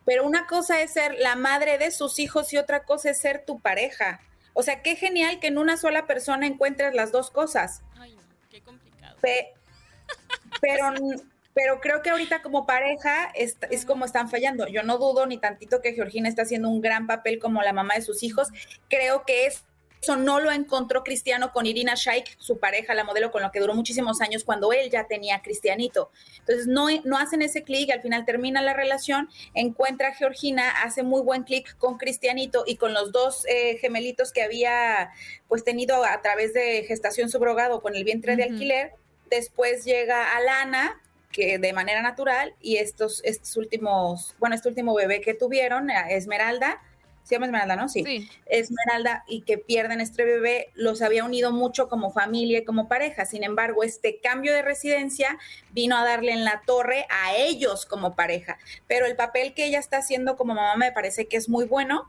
pero 0.06 0.26
una 0.26 0.48
cosa 0.48 0.82
es 0.82 0.94
ser 0.94 1.16
la 1.20 1.36
madre 1.36 1.78
de 1.78 1.92
sus 1.92 2.20
hijos 2.20 2.54
y 2.54 2.58
otra 2.58 2.84
cosa 2.84 3.10
es 3.10 3.20
ser 3.20 3.44
tu 3.46 3.60
pareja. 3.60 4.22
O 4.54 4.64
sea, 4.64 4.82
qué 4.82 4.96
genial 4.96 5.40
que 5.40 5.48
en 5.48 5.58
una 5.58 5.78
sola 5.78 6.08
persona 6.08 6.48
encuentres 6.48 6.96
las 6.96 7.12
dos 7.12 7.30
cosas. 7.30 7.82
Ay, 7.98 8.16
qué 8.50 8.62
complicado. 8.62 9.18
pero, 10.62 10.94
pero 11.54 11.82
creo 11.82 12.02
que 12.02 12.10
ahorita 12.10 12.42
como 12.42 12.66
pareja 12.66 13.26
es, 13.36 13.58
es, 13.70 13.86
como 13.86 14.06
están 14.06 14.30
fallando. 14.30 14.68
Yo 14.68 14.84
no 14.84 14.98
dudo 14.98 15.26
ni 15.26 15.38
tantito 15.38 15.82
que 15.82 15.94
Georgina 15.94 16.30
está 16.30 16.44
haciendo 16.44 16.70
un 16.70 16.82
gran 16.82 17.06
papel 17.06 17.38
como 17.38 17.62
la 17.64 17.74
mamá 17.74 17.96
de 17.96 18.02
sus 18.02 18.24
hijos. 18.24 18.48
Creo 18.88 19.26
que 19.26 19.48
es 19.48 19.66
eso 20.02 20.16
no 20.16 20.40
lo 20.40 20.52
encontró 20.52 21.04
Cristiano 21.04 21.52
con 21.52 21.66
Irina 21.66 21.94
Shayk, 21.96 22.38
su 22.38 22.60
pareja, 22.60 22.94
la 22.94 23.04
modelo 23.04 23.32
con 23.32 23.42
la 23.42 23.52
que 23.52 23.60
duró 23.60 23.74
muchísimos 23.74 24.22
años 24.22 24.44
cuando 24.44 24.72
él 24.74 24.90
ya 24.90 25.08
tenía 25.08 25.42
Cristianito. 25.42 26.12
Entonces 26.40 26.68
no, 26.68 26.88
no 27.04 27.18
hacen 27.18 27.42
ese 27.42 27.64
clic, 27.64 27.92
al 27.92 28.02
final 28.02 28.26
termina 28.26 28.62
la 28.62 28.74
relación, 28.74 29.30
encuentra 29.54 30.10
a 30.10 30.14
Georgina, 30.14 30.70
hace 30.84 31.04
muy 31.04 31.22
buen 31.22 31.44
clic 31.44 31.78
con 31.78 31.98
Cristianito 31.98 32.64
y 32.68 32.78
con 32.78 32.94
los 32.94 33.12
dos 33.12 33.46
eh, 33.48 33.78
gemelitos 33.80 34.32
que 34.32 34.44
había 34.44 35.12
pues 35.48 35.64
tenido 35.64 36.06
a 36.06 36.22
través 36.22 36.54
de 36.54 36.84
gestación 36.88 37.30
subrogado 37.30 37.82
con 37.82 37.96
el 37.96 38.04
vientre 38.04 38.36
de 38.36 38.44
alquiler 38.44 38.94
Después 39.30 39.86
llega 39.86 40.36
Alana, 40.36 41.02
que 41.32 41.58
de 41.58 41.74
manera 41.74 42.02
natural, 42.02 42.54
y 42.62 42.78
estos, 42.78 43.22
estos 43.24 43.58
últimos, 43.58 44.36
bueno, 44.40 44.56
este 44.56 44.70
último 44.70 44.94
bebé 44.94 45.22
que 45.22 45.34
tuvieron, 45.34 45.90
Esmeralda, 45.90 46.82
se 47.26 47.36
llama 47.36 47.48
Esmeralda, 47.48 47.76
¿no? 47.76 47.90
Sí. 47.90 48.30
Esmeralda 48.46 49.24
y 49.28 49.42
que 49.42 49.58
pierden 49.58 50.00
este 50.00 50.24
bebé 50.24 50.72
los 50.76 51.02
había 51.02 51.26
unido 51.26 51.52
mucho 51.52 51.90
como 51.90 52.12
familia 52.12 52.60
y 52.60 52.66
como 52.66 52.88
pareja. 52.88 53.26
Sin 53.26 53.44
embargo, 53.44 53.84
este 53.84 54.20
cambio 54.22 54.54
de 54.54 54.62
residencia 54.62 55.40
vino 55.72 55.98
a 55.98 56.06
darle 56.06 56.34
en 56.34 56.46
la 56.46 56.62
torre 56.68 57.08
a 57.10 57.36
ellos 57.36 57.88
como 57.88 58.16
pareja. 58.16 58.60
Pero 58.88 59.08
el 59.08 59.16
papel 59.16 59.56
que 59.56 59.66
ella 59.66 59.80
está 59.80 59.98
haciendo 59.98 60.38
como 60.38 60.54
mamá 60.54 60.76
me 60.76 60.92
parece 60.92 61.28
que 61.28 61.38
es 61.38 61.50
muy 61.50 61.66
bueno 61.66 62.08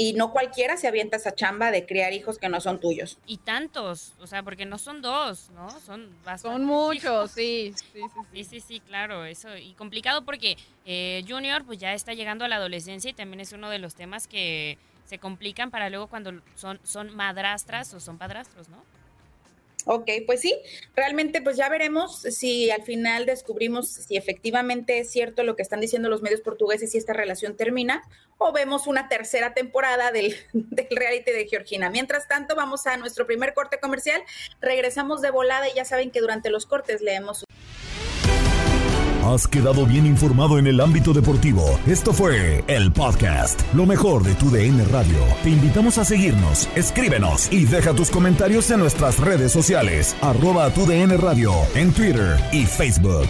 y 0.00 0.12
no 0.12 0.30
cualquiera 0.30 0.76
se 0.76 0.86
avienta 0.86 1.16
esa 1.16 1.34
chamba 1.34 1.72
de 1.72 1.84
criar 1.84 2.12
hijos 2.12 2.38
que 2.38 2.48
no 2.48 2.60
son 2.60 2.78
tuyos. 2.78 3.18
Y 3.26 3.38
tantos, 3.38 4.12
o 4.20 4.28
sea, 4.28 4.44
porque 4.44 4.64
no 4.64 4.78
son 4.78 5.02
dos, 5.02 5.50
¿no? 5.50 5.68
Son 5.80 6.08
Son 6.40 6.64
muchos, 6.64 7.32
sí. 7.32 7.74
Sí, 7.92 8.02
sí, 8.32 8.44
sí, 8.44 8.60
sí, 8.60 8.80
claro, 8.80 9.24
eso. 9.24 9.56
Y 9.56 9.74
complicado 9.74 10.24
porque 10.24 10.56
eh, 10.86 11.24
Junior 11.26 11.64
pues 11.64 11.78
ya 11.78 11.94
está 11.94 12.14
llegando 12.14 12.44
a 12.44 12.48
la 12.48 12.56
adolescencia 12.56 13.10
y 13.10 13.12
también 13.12 13.40
es 13.40 13.52
uno 13.52 13.70
de 13.70 13.80
los 13.80 13.96
temas 13.96 14.28
que 14.28 14.78
se 15.04 15.18
complican 15.18 15.72
para 15.72 15.90
luego 15.90 16.06
cuando 16.06 16.30
son, 16.54 16.78
son 16.84 17.16
madrastras 17.16 17.92
o 17.92 17.98
son 17.98 18.18
padrastros, 18.18 18.68
¿no? 18.68 18.84
Ok, 19.90 20.10
pues 20.26 20.42
sí, 20.42 20.54
realmente 20.94 21.40
pues 21.40 21.56
ya 21.56 21.70
veremos 21.70 22.20
si 22.20 22.70
al 22.70 22.82
final 22.82 23.24
descubrimos 23.24 23.88
si 23.88 24.18
efectivamente 24.18 24.98
es 24.98 25.10
cierto 25.10 25.44
lo 25.44 25.56
que 25.56 25.62
están 25.62 25.80
diciendo 25.80 26.10
los 26.10 26.20
medios 26.20 26.42
portugueses 26.42 26.94
y 26.94 26.98
esta 26.98 27.14
relación 27.14 27.56
termina 27.56 28.02
o 28.36 28.52
vemos 28.52 28.86
una 28.86 29.08
tercera 29.08 29.54
temporada 29.54 30.12
del, 30.12 30.36
del 30.52 30.88
reality 30.90 31.30
de 31.30 31.46
Georgina. 31.48 31.88
Mientras 31.88 32.28
tanto, 32.28 32.54
vamos 32.54 32.86
a 32.86 32.98
nuestro 32.98 33.26
primer 33.26 33.54
corte 33.54 33.80
comercial, 33.80 34.22
regresamos 34.60 35.22
de 35.22 35.30
volada 35.30 35.66
y 35.70 35.74
ya 35.74 35.86
saben 35.86 36.10
que 36.10 36.20
durante 36.20 36.50
los 36.50 36.66
cortes 36.66 37.00
leemos... 37.00 37.44
Has 39.28 39.46
quedado 39.46 39.84
bien 39.84 40.06
informado 40.06 40.58
en 40.58 40.66
el 40.66 40.80
ámbito 40.80 41.12
deportivo. 41.12 41.78
Esto 41.86 42.14
fue 42.14 42.64
el 42.66 42.90
podcast, 42.90 43.60
lo 43.74 43.84
mejor 43.84 44.22
de 44.22 44.34
tu 44.34 44.50
DN 44.50 44.82
Radio. 44.86 45.18
Te 45.42 45.50
invitamos 45.50 45.98
a 45.98 46.04
seguirnos, 46.06 46.66
escríbenos 46.74 47.52
y 47.52 47.66
deja 47.66 47.92
tus 47.92 48.08
comentarios 48.08 48.70
en 48.70 48.80
nuestras 48.80 49.18
redes 49.18 49.52
sociales, 49.52 50.16
arroba 50.22 50.70
tu 50.70 50.86
DN 50.86 51.14
Radio, 51.18 51.52
en 51.74 51.92
Twitter 51.92 52.40
y 52.52 52.64
Facebook. 52.64 53.28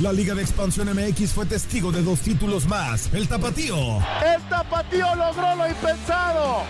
La 0.00 0.14
Liga 0.14 0.34
de 0.34 0.40
Expansión 0.40 0.88
MX 0.94 1.32
fue 1.32 1.44
testigo 1.44 1.92
de 1.92 2.02
dos 2.02 2.20
títulos 2.20 2.66
más. 2.66 3.12
El 3.12 3.28
Tapatío. 3.28 3.98
El 3.98 4.42
Tapatío 4.48 5.14
logró 5.14 5.56
lo 5.56 5.68
impensado. 5.68 6.62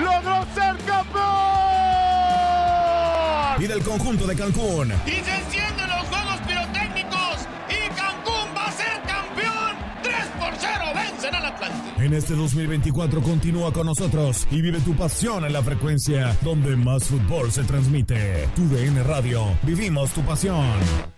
Logró 0.00 0.46
ser 0.54 0.76
campeón 0.84 1.77
y 3.60 3.66
del 3.66 3.82
conjunto 3.82 4.26
de 4.26 4.36
Cancún. 4.36 4.92
Y 5.06 5.10
se 5.10 5.36
encienden 5.36 5.88
los 5.88 6.06
juegos 6.08 6.40
pirotécnicos 6.46 7.48
y 7.68 7.88
Cancún 7.94 8.56
va 8.56 8.66
a 8.66 8.72
ser 8.72 9.02
campeón. 9.06 9.76
3 10.02 10.14
por 10.38 10.54
0 10.58 10.84
vencen 10.94 11.34
al 11.34 11.46
Atlante. 11.46 12.04
En 12.04 12.14
este 12.14 12.34
2024 12.34 13.22
continúa 13.22 13.72
con 13.72 13.86
nosotros 13.86 14.46
y 14.50 14.62
vive 14.62 14.80
tu 14.80 14.94
pasión 14.94 15.44
en 15.44 15.52
la 15.52 15.62
frecuencia 15.62 16.36
donde 16.42 16.76
más 16.76 17.04
fútbol 17.04 17.50
se 17.50 17.64
transmite. 17.64 18.48
Tu 18.54 18.68
DN 18.68 19.02
Radio. 19.02 19.44
Vivimos 19.62 20.10
tu 20.12 20.22
pasión. 20.22 21.17